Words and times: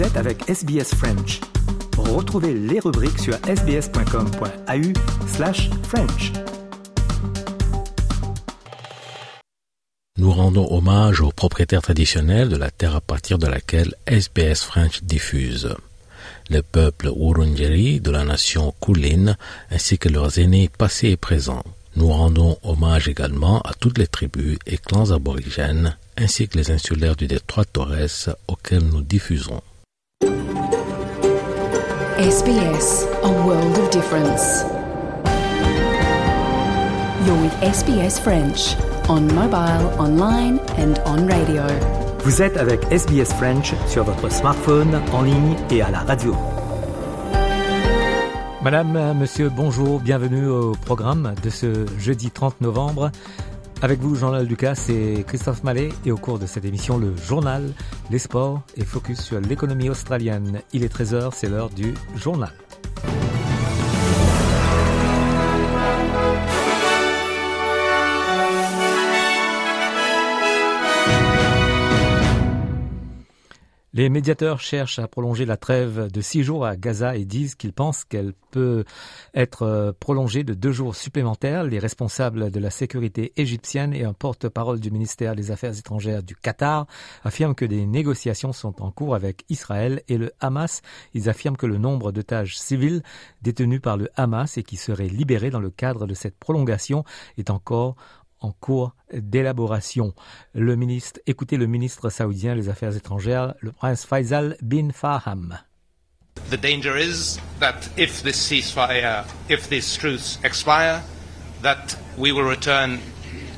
Vous 0.00 0.06
êtes 0.06 0.16
avec 0.16 0.48
SBS 0.48 0.94
French. 0.94 1.40
Retrouvez 1.98 2.54
les 2.54 2.80
rubriques 2.80 3.18
sur 3.18 3.34
sbs.com.au 3.34 5.28
slash 5.28 5.68
French. 5.82 6.32
Nous 10.16 10.32
rendons 10.32 10.66
hommage 10.72 11.20
aux 11.20 11.32
propriétaires 11.32 11.82
traditionnels 11.82 12.48
de 12.48 12.56
la 12.56 12.70
terre 12.70 12.96
à 12.96 13.02
partir 13.02 13.36
de 13.36 13.46
laquelle 13.46 13.94
SBS 14.06 14.64
French 14.64 15.02
diffuse. 15.02 15.76
Le 16.48 16.62
peuple 16.62 17.10
Wurundjeri 17.14 18.00
de 18.00 18.10
la 18.10 18.24
nation 18.24 18.74
Kulin 18.80 19.36
ainsi 19.70 19.98
que 19.98 20.08
leurs 20.08 20.38
aînés 20.38 20.70
passés 20.78 21.10
et 21.10 21.18
présents. 21.18 21.64
Nous 21.96 22.08
rendons 22.08 22.56
hommage 22.62 23.06
également 23.06 23.60
à 23.60 23.74
toutes 23.74 23.98
les 23.98 24.06
tribus 24.06 24.58
et 24.66 24.78
clans 24.78 25.10
aborigènes 25.10 25.94
ainsi 26.16 26.48
que 26.48 26.56
les 26.56 26.70
insulaires 26.70 27.16
du 27.16 27.26
détroit 27.26 27.66
Torres 27.66 28.30
auxquels 28.48 28.86
nous 28.86 29.02
diffusons. 29.02 29.60
SBS, 32.20 33.06
a 33.22 33.30
world 33.46 33.78
of 33.78 33.88
difference. 33.90 34.62
You're 37.24 37.40
with 37.40 37.54
SBS 37.62 38.20
French 38.20 38.76
on 39.08 39.26
mobile, 39.34 39.88
online 39.98 40.60
and 40.76 41.00
on 41.06 41.26
radio. 41.26 41.62
Vous 42.24 42.42
êtes 42.42 42.58
avec 42.58 42.82
SBS 42.92 43.32
French 43.38 43.72
sur 43.86 44.04
votre 44.04 44.30
smartphone, 44.30 45.00
en 45.14 45.22
ligne 45.22 45.56
et 45.70 45.80
à 45.80 45.90
la 45.90 46.00
radio. 46.00 46.36
Madame, 48.62 49.14
monsieur, 49.18 49.48
bonjour, 49.48 49.98
bienvenue 50.00 50.46
au 50.46 50.72
programme 50.72 51.34
de 51.42 51.48
ce 51.48 51.86
jeudi 51.98 52.30
30 52.30 52.60
novembre. 52.60 53.10
Avec 53.82 54.00
vous, 54.00 54.14
Jean-Lal 54.14 54.46
Lucas 54.46 54.86
et 54.90 55.24
Christophe 55.26 55.64
Mallet, 55.64 55.88
et 56.04 56.12
au 56.12 56.18
cours 56.18 56.38
de 56.38 56.44
cette 56.44 56.66
émission, 56.66 56.98
le 56.98 57.16
journal, 57.16 57.72
les 58.10 58.18
sports 58.18 58.60
et 58.76 58.84
focus 58.84 59.20
sur 59.22 59.40
l'économie 59.40 59.88
australienne. 59.88 60.60
Il 60.74 60.84
est 60.84 60.94
13h, 60.94 61.30
c'est 61.32 61.48
l'heure 61.48 61.70
du 61.70 61.94
journal. 62.14 62.52
Les 73.92 74.08
médiateurs 74.08 74.60
cherchent 74.60 75.00
à 75.00 75.08
prolonger 75.08 75.44
la 75.44 75.56
trêve 75.56 76.12
de 76.12 76.20
six 76.20 76.44
jours 76.44 76.64
à 76.64 76.76
Gaza 76.76 77.16
et 77.16 77.24
disent 77.24 77.56
qu'ils 77.56 77.72
pensent 77.72 78.04
qu'elle 78.04 78.34
peut 78.52 78.84
être 79.34 79.62
euh, 79.62 79.92
prolongée 79.98 80.44
de 80.44 80.54
deux 80.54 80.70
jours 80.70 80.94
supplémentaires. 80.94 81.64
Les 81.64 81.80
responsables 81.80 82.52
de 82.52 82.60
la 82.60 82.70
sécurité 82.70 83.32
égyptienne 83.36 83.92
et 83.92 84.04
un 84.04 84.12
porte-parole 84.12 84.78
du 84.78 84.92
ministère 84.92 85.34
des 85.34 85.50
Affaires 85.50 85.76
étrangères 85.76 86.22
du 86.22 86.36
Qatar 86.36 86.86
affirment 87.24 87.56
que 87.56 87.64
des 87.64 87.84
négociations 87.84 88.52
sont 88.52 88.80
en 88.80 88.92
cours 88.92 89.16
avec 89.16 89.44
Israël 89.48 90.02
et 90.06 90.18
le 90.18 90.30
Hamas. 90.38 90.82
Ils 91.14 91.28
affirment 91.28 91.56
que 91.56 91.66
le 91.66 91.78
nombre 91.78 92.12
d'otages 92.12 92.60
civils 92.60 93.02
détenus 93.42 93.80
par 93.80 93.96
le 93.96 94.08
Hamas 94.14 94.56
et 94.56 94.62
qui 94.62 94.76
seraient 94.76 95.08
libérés 95.08 95.50
dans 95.50 95.58
le 95.58 95.70
cadre 95.70 96.06
de 96.06 96.14
cette 96.14 96.38
prolongation 96.38 97.02
est 97.38 97.50
encore 97.50 97.96
en 98.40 98.52
cours 98.52 98.94
d'élaboration. 99.12 100.14
Le 100.54 100.76
ministre, 100.76 101.20
écoutez 101.26 101.56
le 101.56 101.66
ministre 101.66 102.10
saoudien 102.10 102.56
des 102.56 102.68
Affaires 102.68 102.96
étrangères, 102.96 103.54
le 103.60 103.72
prince 103.72 104.04
Faisal 104.04 104.56
bin 104.62 104.90
Faham. 104.92 105.58
The 106.50 106.56
danger 106.56 106.96
is 106.96 107.38
that 107.60 107.88
if 107.96 108.22
this 108.22 108.36
ceasefire, 108.36 109.24
if 109.48 109.68
these 109.68 109.96
truce 109.96 110.38
expire, 110.42 111.02
that 111.62 111.96
we 112.16 112.32
will 112.32 112.48
return 112.48 112.98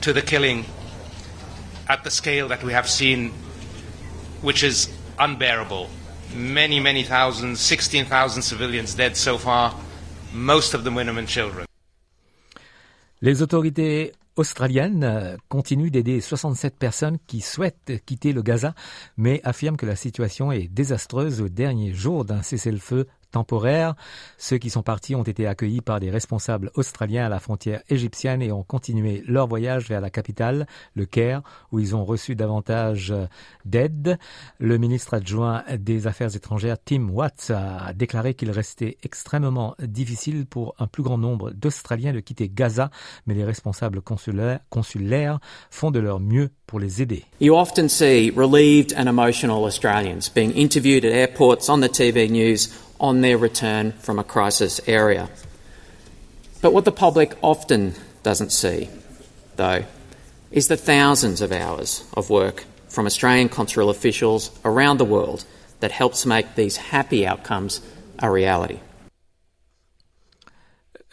to 0.01 0.13
the 0.13 0.23
killing 0.23 0.65
at 1.89 2.03
the 2.03 2.11
scale 2.11 2.49
that 2.49 2.63
we 2.63 2.73
have 2.73 2.89
seen, 2.89 3.31
which 4.43 4.63
is 4.63 4.89
unbearable. 5.19 5.89
Many, 6.35 6.81
many 6.81 7.05
thousands, 7.05 7.61
16,000 7.61 8.43
civilians 8.43 8.95
dead 8.95 9.17
so 9.17 9.39
far, 9.39 9.75
most 10.33 10.75
of 10.75 10.85
them 10.85 10.95
women 10.95 11.19
and 11.19 11.29
children. 11.29 11.67
Les 13.21 13.41
autorités 13.41 14.13
australienne 14.37 15.05
euh, 15.05 15.37
continue 15.49 15.91
d'aider 15.91 16.21
67 16.21 16.77
personnes 16.77 17.19
qui 17.27 17.41
souhaitent 17.41 17.93
quitter 18.07 18.33
le 18.33 18.43
Gaza, 18.43 18.75
mais 19.17 19.41
affirme 19.45 19.77
que 19.77 19.87
la 19.87 19.97
situation 19.97 20.53
est 20.53 20.69
désastreuse 20.69 21.41
au 21.41 21.49
dernier 21.49 21.93
jour 21.93 22.25
d'un 22.25 22.43
cessez-le-feu 22.43 23.07
temporaire. 23.33 23.95
Ceux 24.39 24.59
qui 24.59 24.71
sont 24.71 24.83
partis 24.83 25.17
ont 25.17 25.25
été 25.25 25.47
accueillis 25.47 25.81
par 25.81 25.99
des 25.99 26.11
responsables 26.11 26.71
australiens 26.75 27.27
à 27.27 27.29
la 27.29 27.41
frontière 27.41 27.83
égyptienne 27.89 28.43
et 28.43 28.53
ont 28.53 28.63
continué 28.63 29.25
leur 29.27 29.49
voyage 29.49 29.89
vers 29.89 30.01
la 30.01 30.11
capitale, 30.11 30.67
le 30.95 31.07
Caire, 31.07 31.43
où 31.73 31.81
ils 31.81 31.97
ont 31.97 32.05
reçu 32.05 32.37
davantage 32.37 33.13
d'aide. 33.65 34.19
Le 34.59 34.79
ministre 34.79 35.15
adjoint 35.15 35.65
des 35.79 36.07
Affaires 36.07 36.35
étrangères, 36.37 36.77
Tim 36.85 37.09
Watts, 37.09 37.51
a 37.51 37.93
déclaré 37.93 38.35
qu'il 38.35 38.51
restait 38.51 38.99
extrêmement 39.03 39.75
difficile 39.81 40.47
pour 40.47 40.75
un 40.79 40.87
plus 40.87 41.03
grand 41.03 41.19
nombre 41.19 41.51
d'Australiens 41.51 42.13
de 42.13 42.21
quitter 42.21 42.49
Gaza, 42.49 42.91
mais 43.27 43.35
les 43.35 43.45
responsables 43.45 44.01
consulaires, 44.03 44.61
consulaires 44.71 45.41
font 45.71 45.91
de 45.91 45.99
leur 45.99 46.21
mieux 46.21 46.51
pour 46.67 46.79
les 46.79 47.03
aider. 47.03 47.25
You 47.41 47.55
often 47.57 47.89
see 47.89 48.31
relieved 48.31 48.95
and 48.97 49.07
emotional 49.09 49.65
Australians 49.65 50.31
being 50.35 50.53
interviewed 50.57 51.05
at 51.05 51.13
airports 51.13 51.69
on 51.69 51.81
the 51.81 51.89
TV 51.89 52.29
news 52.29 52.69
on 53.03 53.21
their 53.21 53.37
return 53.37 53.93
from 53.93 54.19
a 54.19 54.25
crisis 54.25 54.81
area. 54.87 55.29
But 56.63 56.73
what 56.73 56.85
the 56.85 56.93
public 56.93 57.37
often 57.43 57.95
doesn't 58.23 58.53
see, 58.53 58.89
though, 59.57 59.85
is 60.53 60.69
the 60.69 60.77
thousands 60.77 61.41
of 61.41 61.51
hours 61.51 62.05
of 62.15 62.31
work 62.31 62.65
from 62.89 63.07
Australian 63.07 63.49
consular 63.49 63.91
officials 63.91 64.51
around 64.65 64.99
the 64.99 65.05
world 65.05 65.45
that 65.81 65.91
helps 65.91 66.25
make 66.25 66.55
these 66.55 66.77
happy 66.77 67.27
outcomes 67.27 67.81
a 68.21 68.31
reality. 68.31 68.79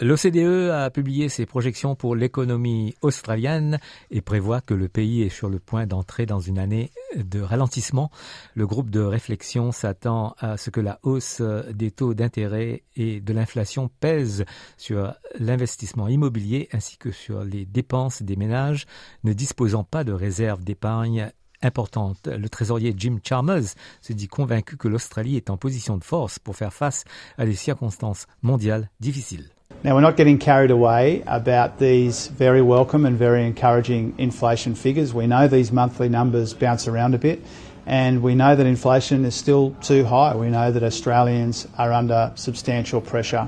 L'OCDE 0.02 0.70
a 0.72 0.90
publié 0.90 1.28
ses 1.28 1.46
projections 1.46 1.94
pour 1.94 2.16
l'économie 2.16 2.96
australienne 3.02 3.80
et 4.12 4.22
prévoit 4.22 4.62
que 4.62 4.74
le 4.74 4.88
pays 4.88 5.24
est 5.24 5.30
sur 5.30 5.50
le 5.50 5.60
point 5.60 5.88
d'entrer 5.88 6.26
dans 6.26 6.40
une 6.40 6.58
année 6.58 6.90
de 7.18 7.42
ralentissement. 7.42 8.10
Le 8.56 8.66
groupe 8.66 8.90
de 8.90 9.02
réflexion 9.02 9.74
s'attend 9.74 10.36
à 10.40 10.56
ce 10.56 10.70
que 10.70 10.80
la 10.80 11.00
hausse 11.04 11.42
des 11.42 11.92
taux 11.92 12.14
d'intérêt 12.14 12.84
et 12.96 13.20
de 13.20 13.34
l'inflation 13.34 13.90
pèse 14.00 14.46
sur 14.78 15.14
l'investissement 15.38 16.08
immobilier 16.08 16.70
ainsi 16.72 16.98
que 16.98 17.12
sur 17.12 17.44
les 17.44 17.66
dépenses 17.66 18.22
des 18.22 18.38
ménages 18.38 18.86
ne 19.26 19.34
disposant 19.34 19.84
pas 19.84 20.06
de 20.06 20.14
réserves 20.14 20.64
d'épargne 20.64 21.30
importante. 21.62 22.26
Le 22.28 22.48
trésorier 22.48 22.94
Jim 22.96 23.18
Chalmers 23.22 23.76
se 24.02 24.14
dit 24.14 24.30
convaincu 24.30 24.78
que 24.78 24.88
l'Australie 24.88 25.36
est 25.36 25.50
en 25.50 25.58
position 25.58 25.98
de 25.98 26.06
force 26.06 26.40
pour 26.40 26.56
faire 26.56 26.72
face 26.72 27.04
à 27.38 27.46
des 27.46 27.56
circonstances 27.56 28.28
mondiales 28.42 28.90
difficiles. 29.02 29.50
Now, 29.82 29.96
we're 29.96 30.02
not 30.02 30.18
getting 30.18 30.40
carried 30.40 30.72
away 30.72 31.24
about 31.26 31.80
these 31.80 32.28
very 32.28 32.62
welcome 32.62 33.06
and 33.06 33.18
very 33.18 33.46
encouraging 33.46 34.14
inflation 34.18 34.76
figures. 34.76 35.14
We 35.14 35.26
know 35.26 35.48
these 35.48 35.72
monthly 35.72 36.10
numbers 36.10 36.54
bounce 36.54 36.86
around 36.90 37.16
a 37.16 37.18
bit, 37.18 37.42
and 37.86 38.22
we 38.22 38.36
know 38.36 38.58
that 38.58 38.66
inflation 38.66 39.24
is 39.24 39.36
still 39.36 39.74
too 39.82 40.04
high. 40.04 40.36
We 40.36 40.50
know 40.50 40.70
that 40.70 40.84
Australians 40.84 41.66
are 41.78 41.94
under 41.94 42.34
substantial 42.36 43.00
pressure. 43.00 43.48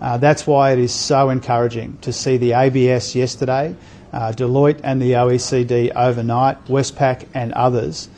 Uh, 0.00 0.16
that's 0.16 0.48
why 0.48 0.72
it 0.72 0.80
is 0.80 0.92
so 0.92 1.30
encouraging 1.30 1.96
to 1.98 2.12
see 2.12 2.38
the 2.38 2.54
ABS 2.54 3.14
yesterday, 3.14 3.76
uh, 4.12 4.32
Deloitte 4.32 4.80
and 4.82 5.00
the 5.00 5.12
OECD 5.12 5.92
overnight, 5.94 6.64
Westpac 6.64 7.24
and 7.34 7.52
others 7.52 8.08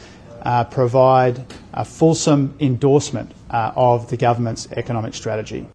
uh, 0.42 0.64
provide 0.64 1.44
a 1.74 1.84
fulsome 1.84 2.54
endorsement 2.58 3.32
uh, 3.50 3.72
of 3.76 4.08
the 4.08 4.16
government's 4.16 4.66
economic 4.72 5.12
strategy. 5.12 5.66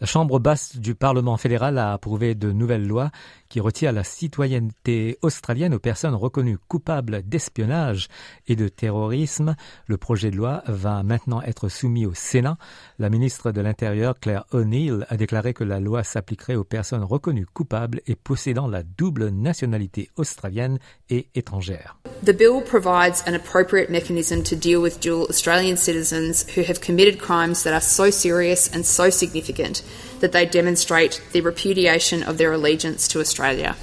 La 0.00 0.06
Chambre 0.06 0.38
basse 0.38 0.76
du 0.76 0.94
Parlement 0.94 1.36
fédéral 1.36 1.76
a 1.76 1.92
approuvé 1.92 2.36
de 2.36 2.52
nouvelles 2.52 2.86
lois 2.86 3.10
qui 3.48 3.60
retirent 3.60 3.92
la 3.92 4.04
citoyenneté 4.04 5.18
australienne 5.22 5.74
aux 5.74 5.78
personnes 5.78 6.14
reconnues 6.14 6.58
coupables 6.68 7.22
d'espionnage 7.22 8.08
et 8.46 8.56
de 8.56 8.68
terrorisme. 8.68 9.56
Le 9.86 9.96
projet 9.96 10.30
de 10.30 10.36
loi 10.36 10.62
va 10.66 11.02
maintenant 11.02 11.42
être 11.42 11.68
soumis 11.68 12.06
au 12.06 12.14
Sénat. 12.14 12.58
La 12.98 13.10
ministre 13.10 13.52
de 13.52 13.60
l'Intérieur, 13.60 14.18
Claire 14.20 14.44
O'Neill, 14.52 15.06
a 15.08 15.16
déclaré 15.16 15.54
que 15.54 15.64
la 15.64 15.80
loi 15.80 16.04
s'appliquerait 16.04 16.56
aux 16.56 16.64
personnes 16.64 17.04
reconnues 17.04 17.46
coupables 17.46 18.00
et 18.06 18.16
possédant 18.16 18.68
la 18.68 18.82
double 18.82 19.28
nationalité 19.28 20.10
australienne 20.16 20.78
et 21.10 21.28
étrangère. 21.34 21.98
The 22.24 22.32
bill 22.32 22.62
provides 22.62 23.22
an 23.26 23.34
appropriate 23.34 23.90
mechanism 23.90 24.42
to 24.42 24.56
deal 24.56 24.80
with 24.82 25.00
dual 25.00 25.26
Australian 25.28 25.76
citizens 25.76 26.44
who 26.56 26.62
have 26.62 26.80
committed 26.80 27.18
crimes 27.18 27.62
that 27.62 27.72
are 27.72 27.80
so 27.80 28.10
serious 28.10 28.70
and 28.74 28.82
so 28.82 29.10
significant 29.10 29.82
that 30.20 30.32
they 30.32 30.46
demonstrate 30.46 31.22
the 31.32 31.40
repudiation 31.40 32.22
of 32.22 32.38
their 32.38 32.52
allegiance 32.52 33.08
to 33.08 33.20
Australia. 33.20 33.76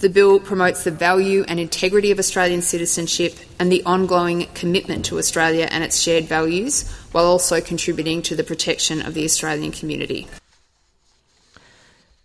The 0.00 0.08
bill 0.08 0.40
promotes 0.40 0.82
the 0.82 0.90
value 0.90 1.44
and 1.46 1.60
integrity 1.60 2.10
of 2.10 2.18
Australian 2.18 2.62
citizenship 2.62 3.36
and 3.60 3.70
the 3.70 3.84
ongoing 3.84 4.48
commitment 4.52 5.04
to 5.04 5.18
Australia 5.18 5.68
and 5.70 5.84
its 5.84 6.00
shared 6.00 6.24
values, 6.24 6.90
while 7.12 7.26
also 7.26 7.60
contributing 7.60 8.20
to 8.22 8.34
the 8.34 8.42
protection 8.42 9.00
of 9.00 9.14
the 9.14 9.24
Australian 9.24 9.70
community. 9.70 10.26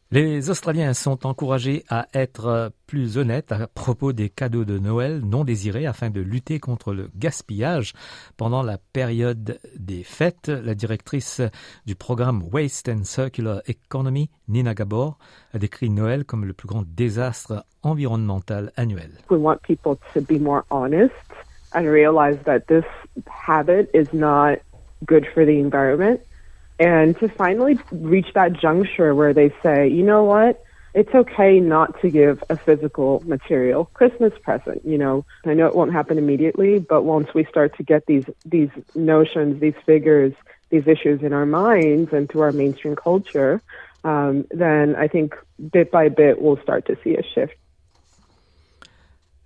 Les 0.09 0.49
Australiens 0.49 0.93
sont 0.93 1.27
encouragés 1.27 1.83
à 1.89 2.07
être 2.13 2.71
plus 2.87 3.17
honnêtes 3.17 3.51
à 3.51 3.67
propos 3.67 4.13
des 4.13 4.29
cadeaux 4.29 4.63
de 4.63 4.79
Noël 4.79 5.19
non 5.19 5.43
désirés 5.43 5.85
afin 5.85 6.09
de 6.09 6.21
lutter 6.21 6.61
contre 6.61 6.93
le 6.93 7.09
gaspillage 7.13 7.91
pendant 8.37 8.63
la 8.63 8.77
période 8.93 9.59
des 9.77 10.03
fêtes. 10.03 10.47
La 10.47 10.75
directrice 10.75 11.41
du 11.85 11.95
programme 11.95 12.41
Waste 12.53 12.87
and 12.87 13.03
Circular 13.03 13.61
Economy, 13.67 14.29
Nina 14.47 14.73
Gabor, 14.73 15.17
a 15.53 15.59
décrit 15.59 15.89
Noël 15.89 16.23
comme 16.23 16.45
le 16.45 16.53
plus 16.53 16.69
grand 16.69 16.85
désastre 16.87 17.65
environnemental 17.83 18.71
annuel. 18.77 19.11
We 19.29 19.37
want 19.37 19.57
people 19.63 19.97
to 20.13 20.21
be 20.21 20.39
more 20.39 20.63
honest 20.69 21.11
and 21.73 21.81
realize 21.81 22.37
that 22.45 22.61
this 22.69 22.85
habit 23.45 23.89
is 23.93 24.07
not 24.13 24.59
good 25.05 25.25
for 25.33 25.43
the 25.43 25.59
environment. 25.59 26.21
And 26.79 27.17
to 27.19 27.27
finally 27.29 27.79
reach 27.91 28.27
that 28.35 28.53
juncture 28.53 29.15
where 29.15 29.33
they 29.33 29.53
say, 29.63 29.87
you 29.87 30.03
know 30.03 30.23
what, 30.23 30.63
it's 30.93 31.13
okay 31.13 31.59
not 31.59 31.99
to 32.01 32.09
give 32.09 32.43
a 32.49 32.57
physical 32.57 33.21
material 33.25 33.85
Christmas 33.93 34.33
present. 34.41 34.81
You 34.85 34.97
know, 34.97 35.25
I 35.45 35.53
know 35.53 35.67
it 35.67 35.75
won't 35.75 35.93
happen 35.93 36.17
immediately, 36.17 36.79
but 36.79 37.03
once 37.03 37.27
we 37.35 37.45
start 37.45 37.77
to 37.77 37.83
get 37.83 38.05
these 38.07 38.25
these 38.45 38.69
notions, 38.95 39.61
these 39.61 39.75
figures, 39.85 40.33
these 40.69 40.87
issues 40.87 41.21
in 41.21 41.33
our 41.33 41.45
minds 41.45 42.13
and 42.13 42.29
through 42.29 42.41
our 42.41 42.51
mainstream 42.51 42.95
culture, 42.95 43.61
um, 44.03 44.45
then 44.51 44.95
I 44.95 45.07
think 45.07 45.35
bit 45.71 45.91
by 45.91 46.09
bit 46.09 46.41
we'll 46.41 46.61
start 46.61 46.87
to 46.87 46.97
see 47.03 47.15
a 47.15 47.23
shift. 47.23 47.53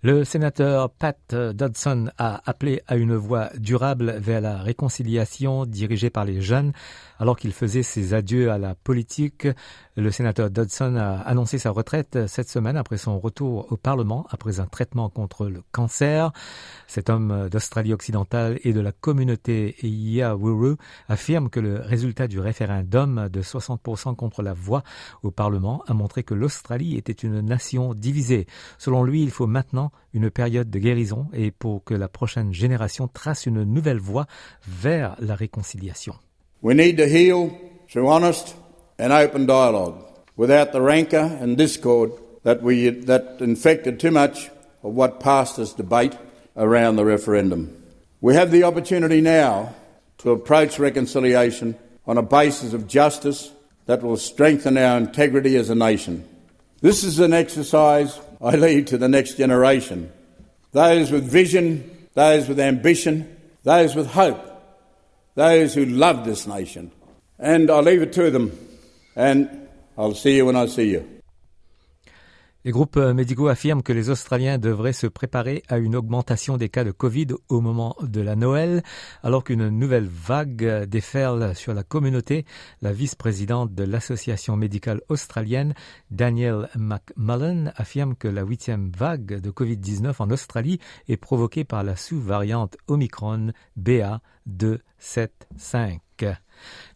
Le 0.03 0.23
sénateur 0.23 0.89
Pat 0.89 1.35
Dodson 1.35 2.09
a 2.17 2.41
appelé 2.49 2.81
à 2.87 2.95
une 2.95 3.15
voie 3.15 3.51
durable 3.59 4.15
vers 4.17 4.41
la 4.41 4.57
réconciliation 4.57 5.67
dirigée 5.67 6.09
par 6.09 6.25
les 6.25 6.41
jeunes 6.41 6.73
alors 7.19 7.37
qu'il 7.37 7.53
faisait 7.53 7.83
ses 7.83 8.15
adieux 8.15 8.49
à 8.49 8.57
la 8.57 8.73
politique. 8.73 9.47
Le 9.97 10.09
sénateur 10.09 10.49
Dodson 10.49 10.95
a 10.95 11.19
annoncé 11.19 11.57
sa 11.57 11.69
retraite 11.69 12.25
cette 12.27 12.47
semaine 12.47 12.77
après 12.77 12.95
son 12.95 13.19
retour 13.19 13.69
au 13.73 13.75
Parlement 13.75 14.25
après 14.29 14.61
un 14.61 14.65
traitement 14.65 15.09
contre 15.09 15.47
le 15.47 15.63
cancer. 15.73 16.31
Cet 16.87 17.09
homme 17.09 17.49
d'Australie 17.51 17.91
occidentale 17.91 18.57
et 18.63 18.71
de 18.71 18.79
la 18.79 18.93
communauté 18.93 19.75
Yawuru 19.83 20.77
affirme 21.09 21.49
que 21.49 21.59
le 21.59 21.81
résultat 21.81 22.29
du 22.29 22.39
référendum 22.39 23.27
de 23.27 23.41
60% 23.41 24.15
contre 24.15 24.41
la 24.43 24.53
voix 24.53 24.83
au 25.23 25.31
Parlement 25.31 25.83
a 25.87 25.93
montré 25.93 26.23
que 26.23 26.33
l'Australie 26.33 26.95
était 26.95 27.11
une 27.11 27.41
nation 27.41 27.93
divisée. 27.93 28.47
Selon 28.77 29.03
lui, 29.03 29.21
il 29.23 29.29
faut 29.29 29.47
maintenant 29.47 29.91
une 30.13 30.31
période 30.31 30.69
de 30.69 30.79
guérison 30.79 31.27
et 31.33 31.51
pour 31.51 31.83
que 31.83 31.93
la 31.93 32.07
prochaine 32.07 32.53
génération 32.53 33.09
trace 33.09 33.45
une 33.45 33.63
nouvelle 33.63 33.99
voie 33.99 34.25
vers 34.65 35.17
la 35.19 35.35
réconciliation. 35.35 36.15
We 36.63 36.77
need 36.77 36.95
to 36.95 37.03
heal 37.03 37.51
through 37.89 38.07
honest 38.07 38.55
and 39.01 39.11
open 39.11 39.45
dialogue 39.45 40.05
without 40.35 40.71
the 40.71 40.81
rancour 40.81 41.37
and 41.39 41.57
discord 41.57 42.11
that, 42.43 42.61
we, 42.61 42.89
that 42.89 43.37
infected 43.39 43.99
too 43.99 44.11
much 44.11 44.49
of 44.83 44.93
what 44.93 45.19
passed 45.19 45.59
as 45.59 45.73
debate 45.73 46.15
around 46.55 46.95
the 46.95 47.05
referendum. 47.05 47.75
We 48.21 48.35
have 48.35 48.51
the 48.51 48.63
opportunity 48.63 49.21
now 49.21 49.75
to 50.19 50.31
approach 50.31 50.79
reconciliation 50.79 51.77
on 52.05 52.17
a 52.17 52.23
basis 52.23 52.73
of 52.73 52.87
justice 52.87 53.51
that 53.87 54.03
will 54.03 54.17
strengthen 54.17 54.77
our 54.77 54.97
integrity 54.97 55.55
as 55.55 55.69
a 55.69 55.75
nation. 55.75 56.27
This 56.81 57.03
is 57.03 57.19
an 57.19 57.33
exercise 57.33 58.19
I 58.39 58.55
leave 58.55 58.85
to 58.87 58.97
the 58.97 59.09
next 59.09 59.35
generation. 59.35 60.11
Those 60.71 61.11
with 61.11 61.23
vision, 61.29 62.07
those 62.13 62.47
with 62.47 62.59
ambition, 62.59 63.35
those 63.63 63.95
with 63.95 64.07
hope 64.07 64.51
those 65.35 65.73
who 65.73 65.85
love 65.85 66.25
this 66.25 66.45
nation. 66.47 66.91
And 67.39 67.71
I'll 67.71 67.81
leave 67.81 68.01
it 68.01 68.13
to 68.13 68.29
them. 68.29 68.57
And 69.21 69.45
I'll 69.99 70.15
see 70.15 70.37
you 70.37 70.47
when 70.47 70.55
I 70.55 70.67
see 70.67 70.89
you. 70.89 71.01
Les 72.63 72.71
groupes 72.71 72.97
médicaux 72.97 73.47
affirment 73.47 73.81
que 73.83 73.93
les 73.93 74.09
Australiens 74.09 74.57
devraient 74.57 74.93
se 74.93 75.05
préparer 75.05 75.61
à 75.67 75.77
une 75.77 75.95
augmentation 75.95 76.57
des 76.57 76.69
cas 76.69 76.83
de 76.83 76.89
Covid 76.91 77.27
au 77.49 77.61
moment 77.61 77.95
de 78.01 78.21
la 78.21 78.35
Noël, 78.35 78.81
alors 79.21 79.43
qu'une 79.43 79.69
nouvelle 79.69 80.07
vague 80.07 80.85
déferle 80.85 81.53
sur 81.55 81.75
la 81.75 81.83
communauté. 81.83 82.45
La 82.81 82.93
vice-présidente 82.93 83.75
de 83.75 83.83
l'Association 83.83 84.57
médicale 84.57 85.01
australienne, 85.07 85.75
Danielle 86.09 86.69
McMullen, 86.75 87.73
affirme 87.75 88.15
que 88.15 88.27
la 88.27 88.41
huitième 88.41 88.91
vague 88.95 89.39
de 89.39 89.51
Covid-19 89.51 90.15
en 90.19 90.31
Australie 90.31 90.79
est 91.07 91.17
provoquée 91.17 91.63
par 91.63 91.83
la 91.83 91.95
sous-variante 91.95 92.75
Omicron 92.87 93.51
BA275. 93.79 95.99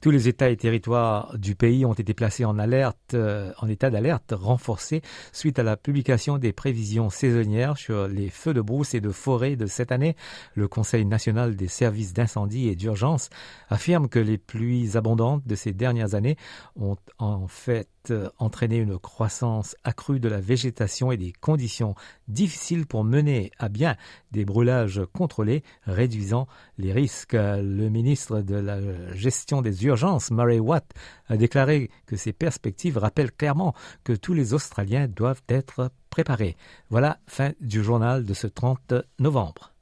Tous 0.01 0.11
les 0.11 0.27
États 0.27 0.49
et 0.49 0.57
territoires 0.57 1.37
du 1.37 1.55
pays 1.55 1.85
ont 1.85 1.93
été 1.93 2.13
placés 2.13 2.45
en 2.45 2.59
alerte, 2.59 3.13
euh, 3.13 3.51
en 3.59 3.67
état 3.67 3.89
d'alerte 3.89 4.33
renforcé 4.35 5.01
suite 5.31 5.59
à 5.59 5.63
la 5.63 5.77
publication 5.77 6.37
des 6.37 6.53
prévisions 6.53 7.09
saisonnières 7.09 7.77
sur 7.77 8.07
les 8.07 8.29
feux 8.29 8.53
de 8.53 8.61
brousse 8.61 8.93
et 8.93 9.01
de 9.01 9.11
forêt 9.11 9.55
de 9.55 9.65
cette 9.65 9.91
année. 9.91 10.15
Le 10.53 10.67
Conseil 10.67 11.05
national 11.05 11.55
des 11.55 11.67
services 11.67 12.13
d'incendie 12.13 12.67
et 12.67 12.75
d'urgence 12.75 13.29
affirme 13.69 14.09
que 14.09 14.19
les 14.19 14.37
pluies 14.37 14.97
abondantes 14.97 15.45
de 15.45 15.55
ces 15.55 15.73
dernières 15.73 16.15
années 16.15 16.37
ont 16.75 16.97
en 17.19 17.47
fait 17.47 17.89
euh, 18.11 18.29
entraîné 18.37 18.77
une 18.77 18.99
croissance 18.99 19.75
accrue 19.83 20.19
de 20.19 20.29
la 20.29 20.39
végétation 20.39 21.11
et 21.11 21.17
des 21.17 21.31
conditions 21.31 21.95
difficiles 22.27 22.85
pour 22.85 23.03
mener 23.03 23.51
à 23.57 23.69
bien 23.69 23.95
des 24.31 24.45
brûlages 24.45 25.01
contrôlés, 25.13 25.63
réduisant 25.85 26.47
les 26.77 26.91
risques. 26.91 27.33
Le 27.33 27.89
ministre 27.89 28.41
de 28.41 28.55
la 28.55 28.79
gestion 29.13 29.54
des 29.61 29.85
urgences, 29.85 30.31
Murray 30.31 30.59
Watt, 30.59 30.85
a 31.27 31.37
déclaré 31.37 31.89
que 32.05 32.15
ces 32.15 32.33
perspectives 32.33 32.97
rappellent 32.97 33.31
clairement 33.31 33.73
que 34.03 34.13
tous 34.13 34.33
les 34.33 34.53
Australiens 34.53 35.07
doivent 35.07 35.43
être 35.49 35.91
préparés. 36.09 36.55
Voilà, 36.89 37.19
fin 37.27 37.51
du 37.59 37.83
journal 37.83 38.23
de 38.23 38.33
ce 38.33 38.47
30 38.47 38.93
novembre. 39.19 39.74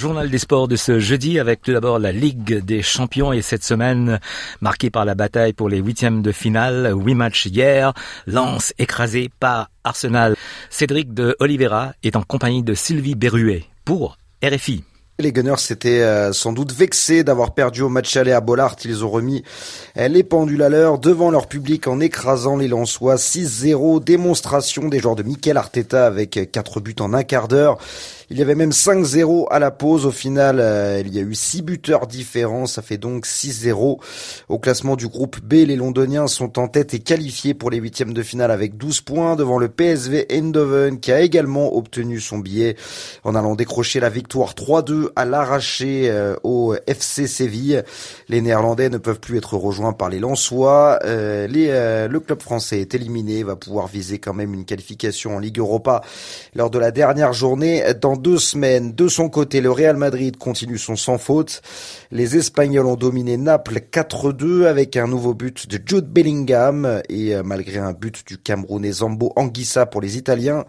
Journal 0.00 0.30
des 0.30 0.38
sports 0.38 0.66
de 0.66 0.76
ce 0.76 0.98
jeudi 0.98 1.38
avec 1.38 1.60
tout 1.60 1.72
d'abord 1.72 1.98
la 1.98 2.10
Ligue 2.10 2.64
des 2.64 2.80
champions 2.80 3.34
et 3.34 3.42
cette 3.42 3.62
semaine 3.62 4.18
marquée 4.62 4.88
par 4.88 5.04
la 5.04 5.14
bataille 5.14 5.52
pour 5.52 5.68
les 5.68 5.76
huitièmes 5.76 6.22
de 6.22 6.32
finale. 6.32 6.94
Huit 6.96 7.14
matchs 7.14 7.44
hier, 7.44 7.92
Lance 8.26 8.72
écrasé 8.78 9.30
par 9.40 9.68
Arsenal. 9.84 10.36
Cédric 10.70 11.12
de 11.12 11.36
Oliveira 11.38 11.92
est 12.02 12.16
en 12.16 12.22
compagnie 12.22 12.62
de 12.62 12.72
Sylvie 12.72 13.14
Berruet 13.14 13.64
pour 13.84 14.16
RFI. 14.42 14.84
Les 15.18 15.32
Gunners 15.32 15.70
étaient 15.70 16.00
euh, 16.00 16.32
sans 16.32 16.54
doute 16.54 16.72
vexés 16.72 17.22
d'avoir 17.24 17.52
perdu 17.52 17.82
au 17.82 17.90
match 17.90 18.16
aller 18.16 18.32
à 18.32 18.40
Bollard. 18.40 18.76
Ils 18.86 19.04
ont 19.04 19.10
remis 19.10 19.44
euh, 19.98 20.08
les 20.08 20.22
pendules 20.22 20.62
à 20.62 20.70
l'heure 20.70 20.98
devant 20.98 21.30
leur 21.30 21.46
public 21.46 21.88
en 21.88 22.00
écrasant 22.00 22.56
les 22.56 22.68
Lensois 22.68 23.16
6-0. 23.16 24.02
Démonstration 24.02 24.88
des 24.88 24.98
joueurs 24.98 25.16
de 25.16 25.22
Mikel 25.22 25.58
Arteta 25.58 26.06
avec 26.06 26.50
4 26.50 26.80
buts 26.80 26.96
en 27.00 27.12
un 27.12 27.22
quart 27.22 27.48
d'heure. 27.48 27.76
Il 28.30 28.38
y 28.38 28.42
avait 28.42 28.54
même 28.54 28.70
5-0 28.70 29.46
à 29.50 29.58
la 29.58 29.70
pause. 29.70 30.06
Au 30.06 30.10
final, 30.10 30.60
euh, 30.60 31.02
il 31.04 31.14
y 31.14 31.18
a 31.18 31.22
eu 31.22 31.34
6 31.34 31.62
buteurs 31.62 32.06
différents. 32.06 32.66
Ça 32.66 32.82
fait 32.82 32.98
donc 32.98 33.26
6-0. 33.26 33.98
Au 34.48 34.58
classement 34.58 34.96
du 34.96 35.08
groupe 35.08 35.40
B, 35.40 35.54
les 35.66 35.76
Londoniens 35.76 36.26
sont 36.26 36.58
en 36.58 36.68
tête 36.68 36.94
et 36.94 37.00
qualifiés 37.00 37.54
pour 37.54 37.70
les 37.70 37.78
huitièmes 37.78 38.12
de 38.12 38.22
finale 38.22 38.50
avec 38.50 38.76
12 38.76 39.00
points 39.02 39.36
devant 39.36 39.58
le 39.58 39.68
PSV 39.68 40.26
Eindhoven 40.30 41.00
qui 41.00 41.12
a 41.12 41.20
également 41.20 41.76
obtenu 41.76 42.20
son 42.20 42.38
billet 42.38 42.76
en 43.24 43.34
allant 43.34 43.54
décrocher 43.54 44.00
la 44.00 44.10
victoire 44.10 44.54
3-2 44.54 44.80
4-2 44.80 45.08
à 45.16 45.24
l'arraché 45.24 46.12
au 46.42 46.74
FC 46.86 47.26
Séville. 47.26 47.82
Les 48.28 48.40
Néerlandais 48.40 48.88
ne 48.88 48.98
peuvent 48.98 49.20
plus 49.20 49.38
être 49.38 49.56
rejoints 49.56 49.92
par 49.92 50.08
les 50.08 50.18
Lensois. 50.18 50.98
le 51.04 52.18
club 52.18 52.40
français 52.40 52.80
est 52.80 52.94
éliminé, 52.94 53.42
va 53.42 53.56
pouvoir 53.56 53.86
viser 53.86 54.18
quand 54.18 54.34
même 54.34 54.54
une 54.54 54.64
qualification 54.64 55.36
en 55.36 55.38
Ligue 55.38 55.58
Europa 55.58 56.02
lors 56.54 56.70
de 56.70 56.78
la 56.78 56.90
dernière 56.90 57.32
journée 57.32 57.82
deux 58.20 58.38
semaines. 58.38 58.92
De 58.92 59.08
son 59.08 59.28
côté, 59.28 59.60
le 59.60 59.70
Real 59.70 59.96
Madrid 59.96 60.36
continue 60.36 60.78
son 60.78 60.96
sans 60.96 61.18
faute. 61.18 61.62
Les 62.10 62.36
Espagnols 62.36 62.86
ont 62.86 62.96
dominé 62.96 63.36
Naples 63.36 63.80
4-2 63.90 64.66
avec 64.66 64.96
un 64.96 65.06
nouveau 65.06 65.34
but 65.34 65.68
de 65.68 65.80
Jude 65.84 66.06
Bellingham 66.06 67.02
et 67.08 67.34
malgré 67.42 67.78
un 67.78 67.92
but 67.92 68.26
du 68.26 68.38
Camerounais 68.38 68.92
Zambo 68.92 69.32
Anguissa 69.36 69.86
pour 69.86 70.00
les 70.00 70.16
Italiens. 70.16 70.64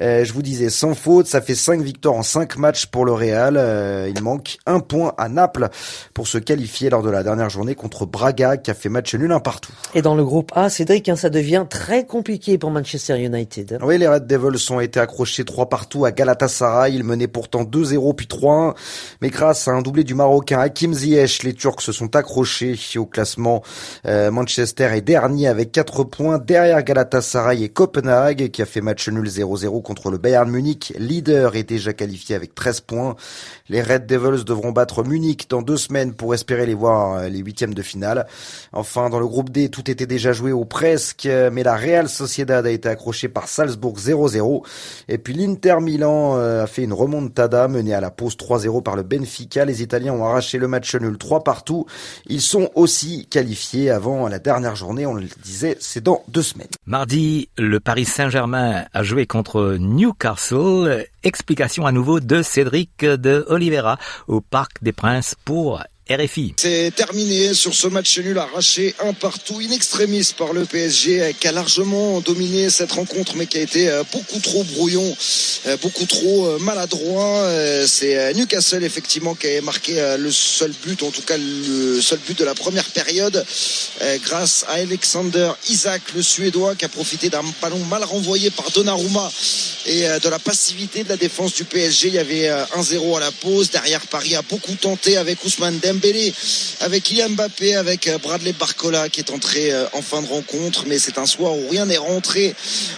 Euh, 0.00 0.24
je 0.24 0.32
vous 0.32 0.42
disais 0.42 0.70
sans 0.70 0.94
faute, 0.94 1.26
ça 1.26 1.40
fait 1.40 1.54
5 1.54 1.80
victoires 1.80 2.14
en 2.14 2.22
5 2.22 2.56
matchs 2.56 2.86
pour 2.86 3.04
le 3.04 3.12
Real. 3.12 3.56
Euh, 3.56 4.10
il 4.14 4.22
manque 4.22 4.58
un 4.66 4.80
point 4.80 5.14
à 5.18 5.28
Naples 5.28 5.68
pour 6.12 6.28
se 6.28 6.38
qualifier 6.38 6.90
lors 6.90 7.02
de 7.02 7.10
la 7.10 7.22
dernière 7.22 7.50
journée 7.50 7.74
contre 7.74 8.06
Braga 8.06 8.56
qui 8.56 8.70
a 8.70 8.74
fait 8.74 8.88
match 8.88 9.14
nul 9.14 9.32
un 9.32 9.40
partout. 9.40 9.72
Et 9.94 10.02
dans 10.02 10.14
le 10.14 10.24
groupe 10.24 10.52
A, 10.54 10.68
Cédric, 10.68 11.08
hein, 11.08 11.16
ça 11.16 11.30
devient 11.30 11.64
très 11.68 12.06
compliqué 12.06 12.58
pour 12.58 12.70
Manchester 12.70 13.22
United. 13.22 13.78
Oui, 13.82 13.98
les 13.98 14.08
Red 14.08 14.26
Devils 14.26 14.72
ont 14.72 14.80
été 14.80 15.00
accrochés 15.00 15.44
3 15.44 15.68
partout 15.68 16.04
à 16.04 16.12
Galatasaray. 16.12 16.94
Ils 16.94 17.04
menaient 17.04 17.28
pourtant 17.28 17.62
2-0 17.62 18.14
puis 18.14 18.26
3-1. 18.26 18.74
Mais 19.20 19.30
grâce 19.30 19.68
à 19.68 19.72
un 19.72 19.82
doublé 19.82 20.04
du 20.04 20.14
Marocain 20.14 20.60
Hakim 20.60 20.92
Ziyech, 20.92 21.42
les 21.42 21.54
Turcs 21.54 21.80
se 21.80 21.92
sont 21.92 22.16
accrochés 22.16 22.78
au 22.96 23.06
classement. 23.06 23.62
Euh, 24.06 24.30
Manchester 24.30 24.90
est 24.94 25.02
dernier 25.02 25.48
avec 25.48 25.72
4 25.72 26.04
points 26.04 26.38
derrière 26.38 26.82
Galatasaray 26.82 27.64
et 27.64 27.68
Copenhague 27.68 28.50
qui 28.50 28.62
a 28.62 28.66
fait 28.66 28.80
match 28.80 29.08
nul 29.08 29.28
0-0 29.28 29.82
contre 29.84 30.10
le 30.10 30.18
Bayern 30.18 30.50
Munich. 30.50 30.92
Leader 30.98 31.54
est 31.54 31.62
déjà 31.62 31.92
qualifié 31.92 32.34
avec 32.34 32.56
13 32.56 32.80
points. 32.80 33.14
Les 33.70 33.80
Red 33.80 34.04
Devils 34.04 34.44
devront 34.44 34.72
battre 34.72 35.04
Munich 35.04 35.46
dans 35.48 35.62
deux 35.62 35.78
semaines 35.78 36.12
pour 36.12 36.34
espérer 36.34 36.66
les 36.66 36.74
voir 36.74 37.14
euh, 37.14 37.28
les 37.30 37.38
huitièmes 37.38 37.72
de 37.72 37.80
finale. 37.80 38.26
Enfin, 38.74 39.08
dans 39.08 39.18
le 39.18 39.26
groupe 39.26 39.48
D, 39.48 39.70
tout 39.70 39.90
était 39.90 40.04
déjà 40.04 40.34
joué 40.34 40.52
ou 40.52 40.66
presque, 40.66 41.26
mais 41.50 41.62
la 41.62 41.74
Real 41.74 42.10
Sociedad 42.10 42.66
a 42.66 42.70
été 42.70 42.90
accrochée 42.90 43.28
par 43.28 43.48
Salzbourg 43.48 43.96
0-0. 43.96 44.66
Et 45.08 45.16
puis 45.16 45.32
l'Inter 45.32 45.76
Milan 45.80 46.36
euh, 46.36 46.64
a 46.64 46.66
fait 46.66 46.82
une 46.82 46.92
remontada 46.92 47.66
menée 47.66 47.94
à 47.94 48.02
la 48.02 48.10
pause 48.10 48.36
3-0 48.36 48.82
par 48.82 48.96
le 48.96 49.02
Benfica. 49.02 49.64
Les 49.64 49.82
Italiens 49.82 50.12
ont 50.12 50.26
arraché 50.26 50.58
le 50.58 50.68
match 50.68 50.94
nul 50.96 51.16
3 51.16 51.42
partout. 51.42 51.86
Ils 52.26 52.42
sont 52.42 52.68
aussi 52.74 53.26
qualifiés 53.30 53.88
avant 53.88 54.28
la 54.28 54.40
dernière 54.40 54.76
journée, 54.76 55.06
on 55.06 55.14
le 55.14 55.24
disait, 55.42 55.78
c'est 55.80 56.04
dans 56.04 56.22
deux 56.28 56.42
semaines. 56.42 56.68
Mardi, 56.84 57.48
le 57.56 57.80
Paris 57.80 58.04
Saint-Germain 58.04 58.84
a 58.92 59.02
joué 59.02 59.26
contre 59.26 59.78
Newcastle. 59.80 61.06
Explication 61.22 61.86
à 61.86 61.92
nouveau 61.92 62.20
de 62.20 62.42
Cédric 62.42 62.90
de 63.00 63.46
Oliveira 63.54 63.98
au 64.28 64.40
Parc 64.40 64.82
des 64.82 64.92
Princes 64.92 65.34
pour 65.44 65.82
RFI. 66.10 66.52
C'est 66.58 66.92
terminé 66.94 67.54
sur 67.54 67.72
ce 67.72 67.86
match 67.86 68.18
nul 68.18 68.36
arraché 68.36 68.94
un 69.02 69.14
partout 69.14 69.60
in 69.60 69.70
extremis 69.70 70.34
par 70.36 70.52
le 70.52 70.66
PSG 70.66 71.34
qui 71.40 71.48
a 71.48 71.52
largement 71.52 72.20
dominé 72.20 72.68
cette 72.68 72.92
rencontre 72.92 73.36
mais 73.36 73.46
qui 73.46 73.56
a 73.56 73.62
été 73.62 73.88
euh, 73.88 74.02
beaucoup 74.12 74.38
trop 74.38 74.62
brouillon, 74.64 75.16
euh, 75.66 75.78
beaucoup 75.78 76.04
trop 76.04 76.46
euh, 76.46 76.58
maladroit. 76.58 77.48
C'est 77.86 78.34
Newcastle 78.34 78.84
effectivement 78.84 79.34
qui 79.34 79.46
a 79.46 79.62
marqué 79.62 80.16
le 80.18 80.30
seul 80.30 80.72
but, 80.84 81.02
en 81.02 81.10
tout 81.10 81.22
cas 81.22 81.38
le 81.38 82.00
seul 82.02 82.18
but 82.18 82.38
de 82.38 82.44
la 82.44 82.54
première 82.54 82.84
période 82.90 83.44
grâce 84.24 84.64
à 84.68 84.74
Alexander 84.74 85.52
Isaac, 85.68 86.02
le 86.14 86.22
Suédois 86.22 86.74
qui 86.74 86.84
a 86.84 86.88
profité 86.88 87.30
d'un 87.30 87.44
ballon 87.62 87.78
mal 87.86 88.04
renvoyé 88.04 88.50
par 88.50 88.70
Donnarumma 88.70 89.30
et 89.86 90.02
de 90.02 90.28
la 90.28 90.38
passivité 90.38 91.04
de 91.04 91.08
la 91.08 91.16
défense 91.16 91.54
du 91.54 91.64
PSG. 91.64 92.08
Il 92.08 92.14
y 92.14 92.18
avait 92.18 92.48
1-0 92.76 93.16
à 93.16 93.20
la 93.20 93.30
pause. 93.32 93.70
Derrière 93.70 94.00
Paris 94.06 94.34
a 94.36 94.42
beaucoup 94.42 94.74
tenté 94.74 95.16
avec 95.16 95.44
Ousmane 95.44 95.78
Dembélé 95.94 96.34
avec 96.80 97.04
Kylian 97.04 97.30
Mbappé, 97.30 97.76
avec 97.76 98.08
euh, 98.08 98.18
Bradley 98.18 98.52
Barcola 98.52 99.08
qui 99.08 99.20
est 99.20 99.30
entré 99.30 99.72
euh, 99.72 99.86
en 99.92 100.02
fin 100.02 100.22
de 100.22 100.26
rencontre. 100.26 100.84
Mais 100.86 100.98
c'est 100.98 101.18
un 101.18 101.26
soir 101.26 101.56
où 101.56 101.68
rien 101.68 101.86
n'est 101.86 101.98
rentré, 101.98 102.54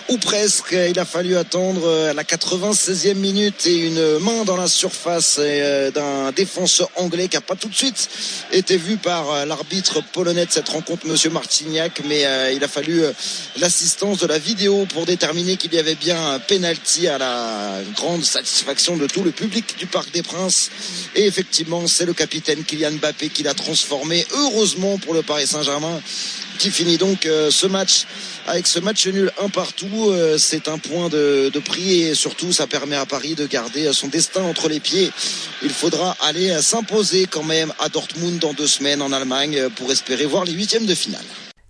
ou 0.08 0.16
presque. 0.18 0.72
Il 0.72 0.98
a 0.98 1.04
fallu 1.04 1.36
attendre 1.36 1.82
euh, 1.84 2.12
la 2.14 2.24
96e 2.24 3.14
minute 3.14 3.66
et 3.66 3.76
une 3.76 4.18
main 4.18 4.44
dans 4.44 4.56
la 4.56 4.66
surface 4.66 5.38
d'un 5.38 6.32
défenseur 6.32 6.90
anglais 6.96 7.28
qui 7.28 7.36
n'a 7.36 7.42
pas 7.42 7.54
tout 7.54 7.68
de 7.68 7.74
suite 7.74 8.08
été 8.50 8.76
vu 8.76 8.96
par 8.96 9.46
l'arbitre 9.46 10.02
polonais 10.12 10.46
de 10.46 10.50
cette 10.50 10.68
rencontre, 10.68 11.06
Monsieur 11.06 11.30
Martignac. 11.30 12.00
Mais 12.08 12.24
il 12.54 12.64
a 12.64 12.68
fallu 12.68 13.02
l'assistance 13.58 14.18
de 14.18 14.26
la 14.26 14.38
vidéo 14.38 14.86
pour 14.92 15.06
déterminer 15.06 15.56
qu'il 15.56 15.74
y 15.74 15.78
avait 15.78 15.94
bien 15.94 16.34
un 16.34 16.38
penalty 16.38 17.08
à 17.08 17.18
la 17.18 17.80
grande 17.94 18.24
satisfaction 18.24 18.96
de 18.96 19.06
tout 19.06 19.22
le 19.22 19.30
public 19.30 19.76
du 19.78 19.86
Parc 19.86 20.12
des 20.12 20.22
Princes. 20.22 20.70
Et 21.14 21.26
effectivement, 21.26 21.86
c'est 21.86 22.06
le 22.06 22.14
capitaine 22.14 22.64
Kylian 22.64 22.85
Mbappé 22.90 23.28
qui 23.28 23.42
l'a 23.42 23.54
transformé. 23.54 24.26
Heureusement 24.32 24.98
pour 24.98 25.14
le 25.14 25.22
Paris 25.22 25.46
Saint-Germain 25.46 26.00
qui 26.58 26.70
finit 26.70 26.96
donc 26.96 27.26
euh, 27.26 27.50
ce 27.50 27.66
match 27.66 28.06
avec 28.46 28.66
ce 28.66 28.78
match 28.78 29.06
nul 29.06 29.30
un 29.42 29.48
partout. 29.48 30.10
Euh, 30.10 30.38
c'est 30.38 30.68
un 30.68 30.78
point 30.78 31.08
de, 31.08 31.50
de, 31.52 31.58
prix 31.58 32.02
et 32.02 32.14
surtout 32.14 32.52
ça 32.52 32.66
permet 32.66 32.96
à 32.96 33.06
Paris 33.06 33.34
de 33.34 33.46
garder 33.46 33.92
son 33.92 34.08
destin 34.08 34.42
entre 34.42 34.68
les 34.68 34.80
pieds. 34.80 35.10
Il 35.62 35.70
faudra 35.70 36.16
aller 36.20 36.60
s'imposer 36.62 37.26
quand 37.26 37.44
même 37.44 37.72
à 37.78 37.88
Dortmund 37.88 38.38
dans 38.38 38.52
deux 38.52 38.66
semaines 38.66 39.02
en 39.02 39.12
Allemagne 39.12 39.68
pour 39.76 39.90
espérer 39.90 40.26
voir 40.26 40.44
les 40.44 40.52
huitièmes 40.52 40.86
de 40.86 40.94
finale. 40.94 41.24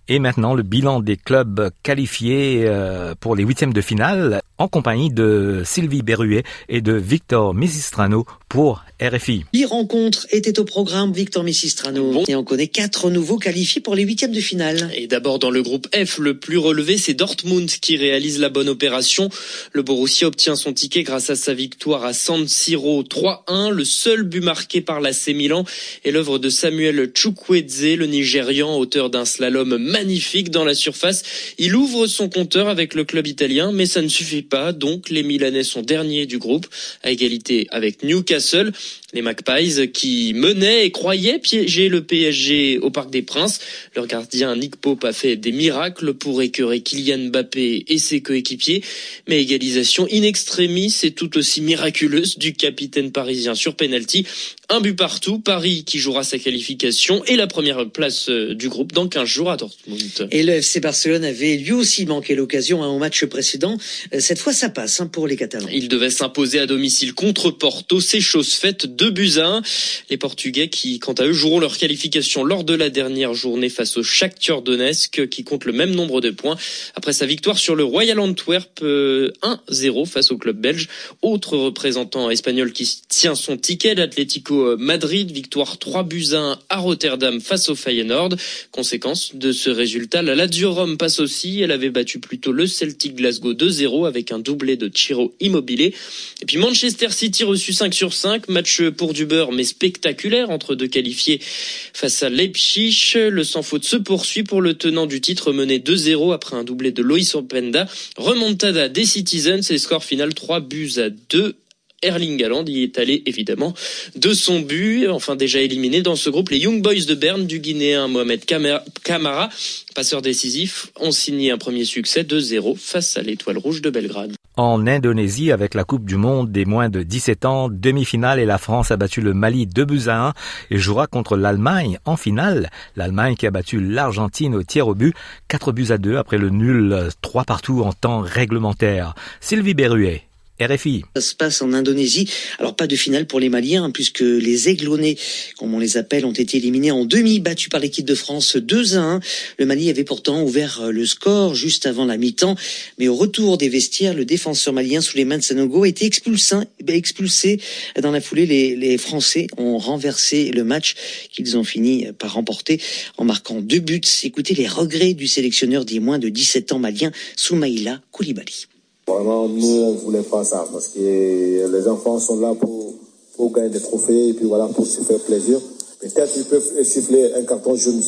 Et 0.09 0.19
maintenant, 0.19 0.53
le 0.53 0.63
bilan 0.63 1.01
des 1.01 1.17
clubs 1.17 1.69
qualifiés 1.83 2.63
euh, 2.65 3.13
pour 3.19 3.35
les 3.35 3.43
huitièmes 3.43 3.73
de 3.73 3.81
finale 3.81 4.41
en 4.57 4.67
compagnie 4.67 5.09
de 5.09 5.61
Sylvie 5.65 6.01
Berruet 6.01 6.43
et 6.69 6.81
de 6.81 6.93
Victor 6.93 7.53
Misistrano 7.53 8.25
pour 8.49 8.83
RFI. 9.01 9.43
Les 9.53 9.65
rencontres 9.65 10.25
étaient 10.31 10.59
au 10.59 10.63
programme 10.63 11.11
Victor 11.11 11.43
Messistrano 11.43 12.23
et 12.27 12.35
on 12.35 12.43
connaît 12.43 12.67
quatre 12.67 13.11
nouveaux 13.11 13.37
qualifiés 13.37 13.81
pour 13.81 13.93
les 13.93 14.03
huitièmes 14.03 14.31
de 14.31 14.39
finale. 14.39 14.89
Et 14.95 15.07
d'abord 15.07 15.37
dans 15.37 15.51
le 15.51 15.61
groupe 15.61 15.87
F, 15.93 16.17
le 16.17 16.39
plus 16.39 16.57
relevé, 16.57 16.97
c'est 16.97 17.13
Dortmund 17.13 17.69
qui 17.69 17.97
réalise 17.97 18.39
la 18.39 18.49
bonne 18.49 18.69
opération. 18.69 19.29
Le 19.73 19.83
Borussia 19.83 20.27
obtient 20.27 20.55
son 20.55 20.73
ticket 20.73 21.03
grâce 21.03 21.29
à 21.29 21.35
sa 21.35 21.53
victoire 21.53 22.05
à 22.05 22.13
San 22.13 22.47
Siro 22.47 23.03
3-1. 23.03 23.69
Le 23.69 23.85
seul 23.85 24.23
but 24.23 24.41
marqué 24.41 24.81
par 24.81 25.01
l'AC 25.01 25.27
Milan 25.27 25.65
est 26.03 26.11
l'œuvre 26.11 26.39
de 26.39 26.49
Samuel 26.49 27.11
Chukwueze, 27.13 27.95
le 27.97 28.07
Nigérian, 28.07 28.75
auteur 28.77 29.09
d'un 29.09 29.25
slalom 29.25 29.77
magnifique 29.77 30.49
dans 30.49 30.63
la 30.63 30.73
surface. 30.73 31.23
Il 31.59 31.75
ouvre 31.75 32.07
son 32.07 32.29
compteur 32.29 32.69
avec 32.69 32.95
le 32.95 33.03
club 33.03 33.27
italien, 33.27 33.71
mais 33.71 33.85
ça 33.85 34.01
ne 34.01 34.07
suffit 34.07 34.41
pas. 34.47 34.71
Donc 34.71 35.09
les 35.09 35.23
Milanais 35.23 35.63
sont 35.63 35.81
derniers 35.81 36.25
du 36.25 36.37
groupe, 36.37 36.67
à 37.03 37.11
égalité 37.11 37.67
avec 37.69 38.03
Newcastle. 38.03 38.71
Les 39.13 39.21
Magpies 39.21 39.89
qui 39.93 40.33
menaient 40.33 40.85
et 40.85 40.91
croyaient 40.91 41.39
piéger 41.39 41.87
le 41.87 42.03
PSG 42.03 42.77
au 42.79 42.89
Parc 42.89 43.09
des 43.09 43.21
Princes. 43.21 43.59
Leur 43.95 44.05
gardien 44.05 44.53
Nick 44.57 44.75
Pope 44.75 45.05
a 45.05 45.13
fait 45.13 45.37
des 45.37 45.53
miracles 45.53 46.13
pour 46.13 46.41
écœurer 46.41 46.81
Kylian 46.81 47.29
Mbappé 47.29 47.85
et 47.87 47.97
ses 47.99 48.19
coéquipiers. 48.19 48.83
Mais 49.29 49.41
égalisation 49.41 50.07
in 50.11 50.23
extremis 50.23 50.93
et 51.03 51.11
tout 51.11 51.37
aussi 51.37 51.61
miraculeuse 51.61 52.37
du 52.37 52.51
capitaine 52.51 53.13
parisien 53.13 53.55
sur 53.55 53.75
penalty. 53.75 54.27
Un 54.67 54.81
but 54.81 54.95
partout. 54.95 55.39
Paris 55.39 55.85
qui 55.85 55.99
jouera 55.99 56.25
sa 56.25 56.37
qualification 56.37 57.23
et 57.23 57.37
la 57.37 57.47
première 57.47 57.89
place 57.89 58.27
euh, 58.27 58.53
du 58.53 58.67
groupe 58.67 58.91
dans 58.91 59.07
15 59.07 59.25
jours 59.25 59.49
à 59.49 59.55
Dortmund. 59.55 60.27
Et 60.31 60.43
le 60.43 60.55
FC 60.55 60.81
Barcelone 60.81 61.23
avait 61.23 61.55
lui 61.55 61.71
aussi 61.71 62.05
manqué 62.05 62.35
l'occasion 62.35 62.83
hein, 62.83 62.89
au 62.89 62.97
match 62.97 63.23
précédent. 63.23 63.77
Euh, 64.13 64.19
cette 64.19 64.39
fois, 64.39 64.51
ça 64.51 64.67
passe 64.67 64.99
hein, 64.99 65.07
pour 65.07 65.27
les 65.27 65.37
Catalans. 65.37 65.69
Il 65.71 65.87
devait 65.87 66.09
s'imposer 66.09 66.59
à 66.59 66.65
domicile 66.65 67.13
contre 67.13 67.51
Porto. 67.51 68.01
C'est 68.01 68.19
chose 68.19 68.51
faite. 68.51 68.96
Deux 68.97 69.11
buts 69.11 69.37
à 69.37 69.47
1. 69.47 69.61
Les 70.09 70.17
Portugais 70.17 70.69
qui, 70.69 70.97
quant 70.97 71.13
à 71.13 71.25
eux, 71.25 71.33
joueront 71.33 71.59
leur 71.59 71.77
qualification 71.77 72.43
lors 72.43 72.63
de 72.63 72.73
la 72.73 72.89
dernière 72.89 73.35
journée 73.35 73.69
face 73.69 73.95
au 73.95 74.01
Shakhtar 74.01 74.63
Donetsk 74.63 75.29
qui 75.29 75.43
compte 75.43 75.65
le 75.65 75.71
même 75.71 75.91
nombre 75.91 76.19
de 76.19 76.31
points 76.31 76.57
après 76.95 77.13
sa 77.13 77.27
victoire 77.27 77.59
sur 77.59 77.75
le 77.75 77.83
Royal 77.83 78.19
Antwerp 78.19 78.81
1-0 78.81 78.83
euh, 78.83 80.05
face 80.05 80.31
au 80.31 80.37
club 80.37 80.57
belge. 80.57 80.87
Autre 81.21 81.55
représentant 81.57 82.31
espagnol 82.31 82.71
qui 82.73 82.89
tient 83.07 83.35
son 83.35 83.55
ticket, 83.55 83.93
l'Atlético 83.93 84.75
Madrid, 84.77 85.29
victoire 85.31 85.77
3 85.77 86.01
buts 86.01 86.33
à 86.33 86.37
1 86.37 86.59
à 86.69 86.77
Rotterdam 86.77 87.39
face 87.39 87.69
au 87.69 87.75
Feyenoord. 87.75 88.35
Conséquence 88.71 89.35
de 89.35 89.51
ce 89.51 89.69
résultat, 89.69 90.23
la 90.23 90.33
Lazio 90.33 90.73
Rome 90.73 90.97
passe 90.97 91.19
aussi. 91.19 91.61
Elle 91.61 91.71
avait 91.71 91.91
battu 91.91 92.19
plutôt 92.19 92.51
le 92.51 92.65
Celtic 92.65 93.15
Glasgow 93.15 93.53
2-0 93.53 94.07
avec 94.07 94.31
un 94.31 94.39
doublé 94.39 94.75
de 94.75 94.89
Chiro 94.91 95.35
Immobilier. 95.39 95.93
Et 96.41 96.45
puis 96.47 96.57
Manchester 96.57 97.11
City 97.11 97.43
reçu 97.43 97.73
5 97.73 97.93
sur 97.93 98.11
5, 98.11 98.49
match 98.49 98.81
pour 98.89 99.13
du 99.13 99.25
beurre 99.25 99.51
mais 99.51 99.63
spectaculaire 99.63 100.49
entre 100.49 100.75
deux 100.75 100.87
qualifiés 100.87 101.39
face 101.41 102.23
à 102.23 102.29
Leipzig. 102.29 103.13
Le 103.15 103.43
sans 103.43 103.63
faute 103.63 103.85
se 103.85 103.97
poursuit 103.97 104.43
pour 104.43 104.61
le 104.61 104.73
tenant 104.73 105.05
du 105.05 105.21
titre 105.21 105.53
mené 105.53 105.79
2-0 105.79 106.33
après 106.33 106.55
un 106.55 106.63
doublé 106.63 106.91
de 106.91 107.01
Loïs 107.01 107.35
Openda. 107.35 107.87
Remontada 108.17 108.89
des 108.89 109.05
Citizens 109.05 109.69
et 109.69 109.77
score 109.77 110.03
final 110.03 110.33
3 110.33 110.61
buts 110.61 110.93
à 110.97 111.09
2 111.09 111.55
Erling 112.03 112.43
Haaland 112.43 112.65
y 112.67 112.83
est 112.83 112.99
allé 112.99 113.23
évidemment 113.25 113.73
de 114.15 114.33
son 114.33 114.59
but. 114.59 115.07
Enfin 115.07 115.35
déjà 115.35 115.59
éliminé 115.59 116.01
dans 116.01 116.15
ce 116.15 116.29
groupe, 116.29 116.49
les 116.49 116.59
Young 116.59 116.81
Boys 116.81 117.05
de 117.07 117.15
Berne 117.15 117.47
du 117.47 117.59
Guinéen 117.59 118.07
Mohamed 118.07 118.45
Kamara, 118.45 119.49
passeur 119.95 120.21
décisif, 120.21 120.87
ont 120.99 121.11
signé 121.11 121.51
un 121.51 121.57
premier 121.57 121.85
succès 121.85 122.23
2-0 122.23 122.77
face 122.77 123.17
à 123.17 123.23
l'Étoile 123.23 123.57
Rouge 123.57 123.81
de 123.81 123.89
Belgrade. 123.89 124.36
En 124.57 124.85
Indonésie 124.85 125.51
avec 125.51 125.73
la 125.73 125.83
Coupe 125.83 126.05
du 126.05 126.17
Monde 126.17 126.51
des 126.51 126.65
moins 126.65 126.89
de 126.89 127.03
17 127.03 127.45
ans. 127.45 127.69
Demi-finale 127.69 128.39
et 128.39 128.45
la 128.45 128.57
France 128.57 128.91
a 128.91 128.97
battu 128.97 129.21
le 129.21 129.33
Mali 129.33 129.67
2 129.67 129.85
buts 129.85 130.07
à 130.07 130.27
1 130.27 130.33
et 130.71 130.77
jouera 130.77 131.07
contre 131.07 131.37
l'Allemagne 131.37 131.99
en 132.05 132.17
finale. 132.17 132.69
L'Allemagne 132.95 133.35
qui 133.35 133.47
a 133.47 133.51
battu 133.51 133.79
l'Argentine 133.79 134.55
au 134.55 134.63
tiers 134.63 134.87
au 134.87 134.95
but, 134.95 135.15
4 135.47 135.71
buts 135.71 135.91
à 135.91 135.97
2 135.97 136.17
après 136.17 136.37
le 136.37 136.49
nul 136.49 137.09
3 137.21 137.43
partout 137.45 137.83
en 137.83 137.93
temps 137.93 138.19
réglementaire. 138.19 139.15
Sylvie 139.39 139.73
Berruet. 139.73 140.23
RFI. 140.59 141.03
Ça 141.15 141.21
se 141.21 141.35
passe 141.35 141.61
en 141.61 141.73
Indonésie. 141.73 142.29
Alors 142.59 142.75
pas 142.75 142.87
de 142.87 142.95
finale 142.95 143.27
pour 143.27 143.39
les 143.39 143.49
Maliens, 143.49 143.85
hein, 143.85 143.91
puisque 143.91 144.21
les 144.21 144.69
aiglonnés, 144.69 145.17
comme 145.57 145.73
on 145.73 145.79
les 145.79 145.97
appelle, 145.97 146.25
ont 146.25 146.31
été 146.31 146.57
éliminés 146.57 146.91
en 146.91 147.05
demi, 147.05 147.39
battus 147.39 147.69
par 147.69 147.79
l'équipe 147.79 148.05
de 148.05 148.15
France 148.15 148.55
2 148.55 148.97
à 148.97 149.01
1. 149.01 149.19
Le 149.59 149.65
Mali 149.65 149.89
avait 149.89 150.03
pourtant 150.03 150.41
ouvert 150.41 150.81
euh, 150.81 150.91
le 150.91 151.05
score 151.05 151.55
juste 151.55 151.85
avant 151.85 152.05
la 152.05 152.17
mi-temps, 152.17 152.55
mais 152.97 153.07
au 153.07 153.15
retour 153.15 153.57
des 153.57 153.69
vestiaires, 153.69 154.13
le 154.13 154.25
défenseur 154.25 154.73
malien 154.73 155.01
Souleymane 155.01 155.41
Sanogo 155.41 155.83
a 155.83 155.87
été 155.87 156.05
expulsé. 156.05 156.55
expulsé. 156.87 157.59
Dans 158.01 158.11
la 158.11 158.21
foulée, 158.21 158.45
les, 158.45 158.75
les 158.75 158.97
Français 158.97 159.47
ont 159.57 159.77
renversé 159.77 160.51
le 160.51 160.63
match 160.63 160.95
qu'ils 161.31 161.57
ont 161.57 161.63
fini 161.63 162.07
par 162.17 162.33
remporter 162.33 162.81
en 163.17 163.25
marquant 163.25 163.61
deux 163.61 163.79
buts. 163.79 164.01
Écoutez 164.23 164.55
les 164.55 164.67
regrets 164.67 165.13
du 165.13 165.27
sélectionneur 165.27 165.85
des 165.85 165.99
moins 165.99 166.19
de 166.19 166.29
17 166.29 166.71
ans 166.71 166.79
malien, 166.79 167.11
Soumaïla 167.35 168.01
Koulibaly. 168.11 168.67
Vraiment, 169.07 169.47
nous, 169.47 169.83
on 169.83 169.93
voulait 169.93 170.21
pas 170.21 170.43
ça 170.43 170.67
parce 170.69 170.89
que 170.89 170.99
les 170.99 171.87
enfants 171.87 172.19
sont 172.19 172.41
là 172.41 172.53
pour, 172.53 172.93
pour 173.37 173.53
gagner 173.53 173.69
des 173.69 173.79
trophées 173.79 174.29
et 174.29 174.33
puis 174.33 174.45
voilà, 174.45 174.65
pour 174.65 174.85
se 174.85 174.99
faire 175.01 175.19
plaisir. 175.19 175.61
Peut-être 176.01 176.33
qu'ils 176.33 176.43
peuvent 176.43 176.83
siffler 176.83 177.33
un 177.33 177.43
carton 177.43 177.75
jaune, 177.75 178.01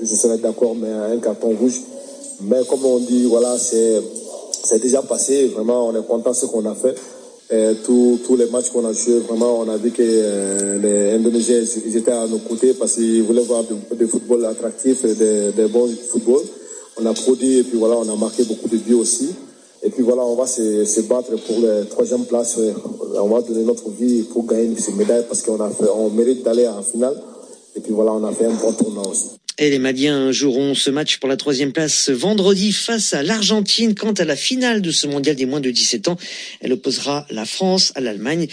je 0.00 0.14
serais 0.14 0.38
d'accord, 0.38 0.74
mais 0.74 0.88
un 0.90 1.18
carton 1.18 1.54
rouge. 1.54 1.82
Mais 2.40 2.60
comme 2.66 2.84
on 2.84 2.98
dit, 2.98 3.26
voilà, 3.26 3.58
c'est, 3.58 4.00
déjà 4.80 5.02
passé. 5.02 5.48
Vraiment, 5.48 5.88
on 5.88 5.94
est 5.94 6.06
content 6.06 6.30
de 6.30 6.36
ce 6.36 6.46
qu'on 6.46 6.64
a 6.64 6.74
fait. 6.74 6.96
Tous, 7.84 8.36
les 8.36 8.46
matchs 8.46 8.70
qu'on 8.70 8.86
a 8.86 8.92
joués, 8.94 9.18
vraiment, 9.18 9.60
on 9.60 9.68
a 9.68 9.76
vu 9.76 9.90
que 9.90 10.02
euh, 10.02 10.78
les 10.78 11.16
Indonésiens, 11.16 11.62
ils 11.84 11.96
étaient 11.96 12.10
à 12.10 12.26
nos 12.26 12.38
côtés 12.38 12.72
parce 12.72 12.94
qu'ils 12.94 13.22
voulaient 13.22 13.42
voir 13.42 13.64
du, 13.64 14.06
football 14.06 14.46
attractif 14.46 15.04
des, 15.04 15.52
des 15.52 15.66
bons 15.66 15.88
football. 16.10 16.40
On 17.00 17.06
a 17.06 17.12
produit 17.12 17.58
et 17.58 17.62
puis 17.64 17.78
voilà, 17.78 17.96
on 17.96 18.08
a 18.08 18.16
marqué 18.16 18.44
beaucoup 18.44 18.68
de 18.68 18.76
buts 18.78 18.94
aussi. 18.94 19.28
Et 19.82 19.90
puis 19.90 20.02
voilà, 20.02 20.22
on 20.22 20.34
va 20.34 20.46
se, 20.46 20.84
se, 20.84 21.00
battre 21.02 21.30
pour 21.46 21.60
la 21.60 21.84
troisième 21.84 22.24
place. 22.24 22.58
On 23.14 23.28
va 23.28 23.42
donner 23.42 23.64
notre 23.64 23.88
vie 23.90 24.22
pour 24.24 24.44
gagner 24.44 24.76
ces 24.76 24.92
médailles 24.92 25.24
parce 25.28 25.42
qu'on 25.42 25.60
a 25.60 25.70
fait, 25.70 25.88
on 25.94 26.10
mérite 26.10 26.44
d'aller 26.44 26.66
en 26.66 26.82
finale. 26.82 27.16
Et 27.76 27.80
puis 27.80 27.92
voilà, 27.92 28.12
on 28.12 28.24
a 28.24 28.32
fait 28.32 28.46
un 28.46 28.54
bon 28.54 28.72
tournoi 28.72 29.06
aussi. 29.08 29.38
Et 29.60 29.70
les 29.70 29.80
Maliens 29.80 30.30
joueront 30.30 30.74
ce 30.74 30.88
match 30.88 31.18
pour 31.18 31.28
la 31.28 31.36
troisième 31.36 31.72
place 31.72 32.10
vendredi 32.10 32.70
face 32.72 33.12
à 33.12 33.24
l'Argentine. 33.24 33.96
Quant 33.96 34.12
à 34.12 34.24
la 34.24 34.36
finale 34.36 34.80
de 34.82 34.92
ce 34.92 35.08
mondial 35.08 35.34
des 35.34 35.46
moins 35.46 35.60
de 35.60 35.70
17 35.70 36.06
ans, 36.06 36.16
elle 36.60 36.72
opposera 36.72 37.26
la 37.30 37.44
France 37.44 37.92
à 37.96 38.00
l'Allemagne. 38.00 38.46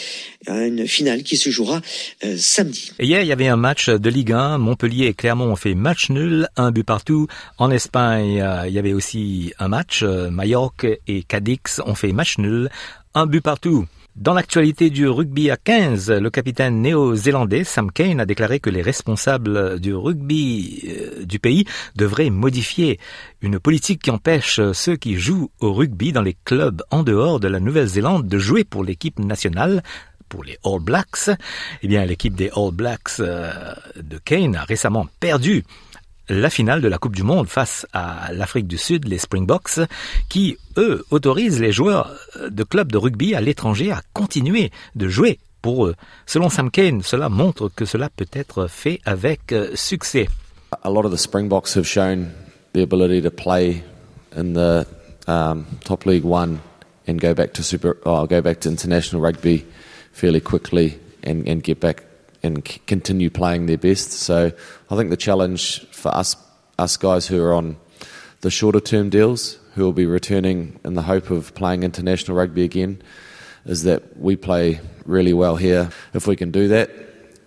Une 0.48 0.88
finale 0.88 1.22
qui 1.22 1.38
se 1.38 1.52
jouera 1.52 1.82
euh, 2.24 2.36
samedi. 2.38 2.92
hier, 3.00 3.22
il 3.22 3.28
y 3.28 3.32
avait 3.32 3.48
un 3.48 3.56
match 3.56 3.90
de 3.90 4.10
Ligue 4.10 4.32
1. 4.32 4.58
Montpellier 4.58 5.06
et 5.06 5.14
Clermont 5.14 5.52
ont 5.52 5.56
fait 5.56 5.76
match 5.76 6.10
nul, 6.10 6.48
un 6.56 6.72
but 6.72 6.84
partout. 6.84 7.28
En 7.60 7.70
Espagne, 7.70 8.42
euh, 8.42 8.68
il 8.68 8.74
y 8.74 8.80
avait 8.80 8.94
aussi 8.94 9.54
un 9.60 9.68
match. 9.68 10.02
Euh, 10.02 10.32
Mallorca 10.32 10.88
et 11.08 11.22
Cadix 11.22 11.82
ont 11.86 11.96
fait 11.96 12.14
match 12.14 12.40
nul, 12.40 12.70
un 13.14 13.28
but 13.28 13.42
partout. 13.42 13.86
Dans 14.16 14.34
l'actualité 14.34 14.90
du 14.90 15.10
rugby 15.10 15.52
à 15.52 15.58
15, 15.58 16.10
le 16.10 16.30
capitaine 16.30 16.82
néo-zélandais 16.82 17.66
Sam 17.66 17.92
Kane 17.92 18.22
a 18.22 18.26
déclaré 18.26 18.62
que 18.62 18.70
les 18.70 18.82
responsables 18.82 19.78
du 19.82 19.94
rugby 19.94 20.84
euh, 20.88 21.26
du 21.26 21.38
pays 21.38 21.66
devraient 21.98 22.30
modifier 22.30 22.98
une 23.42 23.60
politique 23.60 24.04
qui 24.04 24.12
empêche 24.12 24.62
ceux 24.72 24.96
qui 24.96 25.16
jouent 25.16 25.52
au 25.60 25.74
rugby 25.74 26.14
dans 26.14 26.22
les 26.22 26.38
clubs 26.46 26.82
en 26.92 27.04
dehors 27.04 27.42
de 27.42 27.50
la 27.50 27.60
Nouvelle-Zélande 27.60 28.26
de 28.26 28.40
jouer 28.40 28.64
pour 28.64 28.86
l'équipe 28.86 29.20
nationale 29.20 29.84
pour 30.30 30.46
les 30.46 30.58
All 30.64 30.80
Blacks. 30.80 31.30
Eh 31.82 31.88
bien, 31.90 32.06
l'équipe 32.06 32.36
des 32.36 32.50
All 32.56 32.72
Blacks 32.72 33.20
euh, 33.20 33.52
de 34.02 34.18
Kane 34.18 34.56
a 34.56 34.64
récemment 34.64 35.08
perdu 35.20 35.66
la 36.29 36.50
finale 36.50 36.82
de 36.82 36.88
la 36.88 36.98
Coupe 36.98 37.15
du 37.15 37.24
Monde 37.24 37.48
face 37.48 37.86
à 37.94 38.32
l'Afrique 38.34 38.67
du 38.67 38.77
Sud, 38.77 39.08
les 39.08 39.17
Springboks, 39.17 39.79
qui, 40.29 40.58
eux, 40.77 41.05
autorisent 41.12 41.60
les 41.60 41.72
joueurs 41.72 42.12
de 42.50 42.63
clubs 42.63 42.91
de 42.91 42.98
rugby 42.98 43.36
à 43.36 43.41
l'étranger 43.41 43.91
à 43.91 44.01
continuer 44.13 44.72
de 44.96 45.08
jouer 45.08 45.39
pour 45.62 45.88
eux. 45.88 45.96
Selon 46.25 46.50
Sam 46.50 46.70
Kane, 46.70 47.01
cela 47.01 47.29
montre 47.29 47.70
que 47.75 47.86
cela 47.86 48.10
peut 48.10 48.29
être 48.34 48.68
fait 48.68 49.00
avec 49.05 49.51
euh, 49.51 49.72
succès. 49.75 50.27
A 50.83 50.90
lot 50.90 51.05
of 51.05 51.11
the 51.11 51.18
Springboks 51.18 51.75
have 51.75 51.85
shown 51.85 52.27
the 52.74 52.81
ability 52.81 53.22
to 53.22 53.31
play 53.31 53.83
in 54.35 54.53
the 54.53 54.85
um, 55.27 55.66
top 55.83 56.05
league 56.05 56.25
one 56.25 56.59
and 57.07 57.20
go 57.20 57.33
back 57.33 57.53
to 57.53 57.64
super, 57.64 57.98
oh, 58.05 58.27
go 58.27 58.42
back 58.42 58.59
to 58.61 58.70
international 58.70 59.22
rugby 59.22 59.66
fairly 60.11 60.42
quickly 60.42 61.00
and, 61.24 61.48
and 61.48 61.64
get 61.64 61.79
back 61.79 62.03
and 62.46 62.64
continue 62.88 63.29
playing 63.29 63.66
their 63.66 63.77
best. 63.77 64.12
So 64.12 64.51
I 64.90 64.96
think 64.96 65.10
the 65.10 65.18
challenge 65.18 65.86
for 65.92 66.14
us, 66.16 66.36
us 66.79 66.98
guys 66.98 67.27
who 67.27 67.44
are 67.44 67.53
on 67.53 67.77
the 68.42 68.51
shorter 68.51 68.79
term 68.79 69.10
deals, 69.10 69.58
who 69.74 69.84
will 69.84 69.94
be 69.94 70.05
returning 70.05 70.79
in 70.86 70.94
the 70.94 71.01
hope 71.01 71.31
of 71.31 71.53
playing 71.55 71.84
international 71.84 72.38
rugby 72.38 72.64
again, 72.64 73.01
is 73.66 73.84
that 73.84 74.18
we 74.18 74.36
play 74.36 74.79
really 75.05 75.34
well 75.34 75.55
here. 75.55 75.90
If 76.14 76.27
we 76.27 76.36
can 76.36 76.51
do 76.51 76.68
that, 76.70 76.90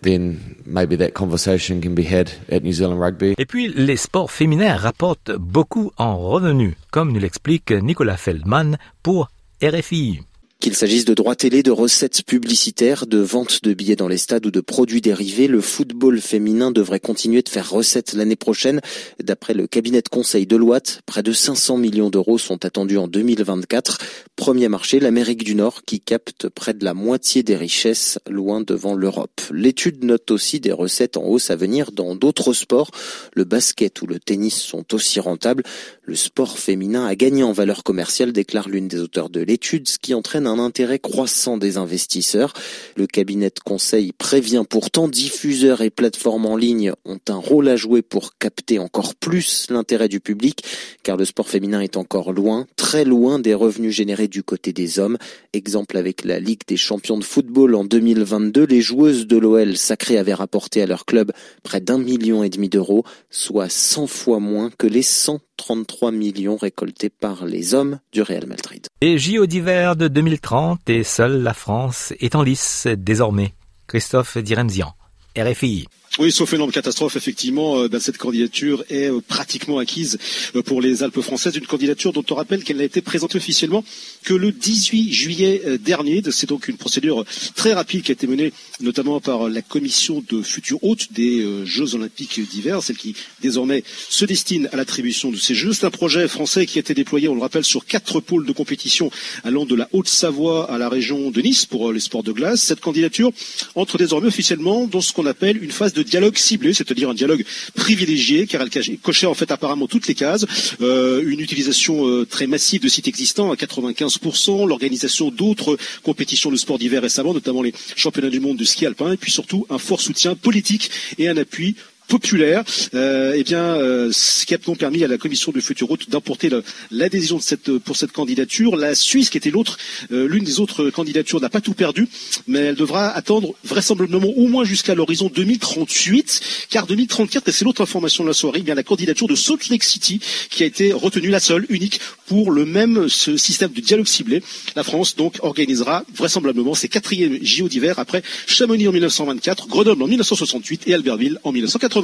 then 0.02 0.56
maybe 0.64 0.96
that 0.96 1.14
conversation 1.14 1.80
can 1.80 1.94
be 1.94 2.04
had 2.04 2.32
at 2.48 2.62
New 2.62 2.72
Zealand 2.72 3.00
Rugby. 3.00 3.34
Et 3.38 3.46
puis, 3.46 3.68
les 3.68 3.96
sports 3.96 4.30
féminins 4.30 4.76
rapportent 4.76 5.32
beaucoup 5.32 5.92
en 5.96 6.16
revenus, 6.16 6.74
comme 6.90 7.12
nous 7.12 7.20
l'explique 7.20 7.72
Nicolas 7.72 8.16
Feldman 8.16 8.78
pour 9.02 9.30
RFI. 9.62 10.22
Qu'il 10.60 10.74
s'agisse 10.74 11.04
de 11.04 11.14
droits 11.14 11.36
télé, 11.36 11.62
de 11.62 11.70
recettes 11.70 12.24
publicitaires, 12.24 13.06
de 13.06 13.18
ventes 13.18 13.62
de 13.62 13.72
billets 13.74 13.94
dans 13.94 14.08
les 14.08 14.18
stades 14.18 14.44
ou 14.44 14.50
de 14.50 14.60
produits 14.60 15.00
dérivés, 15.00 15.46
le 15.46 15.60
football 15.60 16.20
féminin 16.20 16.72
devrait 16.72 16.98
continuer 16.98 17.42
de 17.42 17.48
faire 17.48 17.70
recette 17.70 18.12
l'année 18.12 18.34
prochaine. 18.34 18.80
D'après 19.22 19.54
le 19.54 19.68
cabinet 19.68 20.02
de 20.02 20.08
conseil 20.08 20.48
de 20.48 20.56
Loite, 20.56 21.02
près 21.06 21.22
de 21.22 21.32
500 21.32 21.76
millions 21.76 22.10
d'euros 22.10 22.38
sont 22.38 22.64
attendus 22.64 22.98
en 22.98 23.06
2024. 23.06 23.98
Premier 24.34 24.68
marché, 24.68 24.98
l'Amérique 24.98 25.44
du 25.44 25.54
Nord, 25.54 25.84
qui 25.84 26.00
capte 26.00 26.48
près 26.48 26.74
de 26.74 26.84
la 26.84 26.92
moitié 26.92 27.44
des 27.44 27.56
richesses, 27.56 28.18
loin 28.28 28.60
devant 28.60 28.96
l'Europe. 28.96 29.40
L'étude 29.52 30.02
note 30.02 30.28
aussi 30.32 30.58
des 30.58 30.72
recettes 30.72 31.16
en 31.16 31.22
hausse 31.22 31.52
à 31.52 31.56
venir 31.56 31.92
dans 31.92 32.16
d'autres 32.16 32.52
sports. 32.52 32.90
Le 33.32 33.44
basket 33.44 34.02
ou 34.02 34.08
le 34.08 34.18
tennis 34.18 34.60
sont 34.60 34.92
aussi 34.92 35.20
rentables. 35.20 35.62
Le 36.08 36.16
sport 36.16 36.58
féminin 36.58 37.04
a 37.04 37.14
gagné 37.14 37.42
en 37.42 37.52
valeur 37.52 37.82
commerciale, 37.82 38.32
déclare 38.32 38.70
l'une 38.70 38.88
des 38.88 38.98
auteurs 39.00 39.28
de 39.28 39.40
l'étude, 39.40 39.86
ce 39.86 39.98
qui 39.98 40.14
entraîne 40.14 40.46
un 40.46 40.58
intérêt 40.58 40.98
croissant 40.98 41.58
des 41.58 41.76
investisseurs. 41.76 42.54
Le 42.96 43.06
cabinet 43.06 43.50
de 43.50 43.60
conseil 43.62 44.12
prévient 44.12 44.64
pourtant 44.66 45.06
diffuseurs 45.06 45.82
et 45.82 45.90
plateformes 45.90 46.46
en 46.46 46.56
ligne 46.56 46.92
ont 47.04 47.20
un 47.28 47.36
rôle 47.36 47.68
à 47.68 47.76
jouer 47.76 48.00
pour 48.00 48.38
capter 48.38 48.78
encore 48.78 49.16
plus 49.16 49.66
l'intérêt 49.68 50.08
du 50.08 50.18
public, 50.18 50.64
car 51.02 51.18
le 51.18 51.26
sport 51.26 51.50
féminin 51.50 51.82
est 51.82 51.98
encore 51.98 52.32
loin, 52.32 52.66
très 52.76 53.04
loin 53.04 53.38
des 53.38 53.52
revenus 53.52 53.94
générés 53.94 54.28
du 54.28 54.42
côté 54.42 54.72
des 54.72 54.98
hommes. 54.98 55.18
Exemple 55.52 55.98
avec 55.98 56.24
la 56.24 56.40
Ligue 56.40 56.62
des 56.66 56.78
champions 56.78 57.18
de 57.18 57.24
football 57.24 57.74
en 57.74 57.84
2022, 57.84 58.64
les 58.64 58.80
joueuses 58.80 59.26
de 59.26 59.36
l'OL 59.36 59.76
sacrées 59.76 60.16
avaient 60.16 60.32
rapporté 60.32 60.80
à 60.80 60.86
leur 60.86 61.04
club 61.04 61.32
près 61.62 61.82
d'un 61.82 61.98
million 61.98 62.42
et 62.42 62.48
demi 62.48 62.70
d'euros, 62.70 63.04
soit 63.28 63.68
100 63.68 64.06
fois 64.06 64.40
moins 64.40 64.70
que 64.78 64.86
les 64.86 65.02
100 65.02 65.40
33 65.58 66.12
millions 66.12 66.56
récoltés 66.56 67.10
par 67.10 67.44
les 67.44 67.74
hommes 67.74 67.98
du 68.12 68.22
Real 68.22 68.46
Madrid. 68.46 68.86
Et 69.02 69.18
JO 69.18 69.44
d'hiver 69.44 69.96
de 69.96 70.08
2030 70.08 70.88
et 70.88 71.04
seule 71.04 71.42
la 71.42 71.52
France 71.52 72.14
est 72.20 72.34
en 72.34 72.42
lice 72.42 72.86
désormais. 72.96 73.52
Christophe 73.86 74.38
Diremzian, 74.38 74.94
RFI. 75.36 75.86
Oui, 76.20 76.33
sauf 76.33 76.52
énorme 76.52 76.72
catastrophe, 76.72 77.14
effectivement, 77.14 77.78
euh, 77.78 77.88
ben, 77.88 78.00
cette 78.00 78.18
candidature 78.18 78.85
est 78.90 79.09
euh, 79.09 79.20
pratiquement 79.20 79.78
acquise 79.78 80.18
euh, 80.57 80.62
pour 80.62 80.83
les 80.83 81.04
Alpes 81.04 81.20
françaises. 81.20 81.54
Une 81.54 81.64
candidature 81.64 82.12
dont 82.12 82.24
on 82.31 82.35
rappelle 82.35 82.64
qu'elle 82.64 82.78
n'a 82.78 82.85
été 82.85 83.00
présentée 83.02 83.37
officiellement 83.37 83.85
que 84.24 84.35
le 84.35 84.50
18 84.50 85.12
juillet 85.12 85.62
dernier. 85.78 86.20
C'est 86.33 86.48
donc 86.48 86.66
une 86.66 86.76
procédure 86.76 87.24
très 87.54 87.72
rapide 87.72 88.02
qui 88.02 88.11
a 88.11 88.14
été 88.14 88.26
menée 88.26 88.52
notamment 88.81 89.20
par 89.20 89.48
la 89.48 89.62
commission 89.62 90.24
de 90.28 90.42
futurs 90.42 90.83
hôtes 90.83 91.12
des 91.12 91.46
Jeux 91.64 91.94
olympiques 91.94 92.40
d'hiver, 92.48 92.83
celle 92.83 92.96
qui 92.96 93.14
désormais 93.40 93.85
se 94.09 94.24
destine 94.24 94.68
à 94.72 94.76
l'attribution 94.76 95.31
de 95.31 95.37
ces 95.37 95.54
Jeux. 95.54 95.72
C'est 95.72 95.87
un 95.87 95.90
projet 95.90 96.26
français 96.26 96.66
qui 96.66 96.78
a 96.78 96.81
été 96.81 96.94
déployé, 96.94 97.28
on 97.28 97.35
le 97.35 97.40
rappelle, 97.40 97.64
sur 97.64 97.87
quatre 97.87 98.18
pôles 98.20 98.44
de 98.44 98.52
compétition 98.52 99.11
allant 99.44 99.66
de 99.66 99.76
la 99.76 99.88
Haute-Savoie 99.92 100.70
à 100.70 100.78
la 100.78 100.88
région 100.88 101.31
de 101.31 101.40
Nice 101.40 101.64
pour 101.66 101.92
les 101.92 102.00
sports 102.00 102.24
de 102.24 102.33
glace. 102.33 102.62
Cette 102.62 102.81
candidature 102.81 103.31
entre 103.76 103.98
désormais 103.98 104.28
officiellement 104.28 104.87
dans 104.87 105.00
ce 105.00 105.12
qu'on 105.12 105.26
appelle 105.26 105.62
une 105.62 105.70
phase 105.70 105.92
de 105.92 106.07
dialogue 106.08 106.36
ciblé, 106.36 106.72
c'est-à-dire 106.72 107.10
un 107.10 107.14
dialogue 107.14 107.44
privilégié, 107.74 108.46
car 108.46 108.62
elle 108.62 108.98
cochait 108.98 109.26
en 109.26 109.34
fait 109.34 109.50
apparemment 109.50 109.86
toutes 109.86 110.06
les 110.06 110.14
cases, 110.14 110.46
euh, 110.80 111.22
une 111.26 111.40
utilisation 111.40 112.06
euh, 112.06 112.24
très 112.24 112.46
massive 112.46 112.82
de 112.82 112.88
sites 112.88 113.08
existants 113.08 113.52
à 113.52 113.54
95%, 113.54 114.66
l'organisation 114.66 115.30
d'autres 115.30 115.78
compétitions 116.02 116.50
de 116.50 116.56
sport 116.56 116.78
d'hiver 116.78 117.02
récemment, 117.02 117.34
notamment 117.34 117.62
les 117.62 117.74
championnats 117.96 118.30
du 118.30 118.40
monde 118.40 118.56
de 118.56 118.64
ski 118.64 118.86
alpin, 118.86 119.12
et 119.12 119.16
puis 119.16 119.30
surtout 119.30 119.66
un 119.70 119.78
fort 119.78 120.00
soutien 120.00 120.34
politique 120.34 120.90
et 121.18 121.28
un 121.28 121.36
appui 121.36 121.76
populaire. 122.08 122.64
Euh, 122.94 123.34
eh 123.36 123.44
bien, 123.44 123.62
euh, 123.62 124.08
ce 124.12 124.44
qui 124.46 124.54
a 124.54 124.58
permis 124.58 125.04
à 125.04 125.08
la 125.08 125.18
commission 125.18 125.52
de 125.52 125.60
future 125.60 125.86
route 125.88 126.10
d'importer 126.10 126.50
l'adhésion 126.90 127.38
cette, 127.38 127.78
pour 127.78 127.96
cette 127.96 128.12
candidature. 128.12 128.76
La 128.76 128.94
Suisse, 128.94 129.30
qui 129.30 129.36
était 129.36 129.50
l'autre, 129.50 129.78
euh, 130.10 130.26
l'une 130.26 130.44
des 130.44 130.58
autres 130.58 130.90
candidatures, 130.90 131.40
n'a 131.40 131.50
pas 131.50 131.60
tout 131.60 131.74
perdu, 131.74 132.08
mais 132.46 132.60
elle 132.60 132.74
devra 132.74 133.10
attendre 133.10 133.54
vraisemblablement 133.64 134.28
au 134.36 134.48
moins 134.48 134.64
jusqu'à 134.64 134.94
l'horizon 134.94 135.30
2038, 135.32 136.40
car 136.70 136.86
2034, 136.86 137.48
et 137.48 137.52
c'est 137.52 137.64
l'autre 137.64 137.82
information 137.82 138.24
de 138.24 138.28
la 138.28 138.34
soirée, 138.34 138.60
eh 138.60 138.62
bien 138.62 138.74
la 138.74 138.82
candidature 138.82 139.28
de 139.28 139.34
Salt 139.34 139.68
Lake 139.68 139.84
City 139.84 140.20
qui 140.50 140.62
a 140.62 140.66
été 140.66 140.92
retenue, 140.92 141.28
la 141.28 141.40
seule, 141.40 141.66
unique, 141.68 142.00
pour 142.26 142.50
le 142.50 142.64
même 142.64 143.08
ce 143.08 143.36
système 143.36 143.70
de 143.72 143.80
dialogue 143.80 144.06
ciblé. 144.06 144.42
La 144.76 144.82
France 144.82 145.14
donc 145.14 145.36
organisera 145.42 146.04
vraisemblablement 146.14 146.74
ses 146.74 146.88
quatrièmes 146.88 147.38
JO 147.42 147.68
d'hiver 147.68 147.98
après 147.98 148.22
Chamonix 148.46 148.88
en 148.88 148.92
1924, 148.92 149.68
Grenoble 149.68 150.02
en 150.02 150.06
1968 150.06 150.82
et 150.86 150.94
Albertville 150.94 151.38
en 151.44 151.52
1980. 151.52 151.97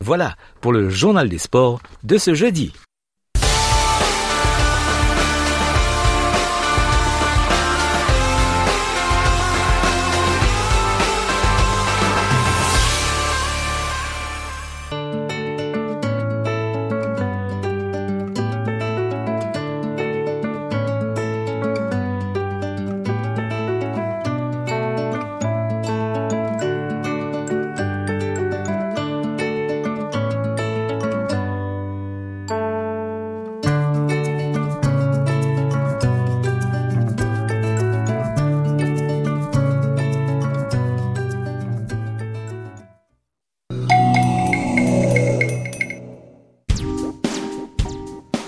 Voilà 0.00 0.36
pour 0.60 0.72
le 0.72 0.90
journal 0.90 1.28
des 1.28 1.38
sports 1.38 1.80
de 2.02 2.18
ce 2.18 2.34
jeudi. 2.34 2.72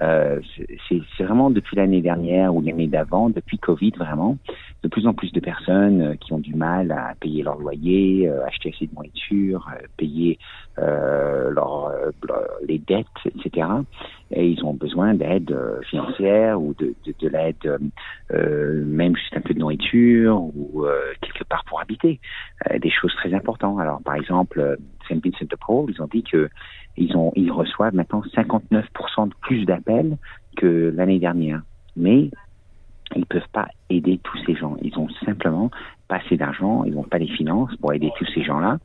euh, 0.00 0.40
c'est 0.88 1.22
vraiment 1.22 1.50
depuis 1.50 1.76
l'année 1.76 2.00
dernière 2.00 2.54
ou 2.54 2.62
l'année 2.62 2.86
d'avant, 2.86 3.28
depuis 3.28 3.58
Covid 3.58 3.92
vraiment, 3.98 4.38
de 4.82 4.88
plus 4.88 5.06
en 5.06 5.12
plus 5.12 5.32
de 5.32 5.40
personnes 5.40 6.00
euh, 6.00 6.14
qui 6.14 6.32
ont 6.32 6.38
du 6.38 6.54
mal 6.54 6.90
à 6.90 7.14
payer 7.20 7.42
leur 7.42 7.58
loyer, 7.58 8.30
acheter 8.46 8.72
assez 8.74 8.86
de 8.86 8.94
nourriture, 8.94 9.70
payer 9.96 10.38
leur, 10.78 11.92
les 12.66 12.78
dettes, 12.78 13.06
etc. 13.26 13.66
Et 14.32 14.48
ils 14.48 14.64
ont 14.64 14.74
besoin 14.74 15.14
d'aide 15.14 15.56
financière 15.88 16.60
ou 16.60 16.74
de, 16.74 16.94
de, 17.04 17.14
de 17.18 17.28
l'aide, 17.28 17.78
même 18.30 19.16
juste 19.16 19.36
un 19.36 19.40
peu 19.40 19.54
de 19.54 19.60
nourriture 19.60 20.40
ou 20.40 20.84
quelque 21.20 21.44
part 21.44 21.64
pour 21.66 21.80
habiter. 21.80 22.18
des 22.80 22.90
choses 22.90 23.14
très 23.14 23.32
importantes. 23.34 23.78
Alors 23.78 24.02
par 24.02 24.16
exemple, 24.16 24.78
Saint 25.08 25.20
Vincent 25.24 25.46
de 25.48 25.56
Paul, 25.56 25.90
ils 25.90 26.02
ont 26.02 26.08
dit 26.12 26.24
que 26.24 26.48
ils 26.96 27.16
ont 27.16 27.32
ils 27.36 27.52
reçoivent 27.52 27.94
maintenant 27.94 28.22
59% 28.34 29.28
de 29.28 29.34
plus 29.42 29.64
d'appels 29.64 30.16
que 30.56 30.92
l'année 30.94 31.18
dernière. 31.18 31.62
Mais 31.96 32.30
ils 33.14 33.26
peuvent 33.26 33.48
pas 33.52 33.68
aider 33.88 34.18
tous 34.22 34.38
ces 34.44 34.54
gens. 34.56 34.76
Ils 34.82 34.98
ont 34.98 35.08
simplement 35.24 35.70
pas 36.08 36.16
assez 36.16 36.36
d'argent, 36.36 36.84
ils 36.84 36.94
n'ont 36.94 37.04
pas 37.04 37.18
les 37.18 37.28
finances 37.28 37.74
pour 37.76 37.92
aider 37.92 38.10
tous 38.18 38.26
ces 38.34 38.42
gens-là. 38.42 38.78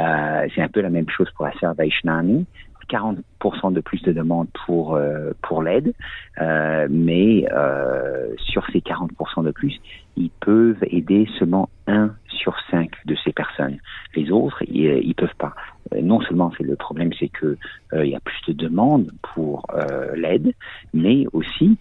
Euh, 0.00 0.48
c'est 0.54 0.62
un 0.62 0.68
peu 0.68 0.80
la 0.80 0.90
même 0.90 1.08
chose 1.08 1.30
pour 1.36 1.46
la 1.46 1.52
Salvation 1.58 2.08
Army. 2.08 2.46
40% 2.92 3.72
de 3.72 3.80
plus 3.80 4.02
de 4.02 4.12
demandes 4.12 4.48
pour 4.66 4.94
euh, 4.94 5.32
pour 5.42 5.62
l'aide, 5.62 5.94
euh, 6.40 6.86
mais 6.90 7.46
euh, 7.52 8.28
sur 8.38 8.64
ces 8.72 8.80
40% 8.80 9.44
de 9.44 9.50
plus, 9.50 9.80
ils 10.16 10.30
peuvent 10.40 10.82
aider 10.82 11.26
seulement 11.38 11.70
un 11.86 12.14
sur 12.28 12.54
cinq 12.70 12.90
de 13.06 13.16
ces 13.24 13.32
personnes. 13.32 13.78
Les 14.14 14.30
autres, 14.30 14.62
ils, 14.68 15.00
ils 15.02 15.14
peuvent 15.14 15.36
pas. 15.38 15.54
Euh, 15.94 16.00
non 16.02 16.20
seulement 16.20 16.52
c'est 16.56 16.64
le 16.64 16.76
problème, 16.76 17.10
c'est 17.18 17.28
que 17.28 17.56
euh, 17.92 18.04
il 18.04 18.10
y 18.10 18.16
a 18.16 18.20
plus 18.20 18.40
de 18.48 18.52
demandes 18.52 19.10
pour 19.34 19.66
euh, 19.74 20.14
l'aide, 20.16 20.52
mais 20.94 21.26
aussi 21.32 21.78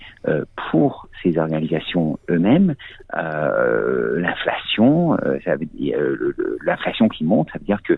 pour 0.71 1.07
ces 1.23 1.37
organisations 1.37 2.17
eux-mêmes, 2.29 2.75
l'inflation, 3.13 5.17
l'inflation 6.65 7.09
qui 7.09 7.23
monte, 7.23 7.49
ça 7.51 7.59
veut 7.59 7.65
dire 7.65 7.81
que 7.83 7.97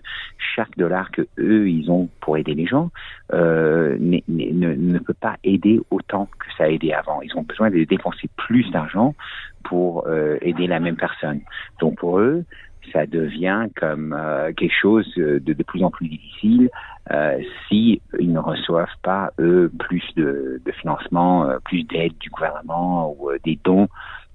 chaque 0.56 0.76
dollar 0.76 1.10
que 1.10 1.22
eux 1.38 1.68
ils 1.68 1.90
ont 1.90 2.08
pour 2.20 2.36
aider 2.36 2.54
les 2.54 2.66
gens 2.66 2.90
ne, 3.32 4.20
ne 4.28 4.98
peut 4.98 5.14
pas 5.14 5.36
aider 5.44 5.80
autant 5.90 6.28
que 6.38 6.46
ça 6.56 6.64
a 6.64 6.68
aidé 6.68 6.92
avant. 6.92 7.22
Ils 7.22 7.36
ont 7.36 7.42
besoin 7.42 7.70
de 7.70 7.84
dépenser 7.84 8.28
plus 8.36 8.70
d'argent 8.70 9.14
pour 9.62 10.06
aider 10.42 10.66
la 10.66 10.80
même 10.80 10.96
personne. 10.96 11.40
Donc 11.80 11.98
pour 11.98 12.18
eux, 12.18 12.44
ça 12.92 13.06
devient 13.06 13.66
comme 13.76 14.12
euh, 14.12 14.52
quelque 14.52 14.74
chose 14.74 15.10
de, 15.16 15.38
de, 15.38 15.62
plus 15.62 15.82
en 15.82 15.90
plus 15.90 16.08
difficile 16.08 16.70
euh, 17.12 17.38
si 17.68 18.00
ne 18.18 18.38
reçoivent 18.38 18.88
pas 19.02 19.32
eux 19.38 19.70
plus 19.78 20.04
de, 20.16 20.60
de 20.64 20.72
financement, 20.72 21.48
euh, 21.48 21.58
plus 21.64 21.84
d'aide 21.84 22.16
du 22.18 22.30
gouvernement 22.30 23.14
ou 23.18 23.30
euh, 23.30 23.38
des 23.44 23.58
dons 23.62 23.88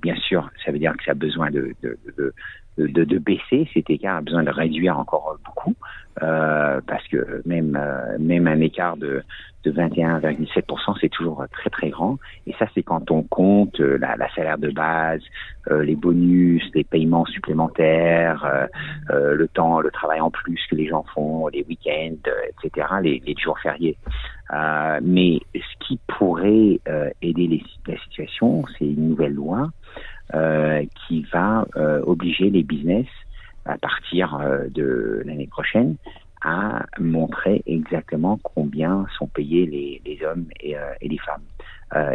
bien 0.00 0.14
sûr, 0.14 0.48
ça 0.64 0.70
veut 0.70 0.78
dire 0.78 0.96
que 0.96 1.02
ça 1.04 1.10
a 1.10 1.14
besoin 1.14 1.50
de, 1.50 1.74
de, 1.82 1.98
de 2.16 2.32
de, 2.78 3.04
de, 3.04 3.18
baisser 3.18 3.68
cet 3.74 3.90
écart, 3.90 4.16
a 4.16 4.20
besoin 4.20 4.42
de 4.42 4.50
réduire 4.50 4.98
encore 4.98 5.36
beaucoup, 5.44 5.74
euh, 6.22 6.80
parce 6.86 7.06
que 7.08 7.42
même 7.46 7.76
euh, 7.80 8.16
même 8.18 8.46
un 8.46 8.60
écart 8.60 8.96
de, 8.96 9.22
de 9.64 9.72
21,7%, 9.72 10.96
c'est 11.00 11.08
toujours 11.08 11.44
très 11.52 11.70
très 11.70 11.90
grand. 11.90 12.18
Et 12.46 12.54
ça, 12.58 12.66
c'est 12.74 12.82
quand 12.82 13.10
on 13.10 13.22
compte 13.22 13.78
euh, 13.80 13.98
la, 13.98 14.16
la 14.16 14.28
salaire 14.34 14.58
de 14.58 14.70
base, 14.70 15.22
euh, 15.70 15.82
les 15.82 15.96
bonus, 15.96 16.62
les 16.74 16.84
paiements 16.84 17.26
supplémentaires, 17.26 18.68
le 19.10 19.46
temps, 19.48 19.80
le 19.80 19.90
travail 19.90 20.20
en 20.20 20.30
plus 20.30 20.60
que 20.70 20.76
les 20.76 20.88
gens 20.88 21.04
font, 21.14 21.48
les 21.48 21.64
week-ends, 21.68 22.30
etc., 22.64 22.86
les, 23.02 23.22
les 23.24 23.34
jours 23.36 23.58
fériés. 23.58 23.96
mais 25.02 25.40
ce 25.54 25.86
qui 25.86 26.00
pourrait 26.06 26.80
aider 27.20 27.46
les, 27.46 27.62
la 27.86 27.98
situation, 28.00 28.64
c'est 28.78 28.86
une 28.86 29.10
nouvelle 29.10 29.34
loi 29.34 29.68
euh, 29.68 29.68
qui 31.06 31.26
va 31.32 31.66
euh, 31.76 32.00
obliger 32.06 32.50
les 32.50 32.62
business 32.62 33.06
à 33.64 33.76
partir 33.78 34.34
euh, 34.34 34.66
de 34.68 35.22
l'année 35.26 35.46
prochaine 35.46 35.96
à 36.42 36.86
montrer 36.98 37.62
exactement 37.66 38.38
combien 38.42 39.06
sont 39.18 39.28
payés 39.28 39.66
les, 39.66 40.24
hommes 40.24 40.46
et, 40.60 40.74
et, 41.00 41.08
les 41.08 41.18
femmes. 41.18 41.44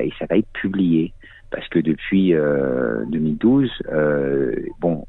et 0.01 0.11
ça 0.19 0.25
va 0.29 0.35
être 0.37 0.51
publié 0.51 1.13
parce 1.49 1.65
que 1.69 1.79
depuis 1.79 2.33
2012, 2.33 3.71
bon, 4.79 5.05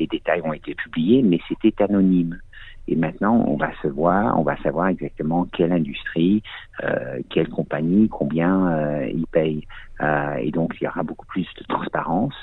les 0.00 0.08
détails 0.08 0.40
ont 0.42 0.52
été 0.52 0.74
publiés, 0.74 1.22
mais 1.22 1.38
c'était 1.48 1.80
anonyme. 1.80 2.40
Et 2.88 2.96
maintenant, 2.96 3.44
on 3.46 3.56
va 3.56 3.70
se 3.82 3.88
voir, 3.88 4.38
on 4.38 4.42
va 4.42 4.56
savoir 4.58 4.88
exactement 4.88 5.44
quelle 5.46 5.72
industrie, 5.72 6.42
euh, 6.84 7.20
quelle 7.30 7.48
compagnie, 7.48 8.08
combien 8.08 8.68
euh, 8.68 9.08
ils 9.12 9.26
payent. 9.26 9.66
Euh, 10.00 10.34
et 10.36 10.50
donc, 10.50 10.76
il 10.80 10.84
y 10.84 10.86
aura 10.86 11.02
beaucoup 11.02 11.26
plus 11.26 11.46
de 11.58 11.64
transparence. 11.68 12.34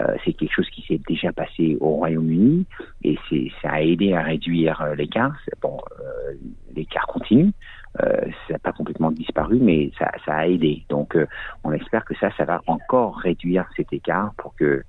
Euh, 0.00 0.16
c'est 0.24 0.32
quelque 0.32 0.52
chose 0.52 0.68
qui 0.70 0.82
s'est 0.82 1.00
déjà 1.06 1.32
passé 1.32 1.76
au 1.80 1.90
Royaume-Uni 1.90 2.66
et 3.04 3.16
c'est 3.28 3.48
ça 3.62 3.74
a 3.74 3.80
aidé 3.80 4.12
à 4.12 4.22
réduire 4.22 4.80
euh, 4.80 4.96
l'écart. 4.96 5.36
Bon, 5.62 5.78
euh, 6.00 6.32
l'écart 6.74 7.06
continue, 7.06 7.52
ça 7.96 8.04
n'a 8.50 8.58
pas 8.58 8.72
complètement 8.72 9.12
disparu, 9.12 9.60
mais 9.60 9.92
ça, 9.96 10.10
ça 10.24 10.34
a 10.34 10.46
aidé. 10.48 10.84
Donc, 10.88 11.16
on 11.62 11.70
espère 11.70 12.04
que 12.04 12.16
ça, 12.16 12.28
ça 12.36 12.44
va 12.44 12.60
encore 12.66 13.18
réduire 13.18 13.66
cet 13.76 13.92
écart 13.92 14.34
pour 14.36 14.56
que 14.56 14.82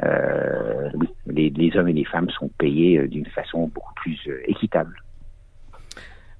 les, 0.00 1.50
les, 1.50 1.76
hommes 1.76 1.88
et 1.88 1.92
les 1.92 2.04
femmes 2.04 2.30
sont 2.30 2.48
payés 2.58 3.06
d'une 3.08 3.26
façon 3.26 3.68
beaucoup 3.68 3.94
plus 3.94 4.18
équitable. 4.46 5.02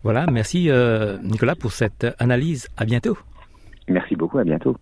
Voilà, 0.02 0.26
merci 0.26 0.68
Nicolas 1.22 1.54
pour 1.54 1.72
cette 1.72 2.06
analyse. 2.18 2.68
À 2.76 2.84
bientôt. 2.84 3.16
Merci 3.88 4.16
beaucoup, 4.16 4.38
à 4.38 4.44
bientôt. 4.44 4.76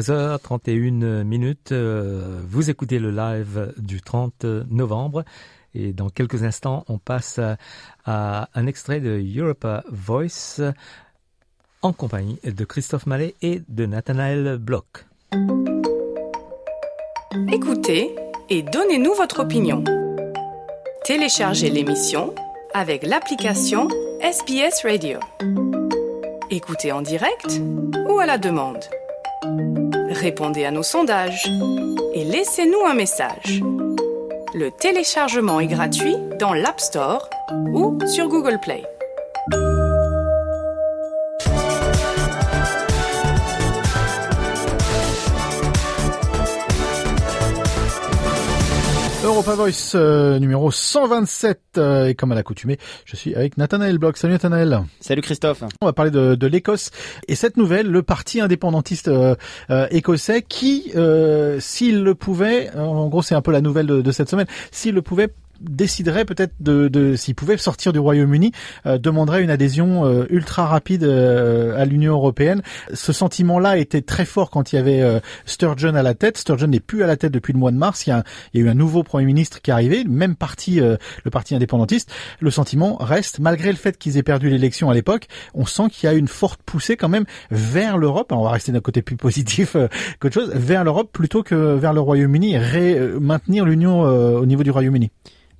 h 0.00 0.38
31 0.42 1.24
minutes. 1.24 1.72
Euh, 1.72 2.40
vous 2.46 2.70
écoutez 2.70 2.98
le 2.98 3.10
live 3.10 3.72
du 3.76 4.00
30 4.00 4.44
novembre. 4.70 5.24
Et 5.74 5.92
dans 5.92 6.08
quelques 6.08 6.42
instants, 6.42 6.84
on 6.88 6.98
passe 6.98 7.38
à 8.04 8.48
un 8.54 8.66
extrait 8.66 9.00
de 9.00 9.22
Europa 9.36 9.84
Voice 9.90 10.60
en 11.82 11.92
compagnie 11.92 12.38
de 12.44 12.64
Christophe 12.64 13.06
Mallet 13.06 13.34
et 13.42 13.62
de 13.68 13.86
Nathanaël 13.86 14.56
Bloch. 14.58 15.06
Écoutez 17.52 18.14
et 18.48 18.62
donnez-nous 18.62 19.14
votre 19.14 19.40
opinion. 19.40 19.84
Téléchargez 21.04 21.70
l'émission 21.70 22.34
avec 22.74 23.04
l'application 23.04 23.88
SPS 24.20 24.82
Radio. 24.84 25.18
Écoutez 26.50 26.92
en 26.92 27.02
direct 27.02 27.60
ou 28.08 28.18
à 28.18 28.26
la 28.26 28.38
demande. 28.38 28.84
Répondez 30.26 30.64
à 30.64 30.72
nos 30.72 30.82
sondages 30.82 31.46
et 32.12 32.24
laissez-nous 32.24 32.84
un 32.84 32.94
message. 32.94 33.62
Le 34.54 34.72
téléchargement 34.72 35.60
est 35.60 35.68
gratuit 35.68 36.16
dans 36.40 36.52
l'App 36.52 36.80
Store 36.80 37.30
ou 37.72 37.96
sur 38.08 38.26
Google 38.26 38.58
Play. 38.60 38.82
Europa 49.36 49.54
Voice 49.54 49.92
euh, 49.94 50.38
numéro 50.38 50.70
127 50.70 51.60
euh, 51.76 52.06
et 52.06 52.14
comme 52.14 52.32
à 52.32 52.34
l'accoutumée, 52.34 52.78
je 53.04 53.16
suis 53.16 53.34
avec 53.34 53.58
Nathanaël 53.58 53.98
Bloch. 53.98 54.16
Salut 54.16 54.32
Nathanaël. 54.32 54.80
Salut 54.98 55.20
Christophe. 55.20 55.62
On 55.82 55.84
va 55.84 55.92
parler 55.92 56.10
de, 56.10 56.36
de 56.36 56.46
l'Écosse 56.46 56.90
et 57.28 57.34
cette 57.34 57.58
nouvelle, 57.58 57.86
le 57.86 58.02
parti 58.02 58.40
indépendantiste 58.40 59.08
euh, 59.08 59.36
écossais 59.90 60.40
qui, 60.40 60.90
s'il 61.58 62.02
le 62.02 62.14
pouvait, 62.14 62.70
en 62.78 63.08
gros 63.08 63.20
c'est 63.20 63.34
un 63.34 63.42
peu 63.42 63.52
la 63.52 63.60
nouvelle 63.60 63.86
de, 63.86 64.00
de 64.00 64.10
cette 64.10 64.30
semaine, 64.30 64.46
s'il 64.70 64.94
le 64.94 65.02
pouvait 65.02 65.28
déciderait 65.60 66.24
peut-être 66.24 66.54
de, 66.60 67.16
s'il 67.16 67.34
pouvait 67.34 67.56
sortir 67.56 67.92
du 67.92 67.98
Royaume-Uni, 67.98 68.52
euh, 68.86 68.98
demanderait 68.98 69.42
une 69.42 69.50
adhésion 69.50 70.04
euh, 70.04 70.26
ultra 70.30 70.66
rapide 70.66 71.04
euh, 71.04 71.80
à 71.80 71.84
l'Union 71.84 72.12
européenne. 72.12 72.62
Ce 72.92 73.12
sentiment-là 73.12 73.78
était 73.78 74.02
très 74.02 74.24
fort 74.24 74.50
quand 74.50 74.72
il 74.72 74.76
y 74.76 74.78
avait 74.78 75.02
euh, 75.02 75.20
Sturgeon 75.44 75.94
à 75.94 76.02
la 76.02 76.14
tête. 76.14 76.38
Sturgeon 76.38 76.68
n'est 76.68 76.80
plus 76.80 77.02
à 77.02 77.06
la 77.06 77.16
tête 77.16 77.32
depuis 77.32 77.52
le 77.52 77.58
mois 77.58 77.70
de 77.70 77.76
mars. 77.76 78.06
Il 78.06 78.10
y 78.10 78.12
a, 78.12 78.24
il 78.52 78.60
y 78.60 78.62
a 78.62 78.66
eu 78.66 78.70
un 78.70 78.74
nouveau 78.74 79.02
Premier 79.02 79.26
ministre 79.26 79.60
qui 79.62 79.70
est 79.70 79.72
arrivé, 79.72 80.04
même 80.04 80.36
parti, 80.36 80.80
le 80.80 81.30
parti 81.30 81.54
indépendantiste. 81.54 82.10
Le 82.40 82.50
sentiment 82.50 82.96
reste, 82.96 83.38
malgré 83.38 83.70
le 83.70 83.76
fait 83.76 83.96
qu'ils 83.96 84.18
aient 84.18 84.22
perdu 84.22 84.50
l'élection 84.50 84.90
à 84.90 84.94
l'époque, 84.94 85.26
on 85.54 85.66
sent 85.66 85.84
qu'il 85.90 86.08
y 86.08 86.12
a 86.12 86.14
une 86.14 86.28
forte 86.28 86.60
poussée 86.62 86.96
quand 86.96 87.08
même 87.08 87.24
vers 87.50 87.98
l'Europe. 87.98 88.32
On 88.32 88.42
va 88.42 88.50
rester 88.50 88.72
d'un 88.72 88.80
côté 88.80 89.02
plus 89.02 89.16
positif 89.16 89.76
qu'autre 90.20 90.34
chose, 90.34 90.50
vers 90.54 90.84
l'Europe 90.84 91.10
plutôt 91.12 91.42
que 91.42 91.74
vers 91.74 91.92
le 91.92 92.00
Royaume-Uni, 92.00 92.56
maintenir 93.20 93.64
l'Union 93.64 94.00
au 94.02 94.46
niveau 94.46 94.62
du 94.62 94.70
Royaume-Uni. 94.70 95.10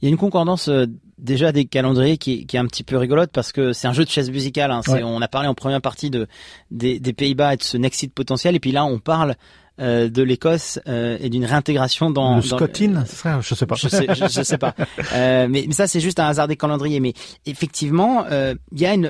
Il 0.01 0.07
y 0.07 0.09
a 0.09 0.11
une 0.11 0.17
concordance 0.17 0.69
euh, 0.69 0.87
déjà 1.19 1.53
des 1.53 1.65
calendriers 1.65 2.19
qui, 2.19 2.47
qui, 2.47 2.57
est 2.57 2.59
un 2.59 2.67
petit 2.67 2.83
peu 2.83 2.97
rigolote 2.97 3.31
parce 3.33 3.53
que 3.53 3.73
c'est 3.73 3.87
un 3.87 3.93
jeu 3.93 4.05
de 4.05 4.11
chaise 4.11 4.31
musicale. 4.31 4.71
Hein. 4.71 4.83
On 5.03 5.23
a 5.23 5.29
parlé 5.29 5.49
en 5.49 5.55
première 5.55 5.81
partie 5.81 6.11
de 6.11 6.27
des, 6.71 7.01
des 7.01 7.13
Pays-Bas 7.13 7.55
et 7.55 7.57
de 7.57 7.63
ce 7.63 7.77
Nexit 7.77 8.13
potentiel, 8.13 8.55
et 8.55 8.61
puis 8.61 8.73
là 8.73 8.85
on 8.85 8.99
parle 8.99 9.37
euh, 9.79 10.09
de 10.09 10.23
l'Écosse 10.23 10.81
euh, 10.89 11.19
et 11.21 11.29
d'une 11.29 11.45
réintégration 11.45 12.09
dans 12.09 12.37
le 12.37 12.43
Scottin, 12.43 13.05
je 13.43 13.55
sais 13.55 13.67
pas. 13.67 13.75
Je 13.75 13.89
sais, 13.89 14.07
je, 14.09 14.43
sais 14.43 14.57
pas. 14.57 14.75
Euh, 15.13 15.47
mais, 15.51 15.65
mais, 15.67 15.75
ça 15.75 15.87
c'est 15.87 16.01
juste 16.01 16.19
un 16.19 16.27
hasard 16.27 16.49
des 16.49 16.57
calendriers. 16.57 16.99
Mais 17.01 17.13
effectivement, 17.45 18.25
euh, 18.31 18.55
il 18.73 18.81
y 18.81 18.87
a 18.87 18.95
une 18.95 19.09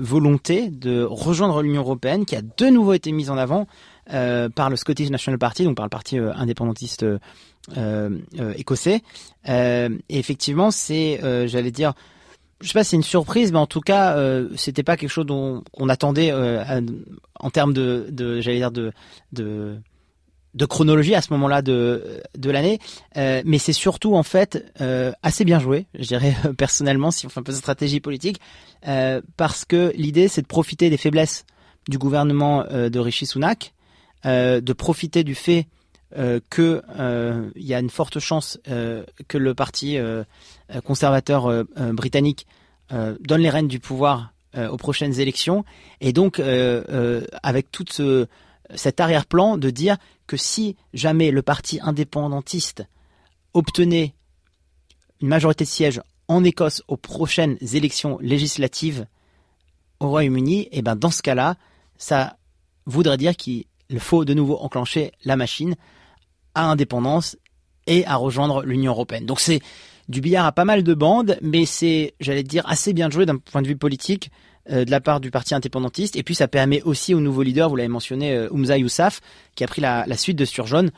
volonté 0.00 0.70
de 0.70 1.02
rejoindre 1.02 1.62
l'Union 1.62 1.82
européenne 1.82 2.24
qui 2.24 2.36
a 2.36 2.42
de 2.42 2.66
nouveau 2.66 2.92
été 2.92 3.10
mise 3.10 3.28
en 3.28 3.36
avant 3.36 3.66
par 4.06 4.70
le 4.70 4.76
Scottish 4.76 5.10
National 5.10 5.38
Party, 5.38 5.64
donc 5.64 5.76
par 5.76 5.86
le 5.86 5.90
parti 5.90 6.18
indépendantiste 6.18 7.04
euh, 7.04 7.18
euh, 8.38 8.52
écossais. 8.56 9.02
Euh, 9.48 9.88
et 10.08 10.18
effectivement, 10.18 10.70
c'est, 10.70 11.18
j'allais 11.48 11.70
dire, 11.70 11.94
je 12.60 12.68
sais 12.68 12.74
pas 12.74 12.84
c'est 12.84 12.96
une 12.96 13.02
surprise, 13.02 13.52
mais 13.52 13.58
en 13.58 13.66
tout 13.66 13.80
cas, 13.80 14.16
euh, 14.16 14.48
c'était 14.56 14.82
pas 14.82 14.96
quelque 14.96 15.10
chose 15.10 15.26
dont 15.26 15.62
qu'on 15.72 15.88
attendait 15.88 16.30
euh, 16.30 16.80
en 17.38 17.50
termes 17.50 17.72
de, 17.72 18.06
de 18.10 18.40
j'allais 18.40 18.58
dire 18.58 18.70
de, 18.70 18.92
de 19.32 19.76
de 20.54 20.66
chronologie 20.66 21.16
à 21.16 21.20
ce 21.20 21.32
moment-là 21.32 21.62
de 21.62 22.22
de 22.38 22.50
l'année, 22.50 22.78
euh, 23.16 23.42
mais 23.44 23.58
c'est 23.58 23.72
surtout 23.72 24.14
en 24.14 24.22
fait 24.22 24.64
euh, 24.80 25.12
assez 25.22 25.44
bien 25.44 25.58
joué, 25.58 25.86
je 25.94 26.06
dirais 26.06 26.34
personnellement, 26.56 27.10
si 27.10 27.26
on 27.26 27.28
fait 27.28 27.40
un 27.40 27.42
peu 27.42 27.52
de 27.52 27.58
stratégie 27.58 28.00
politique, 28.00 28.40
euh, 28.86 29.20
parce 29.36 29.64
que 29.64 29.92
l'idée 29.96 30.28
c'est 30.28 30.42
de 30.42 30.46
profiter 30.46 30.90
des 30.90 30.96
faiblesses 30.96 31.44
du 31.88 31.98
gouvernement 31.98 32.64
de 32.64 32.98
Rishi 32.98 33.26
Sunak, 33.26 33.73
de 34.24 34.72
profiter 34.72 35.24
du 35.24 35.34
fait 35.34 35.66
que 36.50 36.82
il 37.56 37.66
y 37.66 37.74
a 37.74 37.80
une 37.80 37.90
forte 37.90 38.18
chance 38.18 38.58
que 38.64 39.38
le 39.38 39.54
parti 39.54 39.98
conservateur 40.84 41.64
britannique 41.92 42.46
donne 42.90 43.40
les 43.40 43.50
rênes 43.50 43.68
du 43.68 43.80
pouvoir 43.80 44.32
aux 44.56 44.76
prochaines 44.76 45.18
élections, 45.20 45.64
et 46.00 46.12
donc 46.12 46.40
avec 47.42 47.70
toute 47.70 47.92
ce 47.92 48.26
cet 48.74 48.98
arrière-plan 49.00 49.58
de 49.58 49.70
dire 49.70 49.98
que 50.26 50.36
si 50.36 50.76
jamais 50.94 51.30
le 51.30 51.42
parti 51.42 51.80
indépendantiste 51.82 52.84
obtenait 53.52 54.14
une 55.20 55.28
majorité 55.28 55.64
de 55.64 55.68
sièges 55.68 56.00
en 56.28 56.44
Écosse 56.44 56.82
aux 56.88 56.96
prochaines 56.96 57.58
élections 57.74 58.18
législatives 58.20 59.06
au 60.00 60.08
Royaume-Uni, 60.08 60.62
et 60.62 60.78
eh 60.78 60.82
ben 60.82 60.96
dans 60.96 61.10
ce 61.10 61.22
cas-là, 61.22 61.56
ça 61.98 62.36
voudrait 62.86 63.18
dire 63.18 63.36
qu'il 63.36 63.64
faut 64.00 64.24
de 64.24 64.34
nouveau 64.34 64.58
enclencher 64.58 65.12
la 65.24 65.36
machine 65.36 65.74
à 66.54 66.70
indépendance 66.70 67.36
et 67.86 68.06
à 68.06 68.16
rejoindre 68.16 68.62
l'Union 68.64 68.92
européenne. 68.92 69.26
Donc 69.26 69.40
c'est 69.40 69.60
du 70.08 70.20
billard 70.20 70.46
à 70.46 70.52
pas 70.52 70.64
mal 70.64 70.82
de 70.82 70.94
bandes, 70.94 71.38
mais 71.42 71.64
c'est, 71.66 72.14
j'allais 72.20 72.42
dire, 72.42 72.62
assez 72.66 72.92
bien 72.92 73.10
joué 73.10 73.26
d'un 73.26 73.38
point 73.38 73.62
de 73.62 73.66
vue 73.66 73.76
politique 73.76 74.30
euh, 74.70 74.84
de 74.84 74.90
la 74.90 75.00
part 75.00 75.20
du 75.20 75.30
parti 75.30 75.54
indépendantiste. 75.54 76.16
Et 76.16 76.22
puis 76.22 76.34
ça 76.34 76.48
permet 76.48 76.82
aussi 76.82 77.14
au 77.14 77.20
nouveau 77.20 77.42
leader, 77.42 77.68
vous 77.68 77.76
l'avez 77.76 77.88
mentionné, 77.88 78.32
euh, 78.32 78.48
Oumza 78.50 78.78
Youssaf, 78.78 79.20
qui 79.54 79.64
a 79.64 79.66
pris 79.66 79.80
la, 79.80 80.04
la 80.06 80.16
suite 80.16 80.38
de 80.38 80.44
Surjaune, 80.44 80.90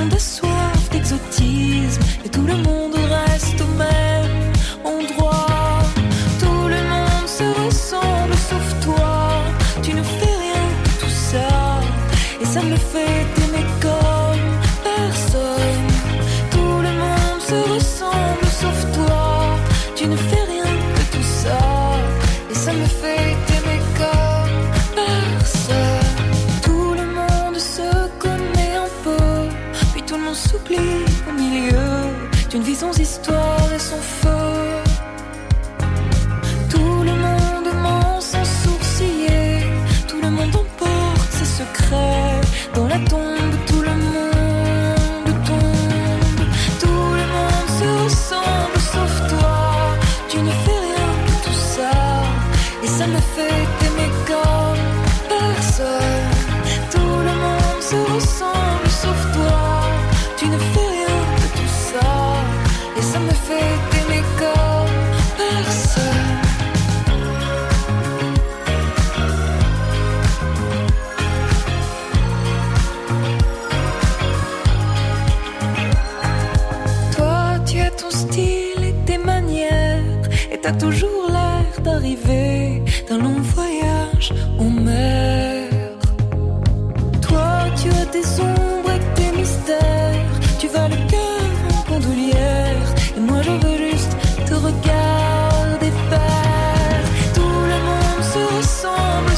de 0.05 0.11
tout 0.11 0.19
ça 0.19 0.47
Et 2.25 2.29
ça 2.31 2.39
me 2.39 2.47
fait 2.47 2.82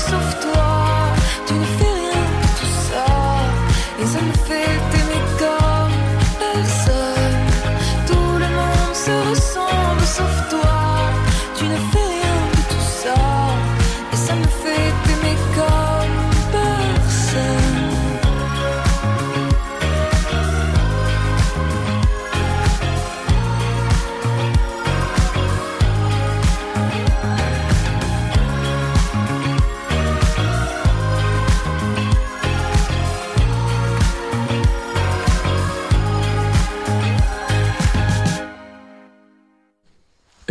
soft 0.09 0.54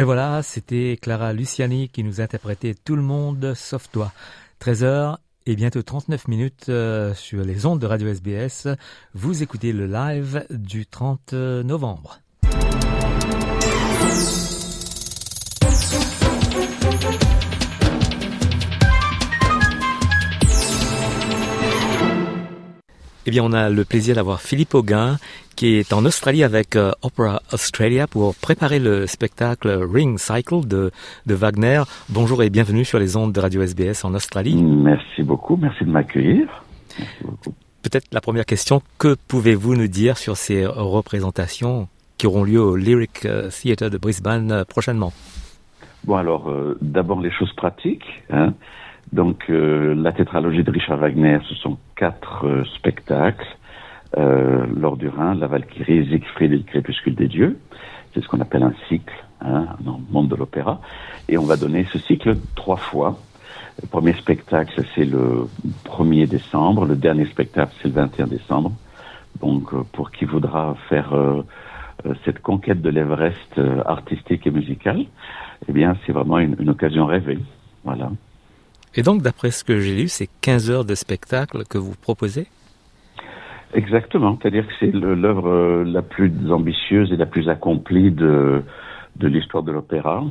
voilà, 0.04 0.42
c'était 0.42 0.98
Clara 1.00 1.32
Luciani 1.32 1.88
qui 1.88 2.04
nous 2.04 2.20
interprétait 2.20 2.74
Tout 2.74 2.96
le 2.96 3.02
monde 3.02 3.54
sauf 3.54 3.90
toi. 3.90 4.12
13h 4.60 5.16
et 5.46 5.56
bientôt 5.56 5.82
39 5.82 6.28
minutes 6.28 6.66
euh, 6.68 7.14
sur 7.14 7.42
les 7.42 7.64
ondes 7.64 7.80
de 7.80 7.86
Radio 7.86 8.08
SBS. 8.08 8.68
Vous 9.14 9.42
écoutez 9.42 9.72
le 9.72 9.86
live 9.86 10.46
du 10.50 10.86
30 10.86 11.32
novembre. 11.32 12.20
Eh 23.26 23.30
bien, 23.30 23.42
on 23.42 23.54
a 23.54 23.70
le 23.70 23.84
plaisir 23.86 24.16
d'avoir 24.16 24.42
Philippe 24.42 24.74
Auguin 24.74 25.16
qui 25.56 25.76
est 25.76 25.94
en 25.94 26.04
Australie 26.04 26.44
avec 26.44 26.76
euh, 26.76 26.90
Opera 27.02 27.40
Australia 27.52 28.06
pour 28.06 28.34
préparer 28.34 28.78
le 28.78 29.06
spectacle 29.06 29.68
Ring 29.68 30.18
Cycle 30.18 30.66
de, 30.66 30.90
de 31.24 31.34
Wagner. 31.34 31.82
Bonjour 32.10 32.42
et 32.42 32.50
bienvenue 32.50 32.84
sur 32.84 32.98
les 32.98 33.16
ondes 33.16 33.32
de 33.32 33.40
Radio 33.40 33.62
SBS 33.62 34.04
en 34.04 34.12
Australie. 34.12 34.62
Merci 34.62 35.22
beaucoup, 35.22 35.56
merci 35.56 35.84
de 35.84 35.90
m'accueillir. 35.90 36.64
Peut-être 37.82 38.12
la 38.12 38.20
première 38.20 38.44
question, 38.44 38.82
que 38.98 39.16
pouvez-vous 39.28 39.74
nous 39.74 39.88
dire 39.88 40.18
sur 40.18 40.36
ces 40.36 40.66
représentations 40.66 41.88
qui 42.18 42.26
auront 42.26 42.44
lieu 42.44 42.60
au 42.60 42.76
Lyric 42.76 43.24
euh, 43.24 43.48
Theatre 43.48 43.88
de 43.88 43.96
Brisbane 43.96 44.52
euh, 44.52 44.64
prochainement? 44.64 45.14
Bon 46.04 46.16
alors, 46.16 46.52
d'abord 46.82 47.22
les 47.22 47.30
choses 47.30 47.52
pratiques. 47.54 48.04
Hein. 48.28 48.52
Donc 49.12 49.44
la 49.48 50.12
tétralogie 50.12 50.64
de 50.64 50.70
Richard 50.70 50.98
Wagner, 50.98 51.38
ce 51.48 51.54
sont 51.54 51.78
quatre 51.96 52.64
spectacles 52.76 53.46
euh, 54.16 54.66
lors 54.76 54.96
du 54.96 55.08
Rhin, 55.08 55.34
la 55.34 55.46
Valkyrie, 55.46 56.06
Siegfried 56.06 56.52
et 56.52 56.56
le 56.56 56.62
crépuscule 56.62 57.14
des 57.14 57.28
dieux. 57.28 57.58
C'est 58.12 58.22
ce 58.22 58.28
qu'on 58.28 58.40
appelle 58.40 58.62
un 58.62 58.74
cycle 58.88 59.14
hein, 59.40 59.66
dans 59.80 59.98
le 59.98 60.12
monde 60.12 60.28
de 60.28 60.36
l'opéra. 60.36 60.80
Et 61.28 61.36
on 61.36 61.44
va 61.44 61.56
donner 61.56 61.86
ce 61.92 61.98
cycle 61.98 62.36
trois 62.54 62.76
fois. 62.76 63.18
Le 63.82 63.88
premier 63.88 64.12
spectacle, 64.12 64.84
c'est 64.94 65.04
le 65.04 65.48
1er 65.84 66.28
décembre. 66.28 66.86
Le 66.86 66.94
dernier 66.94 67.26
spectacle, 67.26 67.72
c'est 67.82 67.88
le 67.88 67.94
21 67.94 68.28
décembre. 68.28 68.72
Donc, 69.40 69.72
euh, 69.72 69.82
pour 69.92 70.12
qui 70.12 70.26
voudra 70.26 70.76
faire 70.88 71.12
euh, 71.12 71.42
euh, 72.06 72.14
cette 72.24 72.40
conquête 72.40 72.82
de 72.82 72.90
l'Everest 72.90 73.60
artistique 73.84 74.46
et 74.46 74.52
musicale, 74.52 75.06
eh 75.66 75.72
bien, 75.72 75.96
c'est 76.06 76.12
vraiment 76.12 76.38
une 76.38 76.68
occasion 76.70 77.06
rêvée. 77.06 77.38
Voilà. 77.82 78.10
Et 78.96 79.02
donc, 79.02 79.22
d'après 79.22 79.50
ce 79.50 79.64
que 79.64 79.80
j'ai 79.80 79.94
lu, 79.94 80.08
c'est 80.08 80.28
15 80.40 80.70
heures 80.70 80.84
de 80.84 80.94
spectacle 80.94 81.64
que 81.68 81.78
vous 81.78 81.94
proposez? 82.00 82.46
Exactement, 83.74 84.38
c'est-à-dire 84.40 84.66
que 84.68 84.72
c'est 84.78 84.94
l'œuvre 84.94 85.48
euh, 85.48 85.84
la 85.84 86.02
plus 86.02 86.30
ambitieuse 86.48 87.12
et 87.12 87.16
la 87.16 87.26
plus 87.26 87.48
accomplie 87.48 88.12
de, 88.12 88.62
de 89.16 89.26
l'histoire 89.26 89.64
de 89.64 89.72
l'opéra. 89.72 90.22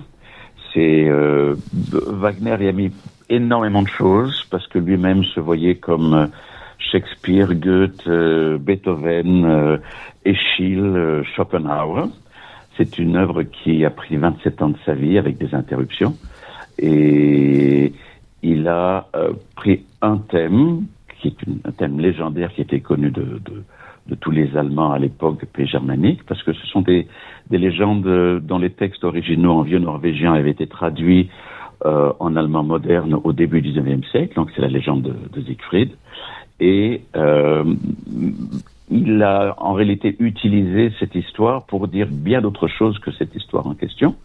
C'est 0.73 1.09
euh, 1.09 1.55
Wagner 1.91 2.55
y 2.61 2.67
a 2.69 2.71
mis 2.71 2.91
énormément 3.29 3.81
de 3.81 3.89
choses 3.89 4.45
parce 4.49 4.65
que 4.67 4.79
lui-même 4.79 5.25
se 5.25 5.41
voyait 5.41 5.75
comme 5.75 6.13
euh, 6.13 6.27
Shakespeare, 6.79 7.53
Goethe, 7.53 8.07
Beethoven, 8.59 9.79
Eschil, 10.23 11.23
Schopenhauer. 11.35 12.07
C'est 12.77 12.97
une 12.97 13.17
œuvre 13.17 13.43
qui 13.43 13.83
a 13.83 13.89
pris 13.89 14.15
27 14.15 14.61
ans 14.61 14.69
de 14.69 14.77
sa 14.85 14.93
vie 14.93 15.17
avec 15.17 15.37
des 15.37 15.53
interruptions 15.53 16.15
et 16.79 17.93
il 18.43 18.67
a 18.67 19.07
pris 19.55 19.85
un 20.01 20.17
thème 20.17 20.85
qui 21.19 21.29
est 21.29 21.67
un 21.67 21.71
thème 21.71 21.99
légendaire 21.99 22.53
qui 22.53 22.61
était 22.61 22.81
connu 22.81 23.09
de, 23.09 23.39
tous 24.19 24.31
les 24.31 24.55
Allemands 24.57 24.91
à 24.91 24.99
l'époque 24.99 25.45
pays 25.45 25.67
germanique, 25.67 26.23
parce 26.27 26.43
que 26.43 26.53
ce 26.53 26.67
sont 26.67 26.81
des, 26.81 27.07
des 27.49 27.57
légendes 27.57 28.39
dont 28.41 28.59
les 28.59 28.69
textes 28.69 29.03
originaux 29.03 29.53
en 29.53 29.61
vieux 29.61 29.79
norvégien 29.79 30.33
avaient 30.33 30.51
été 30.51 30.67
traduits 30.67 31.29
euh, 31.85 32.13
en 32.19 32.35
allemand 32.35 32.63
moderne 32.63 33.17
au 33.23 33.33
début 33.33 33.61
du 33.61 33.71
XIXe 33.71 34.07
siècle, 34.09 34.35
donc 34.35 34.51
c'est 34.55 34.61
la 34.61 34.69
légende 34.69 35.13
de, 35.33 35.41
Siegfried. 35.41 35.91
Et 36.59 37.01
euh, 37.15 37.63
il 38.89 39.23
a 39.23 39.55
en 39.57 39.73
réalité 39.73 40.15
utilisé 40.19 40.93
cette 40.99 41.15
histoire 41.15 41.65
pour 41.65 41.87
dire 41.87 42.07
bien 42.09 42.41
d'autre 42.41 42.67
chose 42.67 42.99
que 42.99 43.11
cette 43.11 43.35
histoire 43.35 43.67
en 43.67 43.73
question. 43.73 44.15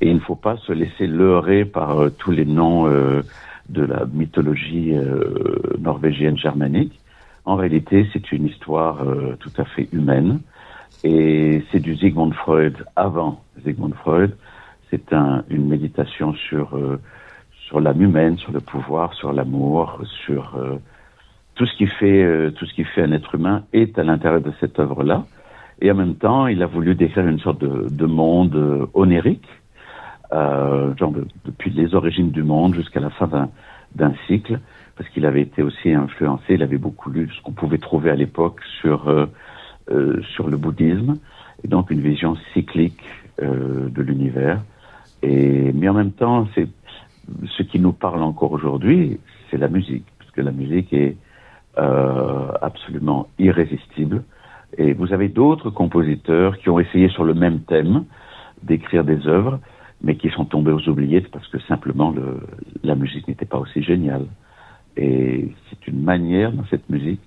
Et 0.00 0.08
il 0.08 0.14
ne 0.14 0.20
faut 0.20 0.36
pas 0.36 0.56
se 0.58 0.72
laisser 0.72 1.06
leurrer 1.06 1.64
par 1.64 1.98
euh, 1.98 2.10
tous 2.10 2.30
les 2.30 2.44
noms 2.44 2.86
euh, 2.86 3.22
de 3.68 3.82
la 3.84 4.04
mythologie 4.06 4.92
euh, 4.94 5.76
norvégienne 5.78 6.36
germanique. 6.36 6.98
En 7.44 7.56
réalité, 7.56 8.08
c'est 8.12 8.32
une 8.32 8.46
histoire 8.46 9.02
euh, 9.02 9.36
tout 9.40 9.52
à 9.56 9.64
fait 9.64 9.88
humaine 9.92 10.40
et 11.04 11.62
c'est 11.70 11.80
du 11.80 11.96
Sigmund 11.96 12.34
Freud 12.34 12.84
avant 12.96 13.42
Sigmund 13.64 13.94
Freud. 13.94 14.36
C'est 14.90 15.12
un, 15.12 15.44
une 15.48 15.68
méditation 15.68 16.34
sur 16.34 16.76
euh, 16.76 17.00
sur 17.66 17.80
l'âme 17.80 18.02
humaine, 18.02 18.36
sur 18.36 18.52
le 18.52 18.60
pouvoir, 18.60 19.14
sur 19.14 19.32
l'amour, 19.32 20.00
sur 20.26 20.58
tout 21.54 21.64
ce 21.64 21.74
qui 21.76 21.86
fait 21.86 22.52
tout 22.52 22.66
ce 22.66 22.74
qui 22.74 22.84
fait 22.84 23.02
un 23.02 23.12
être 23.12 23.34
humain 23.34 23.64
est 23.72 23.98
à 23.98 24.02
l'intérieur 24.02 24.42
de 24.42 24.52
cette 24.60 24.78
œuvre-là. 24.78 25.24
Et 25.80 25.90
en 25.90 25.94
même 25.94 26.16
temps, 26.16 26.48
il 26.48 26.62
a 26.62 26.66
voulu 26.66 26.94
décrire 26.94 27.26
une 27.26 27.38
sorte 27.38 27.60
de, 27.60 27.88
de 27.88 28.06
monde 28.06 28.90
onérique 28.92 29.48
euh, 30.32 30.94
genre 30.96 31.12
depuis 31.44 31.70
les 31.70 31.94
origines 31.94 32.30
du 32.30 32.42
monde 32.42 32.74
jusqu'à 32.74 33.00
la 33.00 33.10
fin 33.10 33.28
d'un 33.94 34.14
cycle, 34.26 34.60
parce 34.96 35.08
qu'il 35.10 35.26
avait 35.26 35.42
été 35.42 35.62
aussi 35.62 35.92
influencé, 35.92 36.54
il 36.54 36.62
avait 36.62 36.78
beaucoup 36.78 37.10
lu 37.10 37.28
ce 37.36 37.42
qu'on 37.42 37.52
pouvait 37.52 37.78
trouver 37.78 38.10
à 38.10 38.14
l'époque 38.14 38.60
sur, 38.80 39.08
euh, 39.08 39.26
euh, 39.90 40.22
sur 40.34 40.48
le 40.48 40.56
bouddhisme, 40.56 41.16
et 41.64 41.68
donc 41.68 41.90
une 41.90 42.00
vision 42.00 42.36
cyclique 42.52 43.02
de 43.40 44.02
l'univers. 44.02 44.62
Et 45.22 45.72
mais 45.72 45.88
en 45.88 45.94
même 45.94 46.12
temps, 46.12 46.46
c'est 46.54 46.68
ce 47.56 47.62
qui 47.62 47.80
nous 47.80 47.92
parle 47.92 48.22
encore 48.22 48.52
aujourd'hui, 48.52 49.18
c'est 49.50 49.56
la 49.56 49.68
musique, 49.68 50.04
puisque 50.18 50.38
la 50.38 50.52
musique 50.52 50.92
est 50.92 51.16
euh, 51.78 52.48
absolument 52.60 53.28
irrésistible. 53.38 54.24
Et 54.76 54.92
vous 54.92 55.14
avez 55.14 55.28
d'autres 55.28 55.70
compositeurs 55.70 56.58
qui 56.58 56.68
ont 56.68 56.78
essayé 56.78 57.08
sur 57.08 57.24
le 57.24 57.32
même 57.32 57.60
thème 57.60 58.04
d'écrire 58.62 59.04
des 59.04 59.26
œuvres 59.26 59.58
mais 60.02 60.16
qui 60.16 60.30
sont 60.30 60.44
tombés 60.44 60.72
aux 60.72 60.88
oubliettes 60.88 61.30
parce 61.30 61.46
que 61.48 61.60
simplement 61.60 62.10
le, 62.10 62.40
la 62.82 62.94
musique 62.94 63.28
n'était 63.28 63.46
pas 63.46 63.58
aussi 63.58 63.82
géniale. 63.82 64.26
Et 64.96 65.48
c'est 65.70 65.86
une 65.86 66.02
manière 66.02 66.52
dans 66.52 66.64
cette 66.66 66.88
musique 66.90 67.20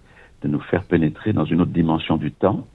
de 0.43 0.47
nous 0.47 0.59
faire 0.59 0.83
pénétrer 0.83 1.33
dans 1.33 1.45
une 1.45 1.61
autre 1.61 1.71
dimension 1.71 2.17
du 2.17 2.31
temps. 2.31 2.67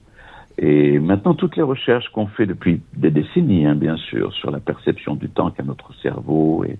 Et 0.57 0.99
maintenant, 0.99 1.33
toutes 1.33 1.55
les 1.55 1.63
recherches 1.63 2.09
qu'on 2.09 2.27
fait 2.27 2.45
depuis 2.45 2.81
des 2.93 3.09
décennies, 3.09 3.65
hein, 3.65 3.75
bien 3.75 3.95
sûr, 3.95 4.33
sur 4.33 4.51
la 4.51 4.59
perception 4.59 5.15
du 5.15 5.29
temps 5.29 5.49
qu'a 5.51 5.63
notre 5.63 5.93
cerveau 6.01 6.65
et 6.65 6.77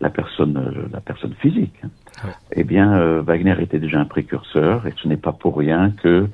la 0.00 0.10
personne, 0.10 0.56
euh, 0.56 0.88
la 0.92 1.00
personne 1.00 1.34
physique, 1.34 1.74
hein, 1.82 1.88
ouais. 2.24 2.30
eh 2.52 2.64
bien, 2.64 2.98
euh, 2.98 3.20
Wagner 3.22 3.56
était 3.60 3.78
déjà 3.78 4.00
un 4.00 4.04
précurseur, 4.04 4.86
et 4.86 4.94
ce 5.02 5.08
n'est 5.08 5.16
pas 5.16 5.32
pour 5.32 5.56
rien 5.56 5.92
que 6.02 6.28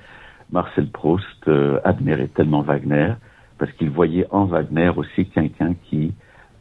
Marcel 0.50 0.88
Proust 0.88 1.48
euh, 1.48 1.78
admirait 1.84 2.28
tellement 2.28 2.62
Wagner 2.62 3.14
parce 3.60 3.70
qu'il 3.72 3.90
voyait 3.90 4.26
en 4.30 4.46
Wagner 4.46 4.90
aussi 4.96 5.26
quelqu'un 5.26 5.74
qui, 5.84 6.14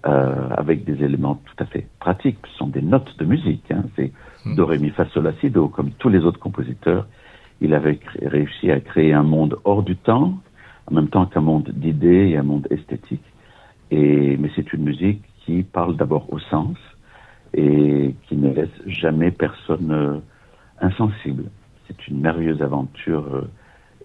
euh, 0.05 0.49
avec 0.51 0.83
des 0.83 1.01
éléments 1.01 1.35
tout 1.45 1.63
à 1.63 1.65
fait 1.65 1.87
pratiques, 1.97 2.39
ce 2.51 2.57
sont 2.57 2.67
des 2.67 2.81
notes 2.81 3.17
de 3.17 3.23
musique, 3.23 3.71
hein, 3.71 3.85
c'est 3.95 4.11
mmh. 4.45 4.55
do, 4.55 4.65
ré, 4.65 4.79
mi, 4.79 4.89
fa, 4.89 5.05
sol, 5.05 5.23
la, 5.23 5.33
si, 5.39 5.49
do, 5.49 5.69
comme 5.69 5.91
tous 5.91 6.09
les 6.09 6.19
autres 6.25 6.41
compositeurs, 6.41 7.07
il 7.61 7.73
avait 7.73 7.99
réussi 8.21 8.69
à 8.69 8.81
créer 8.81 9.13
un 9.13 9.23
monde 9.23 9.57
hors 9.63 9.81
du 9.81 9.95
temps, 9.95 10.37
en 10.87 10.93
même 10.93 11.07
temps 11.07 11.25
qu'un 11.25 11.39
monde 11.39 11.69
d'idées 11.73 12.31
et 12.31 12.37
un 12.37 12.43
monde 12.43 12.67
esthétique. 12.69 13.23
Et, 13.91 14.35
mais 14.35 14.51
c'est 14.57 14.73
une 14.73 14.83
musique 14.83 15.23
qui 15.45 15.63
parle 15.63 15.95
d'abord 15.95 16.31
au 16.33 16.39
sens 16.39 16.77
et 17.53 18.13
qui 18.27 18.35
ne 18.35 18.53
laisse 18.53 18.77
jamais 18.87 19.31
personne 19.31 19.91
euh, 19.91 20.17
insensible. 20.81 21.45
C'est 21.87 22.07
une 22.09 22.19
merveilleuse 22.19 22.61
aventure 22.61 23.25
euh, 23.33 23.49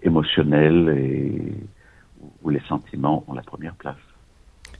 émotionnelle 0.01 0.95
et 0.97 1.53
où 2.43 2.49
les 2.49 2.61
sentiments 2.67 3.23
ont 3.27 3.33
la 3.33 3.41
première 3.41 3.75
place. 3.75 3.95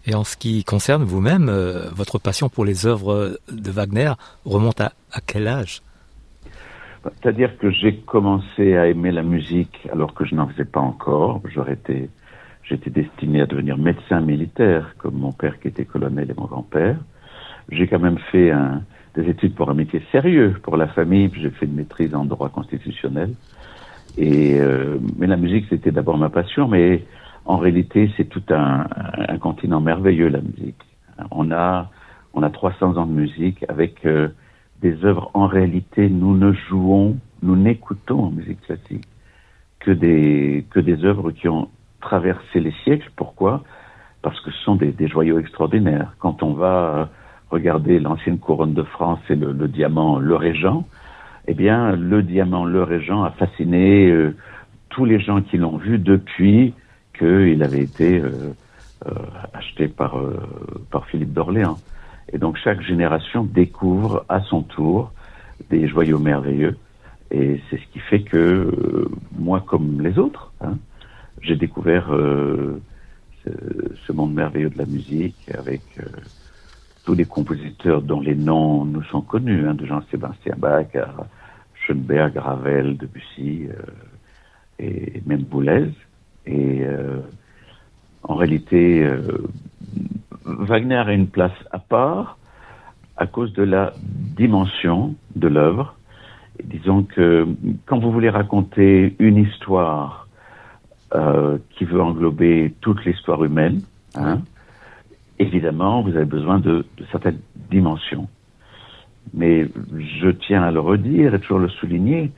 Et 0.05 0.13
en 0.13 0.23
ce 0.23 0.37
qui 0.37 0.63
concerne 0.63 1.03
vous-même, 1.03 1.49
euh, 1.49 1.89
votre 1.91 2.19
passion 2.19 2.47
pour 2.49 2.63
les 2.63 2.85
œuvres 2.85 3.39
de 3.51 3.71
Wagner 3.71 4.13
remonte 4.45 4.79
à, 4.81 4.93
à 5.11 5.19
quel 5.25 5.47
âge? 5.47 5.81
C'est-à-dire 7.03 7.57
que 7.57 7.69
j'ai 7.69 7.97
commencé 7.97 8.75
à 8.75 8.87
aimer 8.87 9.11
la 9.11 9.23
musique 9.23 9.87
alors 9.91 10.13
que 10.13 10.25
je 10.25 10.33
n'en 10.35 10.47
faisais 10.47 10.65
pas 10.65 10.79
encore. 10.79 11.41
J'aurais 11.53 11.73
été, 11.73 12.09
j'étais 12.63 12.89
destiné 12.89 13.41
à 13.41 13.45
devenir 13.45 13.77
médecin 13.77 14.21
militaire, 14.21 14.95
comme 14.97 15.15
mon 15.15 15.31
père 15.31 15.59
qui 15.59 15.67
était 15.67 15.85
colonel 15.85 16.29
et 16.31 16.33
mon 16.35 16.45
grand-père. 16.45 16.97
J'ai 17.69 17.87
quand 17.87 17.99
même 17.99 18.17
fait 18.31 18.51
un, 18.51 18.81
des 19.15 19.29
études 19.29 19.55
pour 19.55 19.69
un 19.69 19.73
métier 19.73 20.03
sérieux 20.11 20.55
pour 20.63 20.77
la 20.77 20.87
famille. 20.87 21.31
J'ai 21.35 21.49
fait 21.51 21.65
une 21.65 21.75
maîtrise 21.75 22.13
en 22.15 22.25
droit 22.25 22.49
constitutionnel. 22.49 23.33
Et 24.17 24.59
euh, 24.59 24.97
mais 25.17 25.27
la 25.27 25.35
musique 25.35 25.65
c'était 25.69 25.91
d'abord 25.91 26.17
ma 26.17 26.29
passion, 26.29 26.67
mais 26.67 27.03
en 27.45 27.57
réalité, 27.57 28.11
c'est 28.17 28.25
tout 28.25 28.43
un, 28.49 28.87
un, 29.29 29.37
continent 29.37 29.79
merveilleux, 29.79 30.29
la 30.29 30.41
musique. 30.41 30.81
On 31.31 31.51
a, 31.51 31.89
on 32.33 32.41
a 32.41 32.49
300 32.49 32.97
ans 32.97 33.05
de 33.05 33.11
musique 33.11 33.63
avec 33.69 34.05
euh, 34.05 34.29
des 34.81 35.05
œuvres. 35.05 35.29
En 35.33 35.45
réalité, 35.47 36.09
nous 36.09 36.35
ne 36.35 36.51
jouons, 36.53 37.17
nous 37.43 37.55
n'écoutons 37.55 38.25
en 38.25 38.31
musique 38.31 38.61
classique 38.61 39.07
que 39.79 39.91
des, 39.91 40.65
que 40.71 40.79
des 40.79 41.05
œuvres 41.05 41.31
qui 41.31 41.47
ont 41.47 41.69
traversé 42.01 42.59
les 42.59 42.73
siècles. 42.83 43.11
Pourquoi? 43.15 43.63
Parce 44.23 44.39
que 44.41 44.49
ce 44.49 44.63
sont 44.63 44.75
des, 44.75 44.91
des 44.91 45.07
joyaux 45.07 45.37
extraordinaires. 45.37 46.15
Quand 46.19 46.41
on 46.41 46.53
va 46.53 47.09
regarder 47.51 47.99
l'ancienne 47.99 48.39
couronne 48.39 48.73
de 48.73 48.83
France 48.83 49.19
et 49.29 49.35
le, 49.35 49.51
le, 49.51 49.67
diamant 49.67 50.17
Le 50.17 50.35
Régent, 50.35 50.83
eh 51.47 51.53
bien, 51.53 51.95
le 51.95 52.23
diamant 52.23 52.65
Le 52.65 52.81
Régent 52.81 53.23
a 53.23 53.29
fasciné 53.29 54.09
euh, 54.09 54.35
tous 54.89 55.05
les 55.05 55.19
gens 55.19 55.41
qui 55.41 55.57
l'ont 55.57 55.77
vu 55.77 55.99
depuis 55.99 56.73
qu'il 57.17 57.63
avait 57.63 57.81
été 57.81 58.19
euh, 58.19 58.53
euh, 59.05 59.11
acheté 59.53 59.87
par, 59.87 60.17
euh, 60.17 60.39
par 60.91 61.05
Philippe 61.07 61.33
d'Orléans. 61.33 61.77
Et 62.31 62.37
donc 62.37 62.57
chaque 62.57 62.81
génération 62.81 63.43
découvre 63.43 64.25
à 64.29 64.41
son 64.41 64.61
tour 64.61 65.11
des 65.69 65.87
joyaux 65.87 66.19
merveilleux. 66.19 66.77
Et 67.31 67.61
c'est 67.69 67.77
ce 67.77 67.87
qui 67.91 67.99
fait 67.99 68.21
que 68.21 69.09
moi, 69.37 69.63
comme 69.65 70.01
les 70.01 70.17
autres, 70.17 70.51
hein, 70.61 70.77
j'ai 71.41 71.55
découvert 71.55 72.07
ce, 73.43 74.11
monde 74.11 74.33
merveilleux 74.33 74.69
de 74.69 74.77
la 74.77 74.85
musique 74.85 75.51
avec 75.57 75.81
tous 77.03 77.13
les 77.13 77.25
compositeurs 77.25 78.01
dont 78.01 78.21
les 78.21 78.35
noms 78.35 78.85
nous 78.85 79.03
sont 79.03 79.21
connus, 79.21 79.67
hein, 79.67 79.73
de 79.73 79.85
Jean-Sébastien 79.85 80.55
Bach 80.57 80.95
à 80.95 81.27
Schoenberg, 81.75 82.37
Ravel, 82.37 82.97
Debussy 82.97 83.67
et 84.79 85.21
même 85.25 85.43
Boulez. 85.43 85.91
Et 86.47 86.83
en 88.23 88.35
réalité, 88.35 89.07
Wagner 90.45 90.95
a 90.95 91.13
une 91.13 91.27
place 91.27 91.57
à 91.71 91.79
part 91.79 92.37
à 93.17 93.27
cause 93.27 93.53
de 93.53 93.63
la 93.63 93.93
dimension 94.37 95.15
de 95.35 95.47
l'œuvre. 95.47 95.95
Disons 96.63 97.03
que 97.03 97.47
quand 97.85 97.99
vous 97.99 98.11
voulez 98.11 98.29
raconter 98.29 99.15
une 99.19 99.37
histoire 99.37 100.27
euh, 101.13 101.57
qui 101.71 101.85
veut 101.85 102.01
englober 102.01 102.73
toute 102.81 103.03
l'histoire 103.05 103.43
humaine, 103.43 103.81
hein, 104.15 104.41
évidemment, 105.39 106.01
vous 106.01 106.15
avez 106.15 106.25
besoin 106.25 106.59
de, 106.59 106.85
de, 106.97 107.05
certaines 107.11 107.39
dimensions. 107.69 108.27
Mais 109.33 109.67
je 109.97 110.29
tiens 110.29 110.63
à 110.63 110.71
le 110.71 110.79
redire 110.79 111.33
et 111.33 111.39
toujours 111.39 111.59
le 111.59 111.69
souligner, 111.69 112.31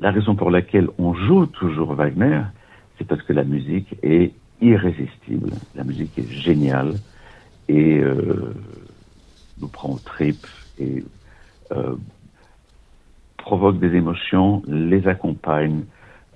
la 0.00 0.10
raison 0.10 0.34
pour 0.34 0.50
laquelle 0.50 0.88
on 0.98 1.14
joue 1.14 1.46
toujours 1.46 1.94
Wagner, 1.94 2.42
c'est 3.00 3.06
parce 3.06 3.22
que 3.22 3.32
la 3.32 3.44
musique 3.44 3.96
est 4.02 4.32
irrésistible, 4.60 5.52
la 5.74 5.84
musique 5.84 6.18
est 6.18 6.30
géniale, 6.30 6.96
et 7.66 7.98
euh, 7.98 8.54
nous 9.58 9.68
prend 9.68 9.94
aux 9.94 9.98
tripes 9.98 10.46
et 10.78 11.02
euh, 11.72 11.96
provoque 13.38 13.78
des 13.78 13.96
émotions, 13.96 14.62
les 14.66 15.08
accompagne, 15.08 15.84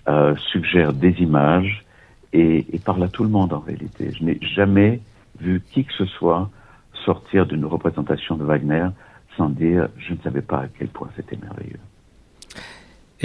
euh, 0.09 0.35
suggère 0.53 0.95
des 0.95 1.15
images 1.21 1.85
et, 2.33 2.65
et, 2.73 2.79
parle 2.79 3.03
à 3.03 3.09
tout 3.09 3.25
le 3.25 3.31
monde 3.31 3.53
en 3.53 3.61
réalité. 3.61 4.11
Je 4.13 4.25
n'ai 4.25 4.39
jamais 4.41 5.01
vu 5.39 5.63
qui 5.73 5.85
que 5.85 5.93
ce 5.93 6.07
soit 6.07 6.51
sortir 7.05 7.45
d'une 7.45 7.67
représentation 7.67 8.37
de 8.37 8.45
Wagner 8.45 8.87
sans 9.37 9.51
dire 9.51 9.89
je 9.99 10.15
ne 10.15 10.19
savais 10.19 10.43
pas 10.43 10.61
à 10.61 10.69
quel 10.79 10.89
point 10.89 11.11
c'était 11.15 11.37
merveilleux. 11.37 11.81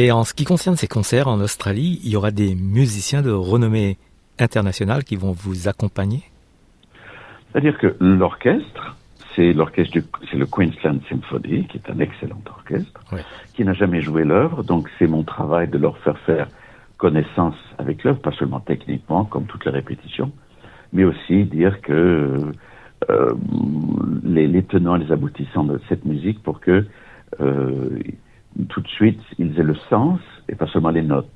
Et 0.01 0.13
en 0.13 0.23
ce 0.23 0.33
qui 0.33 0.45
concerne 0.45 0.77
ces 0.77 0.87
concerts 0.87 1.27
en 1.27 1.41
Australie, 1.41 1.99
il 2.05 2.11
y 2.11 2.15
aura 2.15 2.31
des 2.31 2.55
musiciens 2.55 3.21
de 3.21 3.31
renommée 3.31 3.97
internationale 4.39 5.03
qui 5.03 5.17
vont 5.17 5.33
vous 5.33 5.67
accompagner? 5.67 6.23
C'est-à-dire 7.51 7.77
que 7.77 7.97
l'orchestre, 7.99 8.95
c'est 9.35 9.51
l'orchestre, 9.51 9.97
c'est 10.31 10.37
le 10.37 10.45
Queensland 10.45 11.01
Symphony, 11.09 11.67
qui 11.67 11.79
est 11.79 11.91
un 11.91 11.99
excellent 11.99 12.41
orchestre, 12.49 13.01
qui 13.53 13.65
n'a 13.65 13.73
jamais 13.73 14.01
joué 14.01 14.23
l'œuvre, 14.23 14.63
donc 14.63 14.89
c'est 14.97 15.07
mon 15.07 15.23
travail 15.23 15.67
de 15.67 15.77
leur 15.77 15.97
faire 15.97 16.17
faire 16.19 16.47
connaissance 16.95 17.57
avec 17.77 18.05
l'œuvre, 18.05 18.21
pas 18.21 18.31
seulement 18.31 18.61
techniquement, 18.61 19.25
comme 19.25 19.47
toutes 19.47 19.65
les 19.65 19.71
répétitions, 19.71 20.31
mais 20.93 21.03
aussi 21.03 21.43
dire 21.43 21.81
que 21.81 22.53
euh, 23.09 23.33
les, 24.23 24.47
les, 24.47 24.63
tenants 24.63 24.95
et 24.95 25.03
les 25.03 25.11
aboutissants 25.11 25.65
de 25.65 25.77
cette 25.89 26.05
musique 26.05 26.41
pour 26.41 26.61
que 26.61 26.85
euh, 27.41 27.99
tout 28.69 28.81
de 28.81 28.87
suite 28.87 29.21
ils 29.37 29.59
aient 29.59 29.63
le 29.63 29.75
sens 29.89 30.19
et 30.47 30.55
pas 30.55 30.67
seulement 30.67 30.89
les 30.89 31.03
notes. 31.03 31.29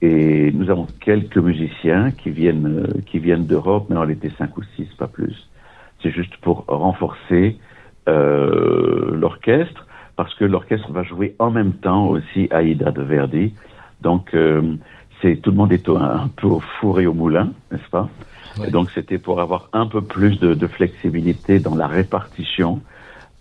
Et 0.00 0.52
nous 0.52 0.70
avons 0.70 0.86
quelques 1.00 1.38
musiciens 1.38 2.12
qui 2.12 2.30
viennent, 2.30 2.84
euh, 2.86 3.00
qui 3.06 3.18
viennent 3.18 3.46
d'Europe, 3.46 3.86
mais 3.90 3.96
en 3.96 4.00
réalité 4.00 4.30
cinq 4.38 4.56
ou 4.56 4.62
six, 4.76 4.86
pas 4.96 5.08
plus. 5.08 5.48
C'est 6.02 6.12
juste 6.12 6.36
pour 6.36 6.64
renforcer 6.68 7.58
euh, 8.08 9.16
l'orchestre, 9.16 9.86
parce 10.14 10.34
que 10.36 10.44
l'orchestre 10.44 10.92
va 10.92 11.02
jouer 11.02 11.34
en 11.40 11.50
même 11.50 11.72
temps 11.72 12.06
aussi 12.06 12.48
Aïda 12.52 12.92
de 12.92 13.02
Verdi. 13.02 13.54
Donc, 14.00 14.34
euh, 14.34 14.76
c'est 15.20 15.36
tout 15.42 15.50
le 15.50 15.56
monde 15.56 15.72
est 15.72 15.88
un, 15.88 15.94
un, 15.96 16.28
peu 16.28 16.46
au 16.46 16.60
four 16.80 17.00
et 17.00 17.06
au 17.06 17.14
moulin, 17.14 17.52
n'est-ce 17.72 17.90
pas? 17.90 18.08
Ouais. 18.58 18.68
Et 18.68 18.70
donc, 18.70 18.90
c'était 18.92 19.18
pour 19.18 19.40
avoir 19.40 19.68
un 19.72 19.86
peu 19.86 20.00
plus 20.00 20.38
de, 20.38 20.54
de 20.54 20.66
flexibilité 20.68 21.58
dans 21.58 21.74
la 21.74 21.88
répartition 21.88 22.80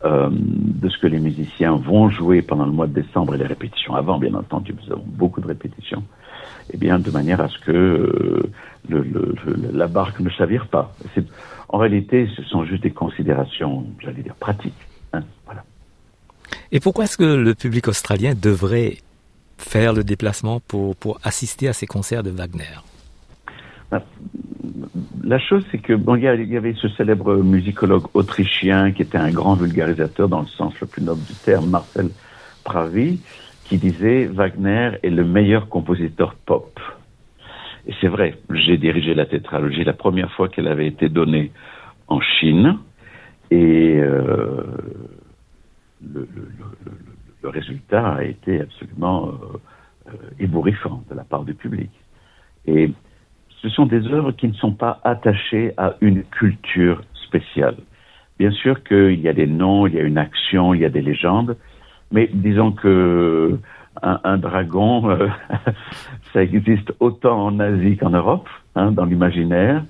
euh, 0.06 0.30
de 0.32 0.90
ce 0.90 0.98
que 1.00 1.08
les 1.08 1.20
musiciens 1.20 1.76
vont 1.76 2.10
jouer 2.10 2.42
pendant 2.42 2.66
le 2.66 2.72
mois 2.72 2.88
de 2.88 2.94
décembre 2.94 3.36
et 3.36 3.38
les 3.38 3.46
répétitions 3.46 3.96
avant, 3.96 4.20
bien 4.20 4.34
entendu, 4.36 4.74
nous 4.74 4.94
avons 4.94 5.06
beaucoup 5.06 5.42
de 5.42 5.48
répétitions 5.48 6.04
eh 6.72 6.78
bien, 6.78 7.00
de 7.00 7.12
manière 7.12 7.42
à 7.42 7.48
ce 7.48 7.58
que 7.60 7.72
euh, 7.72 8.52
le, 8.90 9.02
le, 9.02 9.36
le, 9.46 9.72
la 9.78 9.88
barque 9.88 10.20
ne 10.20 10.30
chavire 10.30 10.68
pas. 10.68 10.94
En 11.70 11.78
réalité, 11.78 12.30
ce 12.36 12.44
sont 12.44 12.66
juste 12.66 12.84
des 12.84 12.92
considérations, 12.92 13.86
j'allais 14.00 14.22
dire, 14.22 14.36
pratiques. 14.36 14.74
Hein, 15.14 15.24
voilà. 15.46 15.64
Et 16.72 16.80
pourquoi 16.80 17.06
est-ce 17.06 17.18
que 17.18 17.24
le 17.24 17.56
public 17.56 17.88
australien 17.88 18.34
devrait 18.36 18.98
faire 19.58 19.94
le 19.94 20.04
déplacement 20.04 20.60
pour, 20.60 20.96
pour 20.96 21.20
assister 21.24 21.68
à 21.68 21.74
ces 21.74 21.88
concerts 21.88 22.24
de 22.24 22.30
Wagner? 22.30 22.64
La 25.24 25.40
chose, 25.40 25.64
c'est 25.72 25.78
que 25.78 25.94
bon, 25.94 26.16
il 26.16 26.24
y, 26.24 26.58
avait 26.58 26.74
ce 26.74 26.88
célèbre 26.90 27.36
musicologue 27.38 28.06
autrichien 28.14 28.92
qui 28.92 29.02
était 29.02 29.18
un 29.18 29.32
grand 29.32 29.56
vulgarisateur 29.56 30.30
dans 30.30 30.42
le 30.42 30.48
sens 30.48 30.80
le 30.80 30.88
plus 30.88 31.02
noble 31.02 31.24
du 31.24 31.34
terme, 31.34 31.70
Marcel 31.70 32.10
Pravi, 32.64 33.20
qui 33.66 33.78
disait 33.78 34.26
Wagner 34.26 34.92
est 35.04 35.10
le 35.10 35.24
meilleur 35.24 35.70
compositeur 35.70 36.36
pop. 36.36 36.80
Et 37.88 37.94
c'est 38.02 38.08
vrai, 38.08 38.36
j'ai 38.50 38.78
dirigé 38.78 39.14
la 39.14 39.26
tétralogie 39.26 39.84
la 39.84 39.94
première 39.94 40.32
fois 40.34 40.50
qu'elle 40.50 40.68
avait 40.68 40.88
été 40.88 41.10
donnée 41.10 41.52
en 42.08 42.20
Chine 42.20 42.78
et 43.50 43.98
euh, 43.98 44.64
le, 46.02 46.28
résultat 47.44 48.16
a 48.16 48.24
été 48.24 48.60
absolument 48.60 49.30
euh, 49.30 50.12
ébouriffant 50.38 51.02
de 51.10 51.16
la 51.16 51.24
part 51.24 51.46
du 51.46 51.54
public. 51.54 51.90
Et 52.66 52.92
ce 53.62 53.70
sont 53.70 53.86
des 53.86 54.06
œuvres 54.08 54.32
qui 54.32 54.48
ne 54.48 54.54
sont 54.54 54.72
pas 54.72 55.00
attachées 55.04 55.74
à 55.78 55.96
une 56.02 56.24
culture 56.24 57.02
spéciale. 57.14 57.76
Bien 58.40 58.52
sûr 58.52 58.84
qu'il 58.84 59.20
y 59.20 59.28
a 59.28 59.34
des 59.34 59.48
noms, 59.48 59.88
il 59.88 59.96
y 59.96 60.00
a 60.00 60.04
une 60.04 60.18
action, 60.18 60.74
il 60.74 60.82
y 60.82 60.86
a 60.86 60.90
des 60.90 61.02
légendes, 61.02 61.58
mais 62.12 62.30
disons 62.32 62.72
que 62.72 63.58
un, 64.04 64.38
dragon, 64.38 65.10
euh, 65.10 65.28
ça 66.34 66.44
existe 66.44 66.94
autant 67.00 67.48
en 67.48 67.60
Asie 67.60 67.98
qu'en 67.98 68.12
Europe, 68.12 68.48
hein, 68.76 68.92
dans 68.92 69.06
l'imaginaire, 69.06 69.84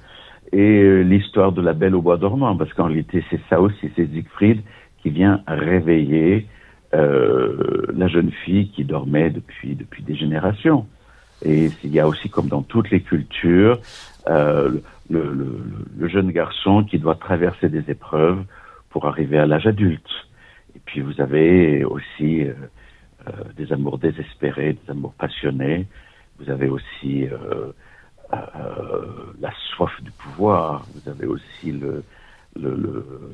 et 0.54 0.82
euh, 0.82 1.02
l'histoire 1.02 1.52
de 1.52 1.62
la 1.62 1.74
Belle 1.74 1.94
au 1.94 2.02
bois 2.02 2.18
dormant, 2.18 2.56
parce 2.56 2.74
qu'en 2.74 2.86
réalité 2.86 3.24
c'est 3.30 3.42
ça 3.50 3.60
aussi, 3.60 3.92
c'est 3.96 4.08
Siegfried 4.10 4.62
qui 5.02 5.10
vient 5.10 5.42
réveiller 5.46 6.48
euh, 6.94 7.86
la 7.94 8.08
jeune 8.08 8.32
fille 8.46 8.70
qui 8.70 8.86
dormait 8.86 9.30
depuis 9.30 9.76
depuis 9.76 10.04
des 10.04 10.16
générations. 10.16 10.86
Et 11.46 11.70
il 11.84 11.92
y 11.92 12.00
a 12.00 12.08
aussi, 12.08 12.30
comme 12.30 12.48
dans 12.48 12.64
toutes 12.64 12.90
les 12.90 13.02
cultures, 13.02 13.80
euh, 14.28 14.70
le, 15.10 15.34
le, 15.34 15.64
le, 15.98 16.08
jeune 16.08 16.32
garçon 16.32 16.84
qui 16.84 17.00
doit 17.00 17.16
traverser 17.16 17.70
des 17.70 17.90
épreuves 17.90 18.44
pour 18.90 19.08
arriver 19.08 19.38
à 19.38 19.46
l'âge 19.46 19.68
adulte. 19.68 20.10
Et 20.76 20.80
puis 20.86 21.02
vous 21.02 21.22
avez 21.22 21.84
aussi 21.86 22.44
euh, 22.44 22.54
euh, 23.28 23.32
des 23.56 23.72
amours 23.72 23.98
désespérés, 23.98 24.74
des 24.74 24.92
amours 24.92 25.14
passionnés. 25.14 25.88
Vous 26.40 26.50
avez 26.50 26.68
aussi 26.68 27.28
euh, 27.28 27.72
la 29.40 29.52
soif 29.70 29.92
du 30.02 30.12
pouvoir. 30.12 30.86
Vous 30.94 31.10
avez 31.10 31.26
aussi 31.26 31.72
le 31.72 32.04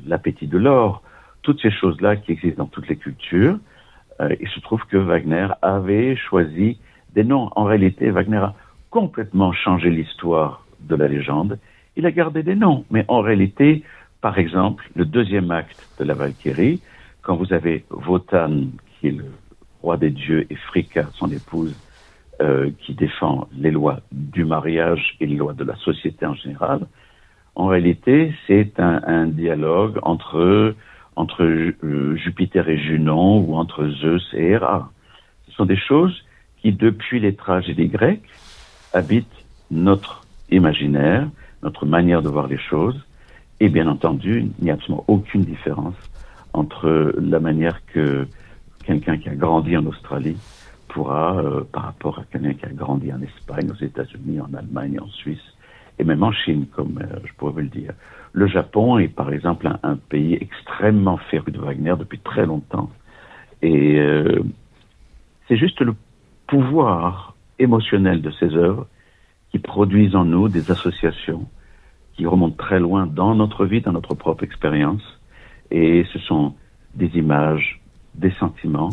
l'appétit 0.06 0.46
de 0.46 0.58
l'or. 0.58 1.02
Toutes 1.40 1.60
ces 1.62 1.70
choses-là 1.70 2.16
qui 2.16 2.32
existent 2.32 2.64
dans 2.64 2.68
toutes 2.68 2.88
les 2.88 2.96
cultures. 2.96 3.58
il 4.20 4.48
se 4.48 4.60
trouve 4.60 4.84
que 4.84 4.98
Wagner 4.98 5.48
avait 5.62 6.14
choisi 6.14 6.78
des 7.14 7.24
noms. 7.24 7.50
En 7.56 7.64
réalité, 7.64 8.10
Wagner 8.10 8.38
a 8.38 8.54
complètement 8.90 9.52
changé 9.52 9.90
l'histoire 9.90 10.64
de 10.80 10.94
la 10.94 11.08
légende. 11.08 11.58
Il 11.96 12.06
a 12.06 12.10
gardé 12.10 12.42
des 12.42 12.54
noms, 12.54 12.84
mais 12.90 13.04
en 13.08 13.20
réalité, 13.20 13.82
par 14.20 14.38
exemple, 14.38 14.88
le 14.94 15.04
deuxième 15.04 15.50
acte 15.50 15.88
de 15.98 16.04
la 16.04 16.14
Valkyrie, 16.14 16.80
quand 17.22 17.36
vous 17.36 17.52
avez 17.52 17.84
Wotan, 17.90 18.66
qui 19.00 19.08
est 19.08 19.12
le 19.12 19.26
roi 19.82 19.96
des 19.96 20.10
dieux, 20.10 20.46
et 20.50 20.56
Fricka, 20.56 21.06
son 21.14 21.30
épouse, 21.30 21.74
euh, 22.40 22.70
qui 22.80 22.94
défend 22.94 23.48
les 23.56 23.70
lois 23.70 24.00
du 24.10 24.44
mariage 24.44 25.16
et 25.20 25.26
les 25.26 25.36
lois 25.36 25.52
de 25.52 25.64
la 25.64 25.76
société 25.76 26.26
en 26.26 26.34
général, 26.34 26.86
en 27.56 27.66
réalité, 27.66 28.34
c'est 28.46 28.80
un, 28.80 29.26
dialogue 29.26 29.98
entre, 30.02 30.74
entre 31.14 31.44
euh, 31.44 32.16
Jupiter 32.16 32.68
et 32.68 32.78
Junon 32.78 33.38
ou 33.38 33.54
entre 33.54 33.86
Zeus 33.88 34.22
et 34.34 34.48
Héra. 34.50 34.90
Ce 35.46 35.52
sont 35.52 35.64
des 35.64 35.76
choses 35.76 36.23
qui, 36.64 36.72
depuis 36.72 37.20
les 37.20 37.34
tragédies 37.34 37.88
grecques, 37.88 38.26
habitent 38.94 39.44
notre 39.70 40.24
imaginaire, 40.50 41.28
notre 41.62 41.84
manière 41.84 42.22
de 42.22 42.30
voir 42.30 42.48
les 42.48 42.58
choses. 42.58 42.98
Et 43.60 43.68
bien 43.68 43.86
entendu, 43.86 44.46
il 44.58 44.64
n'y 44.64 44.70
a 44.70 44.74
absolument 44.74 45.04
aucune 45.06 45.42
différence 45.42 45.94
entre 46.54 47.14
la 47.20 47.38
manière 47.38 47.84
que 47.86 48.26
quelqu'un 48.86 49.18
qui 49.18 49.28
a 49.28 49.34
grandi 49.34 49.76
en 49.76 49.84
Australie 49.84 50.38
pourra, 50.88 51.36
euh, 51.36 51.64
par 51.70 51.82
rapport 51.84 52.18
à 52.18 52.24
quelqu'un 52.24 52.54
qui 52.54 52.64
a 52.64 52.70
grandi 52.70 53.12
en 53.12 53.20
Espagne, 53.20 53.70
aux 53.70 53.84
États-Unis, 53.84 54.40
en 54.40 54.54
Allemagne, 54.54 54.98
en 55.00 55.08
Suisse, 55.08 55.44
et 55.98 56.04
même 56.04 56.22
en 56.22 56.32
Chine, 56.32 56.66
comme 56.74 56.98
euh, 57.02 57.18
je 57.26 57.32
pourrais 57.34 57.52
vous 57.52 57.58
le 57.58 57.68
dire. 57.68 57.92
Le 58.32 58.46
Japon 58.46 58.98
est 58.98 59.08
par 59.08 59.32
exemple 59.32 59.68
un, 59.82 59.96
pays 59.96 60.38
extrêmement 60.40 61.18
féru 61.30 61.52
de 61.52 61.58
Wagner 61.58 61.94
depuis 61.98 62.20
très 62.20 62.46
longtemps. 62.46 62.90
Et 63.60 63.98
euh, 63.98 64.42
c'est 65.46 65.56
juste 65.56 65.80
le 65.80 65.94
pouvoir 66.46 67.34
émotionnel 67.58 68.22
de 68.22 68.30
ces 68.32 68.54
œuvres 68.54 68.86
qui 69.50 69.58
produisent 69.58 70.16
en 70.16 70.24
nous 70.24 70.48
des 70.48 70.70
associations 70.70 71.46
qui 72.16 72.26
remontent 72.26 72.56
très 72.56 72.80
loin 72.80 73.06
dans 73.06 73.34
notre 73.34 73.66
vie, 73.66 73.80
dans 73.80 73.92
notre 73.92 74.14
propre 74.14 74.44
expérience. 74.44 75.02
Et 75.70 76.04
ce 76.12 76.18
sont 76.20 76.54
des 76.94 77.10
images, 77.16 77.80
des 78.14 78.30
sentiments. 78.32 78.90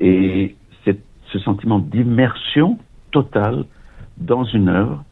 Et 0.00 0.54
c'est 0.84 0.98
ce 1.32 1.38
sentiment 1.38 1.78
d'immersion 1.78 2.78
totale 3.10 3.64
dans 4.16 4.44
une 4.44 4.68
œuvre 4.68 5.04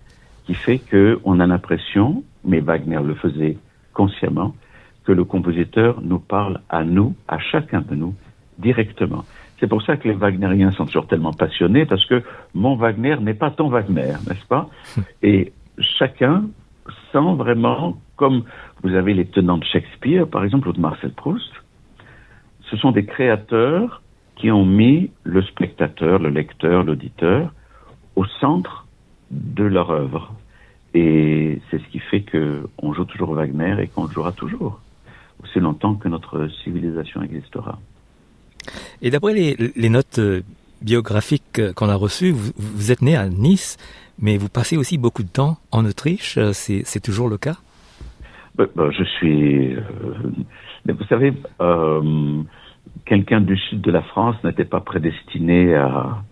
qui 0.46 0.54
fait 0.54 0.78
qu'on 0.78 1.40
a 1.40 1.46
l'impression, 1.46 2.22
mais 2.44 2.60
Wagner 2.60 3.00
le 3.02 3.14
faisait 3.14 3.58
consciemment, 3.92 4.54
que 5.04 5.12
le 5.12 5.24
compositeur 5.24 6.00
nous 6.00 6.20
parle 6.20 6.60
à 6.68 6.84
nous, 6.84 7.14
à 7.26 7.38
chacun 7.38 7.80
de 7.80 7.94
nous, 7.94 8.14
directement. 8.58 9.24
C'est 9.62 9.68
pour 9.68 9.82
ça 9.82 9.96
que 9.96 10.08
les 10.08 10.14
Wagneriens 10.14 10.72
sont 10.72 10.86
toujours 10.86 11.06
tellement 11.06 11.32
passionnés, 11.32 11.86
parce 11.86 12.04
que 12.06 12.24
mon 12.52 12.74
Wagner 12.74 13.14
n'est 13.20 13.32
pas 13.32 13.52
ton 13.52 13.68
Wagner, 13.68 14.14
n'est-ce 14.26 14.44
pas? 14.46 14.68
Et 15.22 15.52
chacun 15.78 16.46
sent 17.12 17.34
vraiment, 17.36 17.96
comme 18.16 18.42
vous 18.82 18.92
avez 18.96 19.14
les 19.14 19.24
tenants 19.24 19.58
de 19.58 19.64
Shakespeare, 19.64 20.26
par 20.26 20.42
exemple, 20.42 20.68
ou 20.68 20.72
de 20.72 20.80
Marcel 20.80 21.12
Proust, 21.12 21.52
ce 22.62 22.76
sont 22.76 22.90
des 22.90 23.04
créateurs 23.04 24.02
qui 24.34 24.50
ont 24.50 24.66
mis 24.66 25.12
le 25.22 25.42
spectateur, 25.42 26.18
le 26.18 26.30
lecteur, 26.30 26.82
l'auditeur 26.82 27.52
au 28.16 28.24
centre 28.24 28.88
de 29.30 29.62
leur 29.62 29.92
œuvre. 29.92 30.34
Et 30.92 31.60
c'est 31.70 31.78
ce 31.78 31.86
qui 31.86 32.00
fait 32.00 32.24
qu'on 32.24 32.92
joue 32.94 33.04
toujours 33.04 33.32
Wagner 33.34 33.76
et 33.78 33.86
qu'on 33.86 34.08
jouera 34.08 34.32
toujours, 34.32 34.80
aussi 35.40 35.60
longtemps 35.60 35.94
que 35.94 36.08
notre 36.08 36.48
civilisation 36.64 37.22
existera. 37.22 37.78
Et 39.04 39.10
d'après 39.10 39.34
les, 39.34 39.88
notes 39.88 40.20
euh, 40.20 40.42
biographiques 40.80 41.58
euh, 41.58 41.72
qu'on 41.72 41.88
a 41.88 41.96
reçues, 41.96 42.30
vous, 42.30 42.92
êtes 42.92 43.02
né 43.02 43.16
à 43.16 43.28
Nice, 43.28 43.76
mais 44.20 44.36
vous 44.36 44.48
passez 44.48 44.76
aussi 44.76 44.96
beaucoup 44.96 45.24
de 45.24 45.28
temps 45.28 45.58
en 45.72 45.84
Autriche. 45.84 46.38
Euh, 46.38 46.52
c'est 46.52 47.02
toujours 47.02 47.28
le 47.28 47.36
cas? 47.36 47.56
Ben, 48.54 48.68
ben, 48.76 48.92
Je 48.92 49.02
suis... 49.02 49.74
vous 50.86 51.04
savez, 51.08 51.32
quelqu'un 53.04 53.40
du 53.40 53.56
sud 53.56 53.80
de 53.80 53.90
la 53.90 54.02
France 54.02 54.36
n'était 54.44 54.64
pas 54.64 54.80
prédestiné 54.80 55.74
à, 55.74 56.22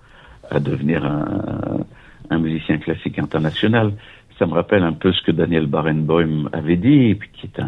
devenir 0.61 1.05
un, 1.05 2.39
musicien 2.39 2.79
classique 2.79 3.18
international. 3.18 3.95
Ça 4.39 4.47
me 4.47 4.53
rappelle 4.53 4.85
un 4.85 4.93
peu 4.93 5.12
ce 5.12 5.23
que 5.23 5.33
Daniel 5.33 5.66
Barenboim 5.66 6.49
avait 6.53 6.77
dit, 6.77 7.18
qui 7.33 7.47
est 7.47 7.61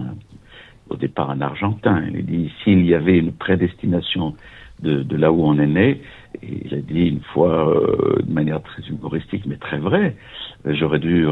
au 0.89 0.97
départ 0.97 1.31
un 1.31 1.41
Argentin. 1.41 2.05
Il 2.09 2.19
a 2.19 2.23
dit 2.23 2.53
s'il 2.63 2.87
y 2.87 2.95
avait 2.95 3.19
une 3.19 3.33
prédestination 3.33 4.37
de, 4.83 5.17
là 5.17 5.33
où 5.33 5.45
on 5.45 5.59
est 5.59 5.67
né, 5.67 6.01
et 6.43 6.63
il 6.65 6.75
a 6.75 6.81
dit 6.81 7.09
une 7.09 7.21
fois 7.21 7.69
euh, 7.69 8.23
de 8.23 8.33
manière 8.33 8.63
très 8.63 8.83
humoristique 8.83 9.45
mais 9.47 9.57
très 9.57 9.79
vraie, 9.79 10.17
j'aurais 10.65 10.99
dû, 10.99 11.27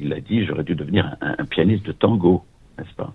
il 0.00 0.12
a 0.12 0.20
dit 0.20 0.44
j'aurais 0.44 0.64
dû 0.64 0.74
devenir 0.74 1.16
un, 1.20 1.34
un, 1.38 1.44
pianiste 1.44 1.84
de 1.84 1.92
tango, 1.92 2.44
n'est-ce 2.78 2.94
pas? 2.94 3.12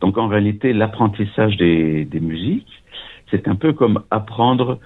Donc 0.00 0.18
en 0.18 0.28
réalité, 0.28 0.72
l'apprentissage 0.72 1.56
des, 1.56 2.04
des 2.04 2.20
musiques, 2.20 2.82
c'est 3.30 3.48
un 3.48 3.54
peu 3.54 3.72
comme 3.72 4.02
apprendre 4.10 4.78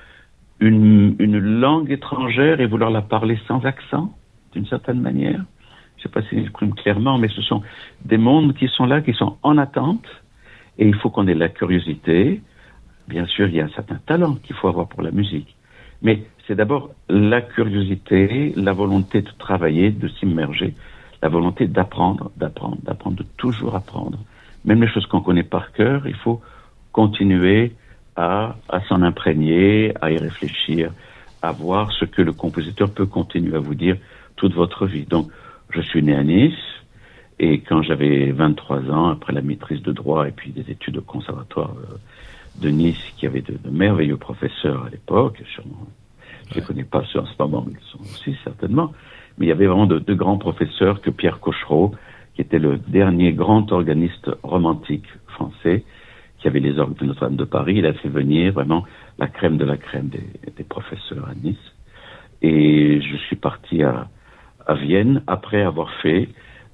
une, 0.60 1.16
une, 1.18 1.38
langue 1.38 1.90
étrangère 1.90 2.60
et 2.60 2.66
vouloir 2.66 2.90
la 2.90 3.02
parler 3.02 3.38
sans 3.48 3.64
accent, 3.64 4.14
d'une 4.52 4.66
certaine 4.66 5.00
manière. 5.00 5.44
Je 5.96 6.00
ne 6.00 6.02
sais 6.02 6.08
pas 6.08 6.22
si 6.22 6.36
j'exprime 6.36 6.74
clairement, 6.74 7.18
mais 7.18 7.28
ce 7.28 7.42
sont 7.42 7.62
des 8.04 8.18
mondes 8.18 8.54
qui 8.54 8.68
sont 8.68 8.86
là, 8.86 9.00
qui 9.00 9.12
sont 9.12 9.36
en 9.42 9.58
attente, 9.58 10.06
et 10.78 10.86
il 10.86 10.94
faut 10.96 11.10
qu'on 11.10 11.26
ait 11.26 11.34
la 11.34 11.48
curiosité. 11.48 12.40
Bien 13.08 13.26
sûr, 13.26 13.48
il 13.48 13.54
y 13.56 13.60
a 13.60 13.64
un 13.64 13.70
certain 13.70 13.98
talent 14.06 14.36
qu'il 14.36 14.56
faut 14.56 14.68
avoir 14.68 14.88
pour 14.88 15.02
la 15.02 15.10
musique, 15.10 15.54
mais 16.02 16.24
c'est 16.46 16.54
d'abord 16.54 16.90
la 17.08 17.40
curiosité, 17.40 18.52
la 18.56 18.72
volonté 18.72 19.22
de 19.22 19.30
travailler, 19.38 19.90
de 19.90 20.08
s'immerger, 20.08 20.74
la 21.22 21.28
volonté 21.28 21.66
d'apprendre, 21.66 22.30
d'apprendre, 22.36 22.78
d'apprendre, 22.82 23.16
de 23.16 23.26
toujours 23.36 23.74
apprendre. 23.74 24.18
Même 24.64 24.80
les 24.82 24.88
choses 24.88 25.06
qu'on 25.06 25.20
connaît 25.20 25.44
par 25.44 25.72
cœur, 25.72 26.06
il 26.06 26.16
faut 26.16 26.40
continuer 26.92 27.72
à, 28.16 28.56
s'en 28.88 29.02
imprégner, 29.02 29.92
à 30.00 30.10
y 30.10 30.18
réfléchir, 30.18 30.92
à 31.40 31.52
voir 31.52 31.90
ce 31.92 32.04
que 32.04 32.22
le 32.22 32.32
compositeur 32.32 32.90
peut 32.90 33.06
continuer 33.06 33.56
à 33.56 33.60
vous 33.60 33.74
dire 33.74 33.96
toute 34.36 34.54
votre 34.54 34.86
vie. 34.86 35.04
Donc, 35.04 35.30
je 35.70 35.80
suis 35.80 36.02
né 36.02 36.14
à 36.14 36.22
Nice, 36.22 36.54
et 37.38 37.60
quand 37.60 37.82
j'avais 37.82 38.30
23 38.30 38.90
ans, 38.90 39.08
après 39.08 39.32
la 39.32 39.42
maîtrise 39.42 39.82
de 39.82 39.92
droit 39.92 40.28
et 40.28 40.32
puis 40.32 40.50
des 40.50 40.70
études 40.70 40.98
au 40.98 41.02
conservatoire 41.02 41.70
euh, 41.70 41.96
de 42.60 42.68
Nice, 42.68 43.02
qui 43.16 43.26
avait 43.26 43.42
de, 43.42 43.58
merveilleux 43.70 44.16
professeurs 44.16 44.84
à 44.84 44.90
l'époque, 44.90 45.42
je 45.44 45.60
ne 45.62 46.54
les 46.54 46.62
connais 46.62 46.84
pas 46.84 47.02
ceux 47.12 47.20
en 47.20 47.26
ce 47.26 47.34
moment, 47.38 47.64
mais 47.66 47.74
ils 47.80 47.90
sont 47.90 48.00
aussi 48.00 48.36
certainement, 48.44 48.92
mais 49.38 49.46
il 49.46 49.48
y 49.48 49.52
avait 49.52 49.66
vraiment 49.66 49.86
de, 49.86 49.98
de 49.98 50.14
grands 50.14 50.38
professeurs 50.38 51.00
que 51.00 51.10
Pierre 51.10 51.40
Cochereau, 51.40 51.94
qui 52.34 52.42
était 52.42 52.58
le 52.58 52.78
dernier 52.78 53.32
grand 53.32 53.70
organiste 53.72 54.30
romantique 54.42 55.06
français, 55.28 55.84
qui 56.38 56.48
avait 56.48 56.60
les 56.60 56.78
orgues 56.78 56.98
de 56.98 57.06
Notre-Dame 57.06 57.36
de 57.36 57.44
Paris, 57.44 57.76
il 57.78 57.86
a 57.86 57.92
fait 57.92 58.08
venir 58.08 58.52
vraiment 58.52 58.84
la 59.18 59.28
crème 59.28 59.58
de 59.58 59.64
la 59.64 59.76
crème 59.76 60.08
des, 60.08 60.26
des 60.56 60.64
professeurs 60.64 61.28
à 61.28 61.34
Nice. 61.34 61.56
Et 62.42 63.00
je 63.00 63.16
suis 63.28 63.36
parti 63.36 63.82
à, 63.82 64.08
à 64.66 64.74
Vienne 64.74 65.22
après 65.26 65.62
avoir 65.62 65.90
fait, 66.02 66.28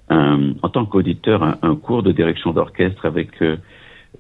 un, 0.09 0.55
en 0.63 0.69
tant 0.71 0.87
qu'auditeur, 0.87 1.43
un, 1.43 1.59
un, 1.63 1.77
cours 1.77 2.03
de 2.03 2.13
direction 2.13 2.53
d'orchestre 2.53 3.05
avec 3.05 3.43
euh, 3.43 3.57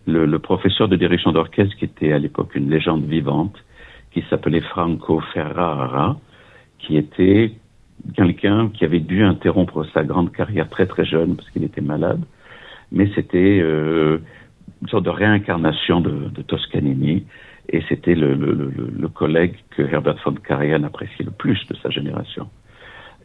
le, 0.08 0.38
professeur 0.38 0.88
de 0.88 0.96
direction 0.96 1.32
d'orchestre 1.32 1.76
qui 1.76 1.84
était 1.84 2.12
à 2.12 2.18
l'époque 2.18 2.54
une 2.54 2.70
légende 2.70 3.04
vivante, 3.04 3.56
qui 4.12 4.24
s'appelait 4.30 4.60
Franco 4.60 5.20
Ferrara, 5.32 6.18
qui 6.78 6.96
était 6.96 7.52
quelqu'un 8.14 8.70
qui 8.70 8.84
avait 8.84 9.00
dû 9.00 9.22
interrompre 9.22 9.84
sa 9.92 10.04
grande 10.04 10.32
carrière 10.32 10.68
très 10.68 10.86
très 10.86 11.04
jeune 11.04 11.36
parce 11.36 11.50
qu'il 11.50 11.64
était 11.64 11.80
malade, 11.80 12.22
mais 12.90 13.10
c'était 13.14 13.60
euh, 13.60 14.18
une 14.82 14.88
sorte 14.88 15.04
de 15.04 15.10
réincarnation 15.10 16.00
de, 16.00 16.42
Toscanini, 16.42 17.24
et 17.68 17.82
c'était 17.88 18.14
le, 18.14 19.08
collègue 19.12 19.56
que 19.70 19.82
Herbert 19.82 20.16
von 20.24 20.34
Karajan 20.34 20.84
appréciait 20.84 21.24
le 21.24 21.32
plus 21.32 21.58
de 21.68 21.74
sa 21.82 21.90
génération. 21.90 22.48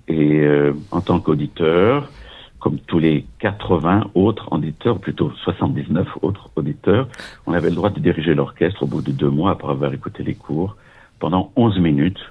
Et 0.08 0.40
euh, 0.42 0.74
en 0.92 1.02
tant 1.02 1.20
qu'auditeur, 1.20 2.10
comme 2.64 2.80
tous 2.80 2.98
les 2.98 3.26
80 3.40 4.12
autres 4.16 4.48
auditeurs, 4.54 4.98
plutôt 4.98 5.34
79 5.44 6.08
autres 6.22 6.50
auditeurs, 6.56 7.10
on 7.46 7.52
avait 7.52 7.70
le 7.70 7.76
droit 7.76 7.90
de 7.90 8.00
diriger 8.00 8.34
l'orchestre 8.34 8.84
au 8.84 8.86
bout 8.86 9.02
de 9.02 9.12
deux 9.12 9.30
mois 9.30 9.52
après 9.52 9.70
avoir 9.70 9.94
écouté 9.94 10.24
les 10.24 10.36
cours 10.36 10.78
pendant 11.20 11.52
11 11.58 11.80
minutes. 11.80 12.22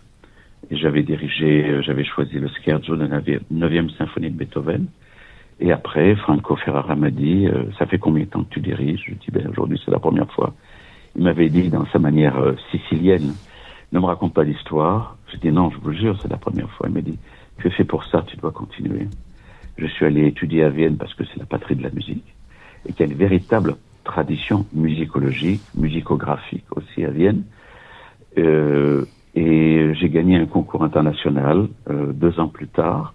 Et 0.70 0.78
j'avais 0.78 1.03
dirigé, 1.03 1.68
euh, 1.68 1.83
j'avais 1.83 2.05
choisi 2.05 2.39
le 2.39 2.49
scherzo 2.49 2.97
de 2.97 3.05
la 3.05 3.20
9e 3.20 3.95
symphonie 3.99 4.30
de 4.30 4.37
Beethoven. 4.39 4.87
Et 5.61 5.70
après, 5.70 6.16
Franco 6.16 6.57
Ferrara 6.57 6.97
m'a 6.97 7.11
dit, 7.11 7.47
euh, 7.47 7.64
ça 7.78 7.85
fait 7.85 7.99
combien 7.99 8.24
de 8.24 8.30
temps 8.30 8.43
que 8.45 8.55
tu 8.55 8.61
diriges? 8.61 9.05
Je 9.07 9.12
dis, 9.12 9.30
ben, 9.30 9.47
aujourd'hui 9.51 9.78
c'est 9.85 9.91
la 9.91 9.99
première 9.99 10.33
fois. 10.33 10.55
Il 11.14 11.24
m'avait 11.24 11.51
dit 11.51 11.68
dans 11.68 11.85
sa 11.93 11.99
manière 11.99 12.39
euh, 12.39 12.55
sicilienne, 12.70 13.35
ne 13.93 14.01
me 14.01 14.07
raconte 14.07 14.33
pas 14.33 14.47
d'histoire. 14.47 15.18
Je 15.30 15.37
dis, 15.37 15.53
non, 15.53 15.68
je 15.68 15.76
vous 15.76 15.93
jure, 15.93 16.18
c'est 16.22 16.30
la 16.30 16.39
première 16.39 16.70
fois. 16.70 16.87
Il 16.89 16.95
m'a 16.95 17.03
dit, 17.03 17.18
tu 17.59 17.66
es 17.66 17.70
fait 17.70 17.85
pour 17.85 18.07
ça, 18.07 18.24
tu 18.26 18.39
dois 18.39 18.51
continuer. 18.51 19.09
Je 19.79 19.87
suis 19.87 20.05
allé 20.05 20.27
étudier 20.27 20.64
à 20.64 20.70
Vienne 20.70 20.97
parce 20.97 21.14
que 21.14 21.25
c'est 21.25 21.39
la 21.39 21.47
patrie 21.47 21.77
de 21.77 21.83
la 21.83 21.91
musique 21.91 22.25
et 22.87 22.93
qu'il 22.93 23.07
y 23.07 23.09
a 23.09 23.12
une 23.12 23.18
véritable 23.18 23.77
tradition 24.05 24.66
musicologique, 24.73 25.62
musicographique 25.75 26.64
aussi 26.77 27.05
à 27.05 27.11
Vienne. 27.11 27.45
Euh, 28.39 29.05
et 29.35 29.95
j'ai 29.95 30.09
gagné 30.09 30.37
un 30.37 30.47
concours 30.47 30.85
international 30.85 31.68
euh, 31.89 32.12
deux 32.12 32.39
ans 32.41 32.49
plus 32.49 32.68
tard 32.68 33.14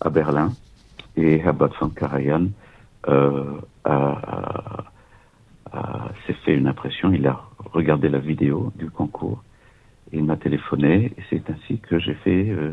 à 0.00 0.10
Berlin 0.10 0.52
et 1.16 1.38
Herbert 1.38 1.72
von 1.80 1.88
Karajan 1.88 2.48
euh, 3.08 3.44
a, 3.84 4.84
a, 5.72 6.08
s'est 6.26 6.36
fait 6.44 6.54
une 6.54 6.68
impression. 6.68 7.12
Il 7.12 7.26
a 7.26 7.40
regardé 7.72 8.08
la 8.08 8.18
vidéo 8.18 8.72
du 8.76 8.90
concours 8.90 9.42
il 10.12 10.24
m'a 10.24 10.36
téléphoné 10.36 11.12
et 11.16 11.22
c'est 11.30 11.50
ainsi 11.50 11.78
que 11.78 11.98
j'ai 11.98 12.14
fait. 12.14 12.48
Euh, 12.50 12.72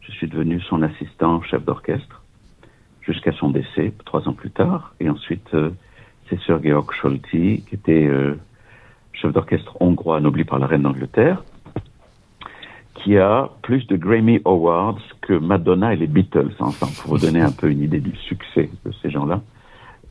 je 0.00 0.12
suis 0.12 0.28
devenu 0.28 0.60
son 0.60 0.82
assistant 0.82 1.42
chef 1.42 1.64
d'orchestre 1.64 2.22
jusqu'à 3.08 3.32
son 3.32 3.50
décès 3.50 3.92
trois 4.04 4.28
ans 4.28 4.34
plus 4.34 4.50
tard. 4.50 4.94
Et 5.00 5.08
ensuite, 5.08 5.48
euh, 5.54 5.70
c'est 6.28 6.38
Sir 6.42 6.62
Georg 6.62 6.92
Scholti 6.92 7.64
qui 7.66 7.74
était 7.74 8.06
euh, 8.06 8.38
chef 9.12 9.32
d'orchestre 9.32 9.76
hongrois 9.80 10.18
anobli 10.18 10.44
par 10.44 10.58
la 10.58 10.66
reine 10.66 10.82
d'Angleterre 10.82 11.42
qui 12.98 13.16
a 13.16 13.50
plus 13.62 13.86
de 13.86 13.96
Grammy 13.96 14.40
Awards 14.44 15.00
que 15.20 15.32
Madonna 15.32 15.92
et 15.92 15.96
les 15.96 16.06
Beatles 16.06 16.54
ensemble, 16.58 16.92
pour 17.00 17.12
vous 17.12 17.18
donner 17.18 17.40
un 17.40 17.52
peu 17.52 17.70
une 17.70 17.82
idée 17.82 18.00
du 18.00 18.14
succès 18.16 18.70
de 18.84 18.92
ces 19.00 19.10
gens-là. 19.10 19.40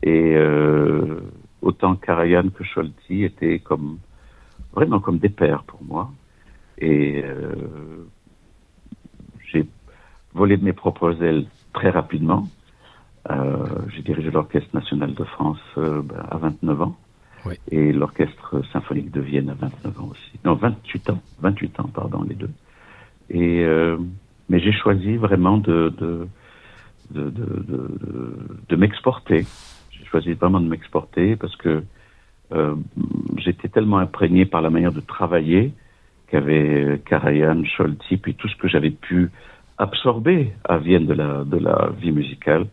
Et 0.02 0.34
euh, 0.36 1.20
autant 1.60 1.96
Karajan 1.96 2.48
que 2.48 2.64
Scholti 2.64 3.24
étaient 3.24 3.62
vraiment 4.72 5.00
comme 5.00 5.18
des 5.18 5.28
pères 5.28 5.64
pour 5.64 5.82
moi. 5.82 6.10
Et 6.78 7.22
euh, 7.24 8.06
j'ai 9.52 9.66
volé 10.32 10.56
de 10.56 10.64
mes 10.64 10.72
propres 10.72 11.22
ailes 11.22 11.46
très 11.72 11.90
rapidement. 11.90 12.48
Euh, 13.30 13.66
j'ai 13.94 14.02
dirigé 14.02 14.30
l'Orchestre 14.30 14.74
national 14.74 15.14
de 15.14 15.24
France 15.24 15.60
euh, 15.76 16.02
ben, 16.02 16.24
à 16.30 16.38
29 16.38 16.82
ans. 16.82 16.96
Oui. 17.44 17.54
Et 17.70 17.92
l'Orchestre 17.92 18.62
symphonique 18.72 19.10
de 19.10 19.20
Vienne 19.20 19.50
à 19.50 19.54
29 19.54 20.00
ans 20.00 20.08
aussi. 20.10 20.38
Non, 20.44 20.54
28 20.54 21.10
ans. 21.10 21.20
28 21.40 21.80
ans, 21.80 21.90
pardon, 21.92 22.24
les 22.28 22.34
deux. 22.34 22.50
Et, 23.30 23.64
euh, 23.64 23.96
mais 24.48 24.60
j'ai 24.60 24.72
choisi 24.72 25.16
vraiment 25.16 25.58
de, 25.58 25.92
de, 25.98 26.26
de, 27.10 27.30
de, 27.30 27.64
de, 27.68 28.36
de 28.68 28.76
m'exporter. 28.76 29.46
J'ai 29.90 30.04
choisi 30.06 30.32
vraiment 30.32 30.60
de 30.60 30.68
m'exporter 30.68 31.36
parce 31.36 31.54
que 31.56 31.82
euh, 32.52 32.74
j'étais 33.36 33.68
tellement 33.68 33.98
imprégné 33.98 34.46
par 34.46 34.62
la 34.62 34.70
manière 34.70 34.92
de 34.92 35.00
travailler 35.00 35.72
qu'avait 36.28 37.00
Karajan, 37.04 37.64
Scholti, 37.64 38.16
puis 38.16 38.34
tout 38.34 38.48
ce 38.48 38.56
que 38.56 38.68
j'avais 38.68 38.90
pu 38.90 39.30
absorber 39.78 40.52
à 40.64 40.78
Vienne 40.78 41.06
de 41.06 41.14
la, 41.14 41.44
de 41.44 41.56
la 41.56 41.90
vie 42.00 42.12
musicale, 42.12 42.66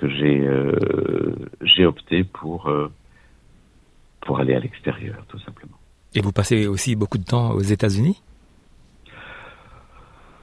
que 0.00 0.08
j'ai 0.08 0.46
euh, 0.46 1.34
j'ai 1.62 1.84
opté 1.86 2.24
pour, 2.24 2.68
euh, 2.68 2.88
pour 4.20 4.38
aller 4.40 4.54
à 4.54 4.60
l'extérieur, 4.60 5.24
tout 5.28 5.38
simplement. 5.40 5.76
Et 6.14 6.20
vous 6.20 6.32
passez 6.32 6.66
aussi 6.66 6.96
beaucoup 6.96 7.18
de 7.18 7.24
temps 7.24 7.50
aux 7.52 7.60
États-Unis? 7.60 8.22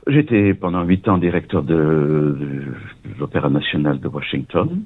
J'étais 0.07 0.53
pendant 0.53 0.83
huit 0.83 1.07
ans 1.07 1.17
directeur 1.17 1.63
de, 1.63 1.73
de, 1.73 3.09
de 3.09 3.19
l'Opéra 3.19 3.49
national 3.49 3.99
de 3.99 4.07
Washington. 4.07 4.83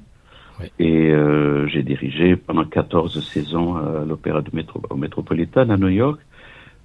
Oui. 0.58 0.66
Et 0.78 1.10
euh, 1.10 1.66
j'ai 1.68 1.82
dirigé 1.82 2.36
pendant 2.36 2.64
14 2.64 3.22
saisons 3.22 3.76
à 3.76 4.04
l'Opéra 4.06 4.42
métro, 4.52 4.80
au 4.88 4.96
Metropolitan 4.96 5.68
à 5.68 5.76
New 5.76 5.88
York. 5.88 6.20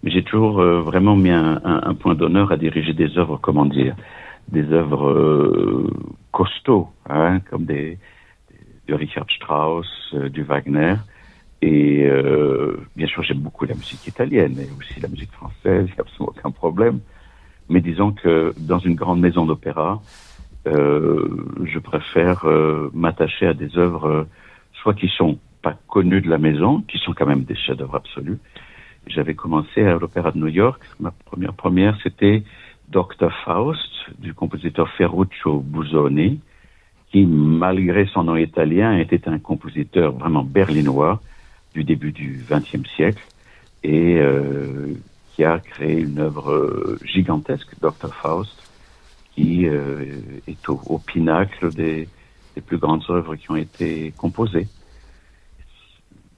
Mais 0.03 0.11
j'ai 0.11 0.23
toujours 0.23 0.61
vraiment 0.61 1.15
mis 1.15 1.31
un, 1.31 1.61
un, 1.63 1.81
un 1.83 1.93
point 1.95 2.13
d'honneur 2.13 2.51
à 2.51 2.57
diriger 2.57 2.93
des 2.93 3.17
œuvres, 3.17 3.39
comment 3.41 3.65
dire, 3.65 3.95
des 4.48 4.72
œuvres 4.72 5.10
euh, 5.10 5.89
costauds, 6.32 6.89
hein, 7.10 7.39
comme 7.50 7.66
des, 7.66 7.98
de 8.88 8.93
Richard 8.93 9.26
Strauss, 9.36 9.88
euh, 10.14 10.30
du 10.30 10.43
Wagner. 10.43 10.96
Et 11.62 12.06
euh, 12.06 12.78
bien 12.96 13.08
sûr, 13.08 13.24
j'aime 13.24 13.39
beaucoup 13.39 13.66
la 13.66 13.74
musique 13.74 14.06
italienne 14.08 14.58
et 14.60 14.68
aussi 14.78 15.00
la 15.00 15.08
musique 15.08 15.32
française, 15.32 15.88
il 15.88 15.93
n'y 15.93 15.98
a 15.98 16.02
absolument 16.02 16.34
aucun 16.38 16.52
problème. 16.52 17.00
Mais 17.70 17.82
disons 17.82 18.12
que 18.12 18.54
dans 18.58 18.80
une 18.80 18.96
grande 18.96 19.20
maison 19.20 19.46
d'opéra, 19.46 20.02
euh, 20.68 21.28
je 21.64 21.80
préfère 21.80 22.46
euh, 22.46 22.89
m'attacher 22.93 23.48
à 23.48 23.54
des 23.54 23.78
œuvres 23.78 24.08
euh, 24.08 24.24
soit 24.74 24.93
qui 24.93 25.08
sont 25.10 25.38
pas 25.62 25.76
connues 25.88 26.22
de 26.22 26.30
la 26.30 26.38
maison, 26.38 26.82
qui 26.82 26.98
sont 27.00 27.14
quand 27.14 27.26
même 27.26 27.43
des 27.43 27.56
chefs-d'œuvre 27.56 27.96
absolus. 27.96 28.38
J'avais 29.08 29.36
commencé 29.36 29.84
à 29.84 29.93
l'Opéra 29.93 30.32
de 30.32 30.39
New 30.39 30.48
York. 30.48 30.82
Ma 31.00 31.12
première 31.12 31.54
première, 31.54 31.98
c'était 32.02 32.43
Dr. 32.89 33.31
Faust 33.43 33.91
du 34.19 34.33
compositeur 34.33 34.89
Ferruccio 34.89 35.59
Busoni, 35.59 36.39
qui, 37.11 37.25
malgré 37.25 38.05
son 38.07 38.23
nom 38.23 38.36
italien, 38.36 38.97
était 38.97 39.27
un 39.27 39.39
compositeur 39.39 40.13
vraiment 40.13 40.43
berlinois 40.43 41.21
du 41.73 41.83
début 41.83 42.11
du 42.11 42.43
XXe 42.49 42.88
siècle 42.95 43.23
et 43.83 44.17
euh, 44.19 44.93
qui 45.33 45.43
a 45.43 45.59
créé 45.59 45.99
une 45.99 46.19
œuvre 46.19 46.97
gigantesque, 47.03 47.75
Dr. 47.81 48.13
Faust, 48.13 48.63
qui 49.33 49.67
euh, 49.67 50.05
est 50.47 50.69
au, 50.69 50.99
pinacle 50.99 51.73
des, 51.73 52.07
des, 52.55 52.61
plus 52.61 52.77
grandes 52.77 53.03
œuvres 53.09 53.36
qui 53.36 53.51
ont 53.51 53.57
été 53.57 54.13
composées. 54.17 54.67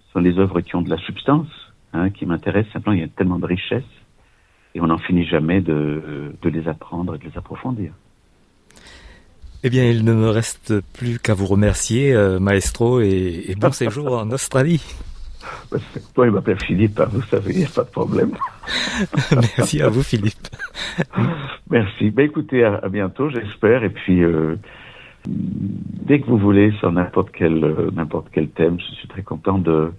Ce 0.07 0.13
sont 0.13 0.21
des 0.21 0.39
œuvres 0.39 0.61
qui 0.61 0.75
ont 0.75 0.81
de 0.81 0.89
la 0.89 0.97
substance, 0.97 1.47
hein, 1.93 2.09
qui 2.09 2.25
m'intéressent. 2.25 2.73
Simplement, 2.73 2.95
il 2.95 3.01
y 3.01 3.03
a 3.03 3.07
tellement 3.07 3.37
de 3.37 3.45
richesse 3.45 3.83
et 4.77 4.81
on 4.81 4.87
n'en 4.87 4.99
finit 4.99 5.25
jamais 5.25 5.59
de, 5.59 6.31
de 6.39 6.49
les 6.49 6.67
apprendre 6.67 7.15
et 7.15 7.17
de 7.17 7.23
les 7.23 7.35
approfondir. 7.35 7.91
Eh 9.63 9.71
bien, 9.71 9.89
il 9.89 10.05
ne 10.05 10.13
me 10.13 10.29
reste 10.29 10.81
plus 10.93 11.17
qu'à 11.17 11.33
vous 11.33 11.47
remercier, 11.47 12.13
euh, 12.13 12.39
maestro, 12.39 13.01
et, 13.01 13.45
et 13.47 13.55
bon 13.55 13.71
séjour 13.71 14.15
en 14.15 14.29
Australie. 14.29 14.83
Toi, 16.13 16.27
il 16.27 16.31
m'appelle 16.31 16.61
Philippe, 16.63 16.99
hein, 16.99 17.07
vous 17.11 17.23
savez, 17.23 17.53
il 17.53 17.59
n'y 17.59 17.65
a 17.65 17.69
pas 17.69 17.83
de 17.83 17.89
problème. 17.89 18.31
Merci 19.31 19.81
à 19.81 19.89
vous, 19.89 20.03
Philippe. 20.03 20.47
Merci. 21.71 22.11
Ben, 22.11 22.27
écoutez, 22.27 22.63
à, 22.63 22.75
à 22.75 22.89
bientôt, 22.89 23.29
j'espère. 23.29 23.83
Et 23.83 23.89
puis, 23.89 24.23
euh, 24.23 24.57
dès 25.25 26.19
que 26.21 26.27
vous 26.27 26.37
voulez, 26.37 26.71
sur 26.79 26.91
n'importe 26.91 27.31
quel, 27.31 27.63
euh, 27.63 27.89
n'importe 27.93 28.27
quel 28.31 28.49
thème, 28.49 28.77
je 28.79 28.93
suis 28.95 29.07
très 29.07 29.23
content 29.23 29.57
de. 29.57 29.91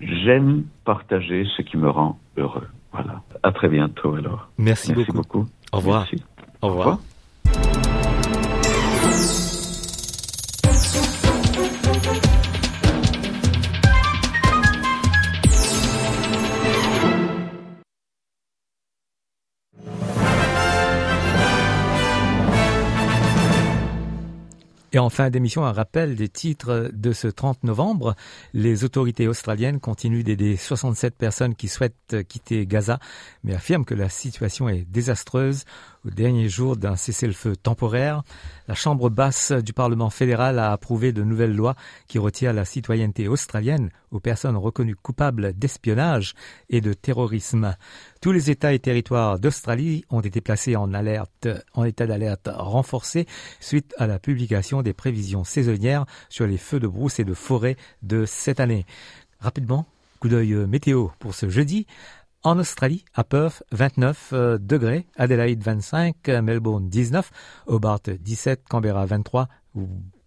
J'aime 0.00 0.62
partager 0.84 1.44
ce 1.56 1.62
qui 1.62 1.76
me 1.76 1.90
rend 1.90 2.18
heureux. 2.36 2.68
Voilà. 2.92 3.22
À 3.42 3.52
très 3.52 3.68
bientôt, 3.68 4.14
alors. 4.14 4.48
Merci, 4.58 4.92
Merci 4.92 5.12
beaucoup. 5.12 5.40
beaucoup. 5.40 5.48
Au 5.72 5.76
revoir. 5.78 6.00
Merci. 6.10 6.24
Au 6.62 6.68
revoir. 6.68 6.86
Au 6.86 6.90
revoir. 6.90 7.09
Et 24.92 24.98
en 24.98 25.08
fin 25.08 25.30
d'émission, 25.30 25.64
un 25.64 25.72
rappel 25.72 26.16
des 26.16 26.28
titres 26.28 26.90
de 26.92 27.12
ce 27.12 27.28
30 27.28 27.62
novembre. 27.62 28.16
Les 28.52 28.82
autorités 28.82 29.28
australiennes 29.28 29.78
continuent 29.78 30.24
d'aider 30.24 30.56
67 30.56 31.14
personnes 31.16 31.54
qui 31.54 31.68
souhaitent 31.68 32.26
quitter 32.28 32.66
Gaza, 32.66 32.98
mais 33.44 33.54
affirment 33.54 33.84
que 33.84 33.94
la 33.94 34.08
situation 34.08 34.68
est 34.68 34.84
désastreuse. 34.90 35.64
Au 36.04 36.10
dernier 36.10 36.48
jour 36.48 36.76
d'un 36.76 36.96
cessez-le-feu 36.96 37.56
temporaire, 37.56 38.22
la 38.66 38.74
Chambre 38.74 39.10
basse 39.10 39.52
du 39.52 39.72
Parlement 39.72 40.10
fédéral 40.10 40.58
a 40.58 40.72
approuvé 40.72 41.12
de 41.12 41.22
nouvelles 41.22 41.54
lois 41.54 41.76
qui 42.08 42.18
retirent 42.18 42.54
la 42.54 42.64
citoyenneté 42.64 43.28
australienne 43.28 43.90
aux 44.10 44.18
personnes 44.18 44.56
reconnues 44.56 44.96
coupables 44.96 45.52
d'espionnage 45.52 46.34
et 46.68 46.80
de 46.80 46.94
terrorisme. 46.94 47.76
Tous 48.22 48.32
les 48.32 48.50
États 48.50 48.72
et 48.72 48.78
territoires 48.78 49.38
d'Australie 49.38 50.04
ont 50.10 50.20
été 50.20 50.40
placés 50.40 50.74
en 50.74 50.94
alerte, 50.94 51.48
en 51.74 51.84
état 51.84 52.06
d'alerte 52.06 52.48
renforcé 52.52 53.26
suite 53.60 53.94
à 53.98 54.06
la 54.06 54.18
publication 54.18 54.79
des 54.82 54.92
prévisions 54.92 55.44
saisonnières 55.44 56.06
sur 56.28 56.46
les 56.46 56.58
feux 56.58 56.80
de 56.80 56.86
brousse 56.86 57.18
et 57.18 57.24
de 57.24 57.34
forêt 57.34 57.76
de 58.02 58.24
cette 58.24 58.60
année. 58.60 58.86
Rapidement, 59.40 59.86
coup 60.20 60.28
d'œil 60.28 60.54
météo 60.66 61.08
pour 61.18 61.34
ce 61.34 61.48
jeudi. 61.48 61.86
En 62.42 62.58
Australie, 62.58 63.04
à 63.14 63.22
Perth, 63.22 63.62
29 63.72 64.30
euh, 64.32 64.58
degrés, 64.58 65.06
Adelaide 65.16 65.62
25, 65.62 66.26
Melbourne 66.42 66.88
19, 66.88 67.30
Hobart 67.66 68.00
17, 68.18 68.62
Canberra 68.66 69.04
23, 69.04 69.46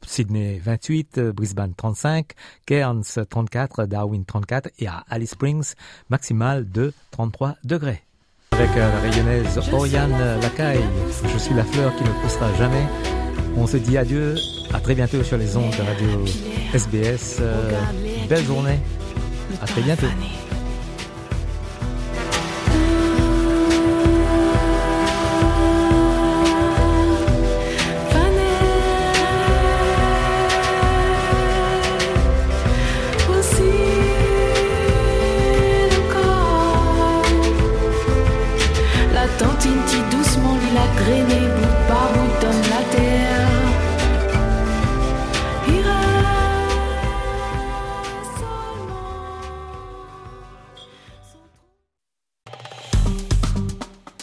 Sydney 0.06 0.60
28, 0.64 1.20
Brisbane 1.32 1.74
35, 1.74 2.34
Cairns 2.68 3.18
34, 3.28 3.86
Darwin 3.86 4.26
34 4.26 4.70
et 4.78 4.86
à 4.86 5.04
Alice 5.10 5.32
Springs, 5.32 5.74
maximale 6.10 6.70
de 6.70 6.93
33 7.12 7.56
degrés. 7.64 8.04
Avec 8.51 8.70
euh, 8.78 8.91
la 8.91 8.99
rayonnaise 8.99 9.60
Oriane 9.72 10.39
Lacaille, 10.39 10.86
je 11.24 11.38
suis 11.39 11.56
la 11.56 11.64
fleur 11.64 11.95
qui 11.95 12.04
ne 12.04 12.22
poussera 12.22 12.54
jamais. 12.54 13.22
On 13.56 13.68
se 13.68 13.78
dit 13.78 13.97
adieu, 13.97 14.36
à 14.74 14.80
très 14.80 14.95
bientôt 14.95 15.24
sur 15.24 15.38
les 15.38 15.56
ondes 15.56 15.72
de 15.72 15.82
radio 15.82 16.26
SBS. 16.74 17.38
Euh, 17.39 17.72
belle 18.28 18.43
journée, 18.43 18.80
à 19.62 19.66
très 19.66 19.82
bientôt. 19.82 20.08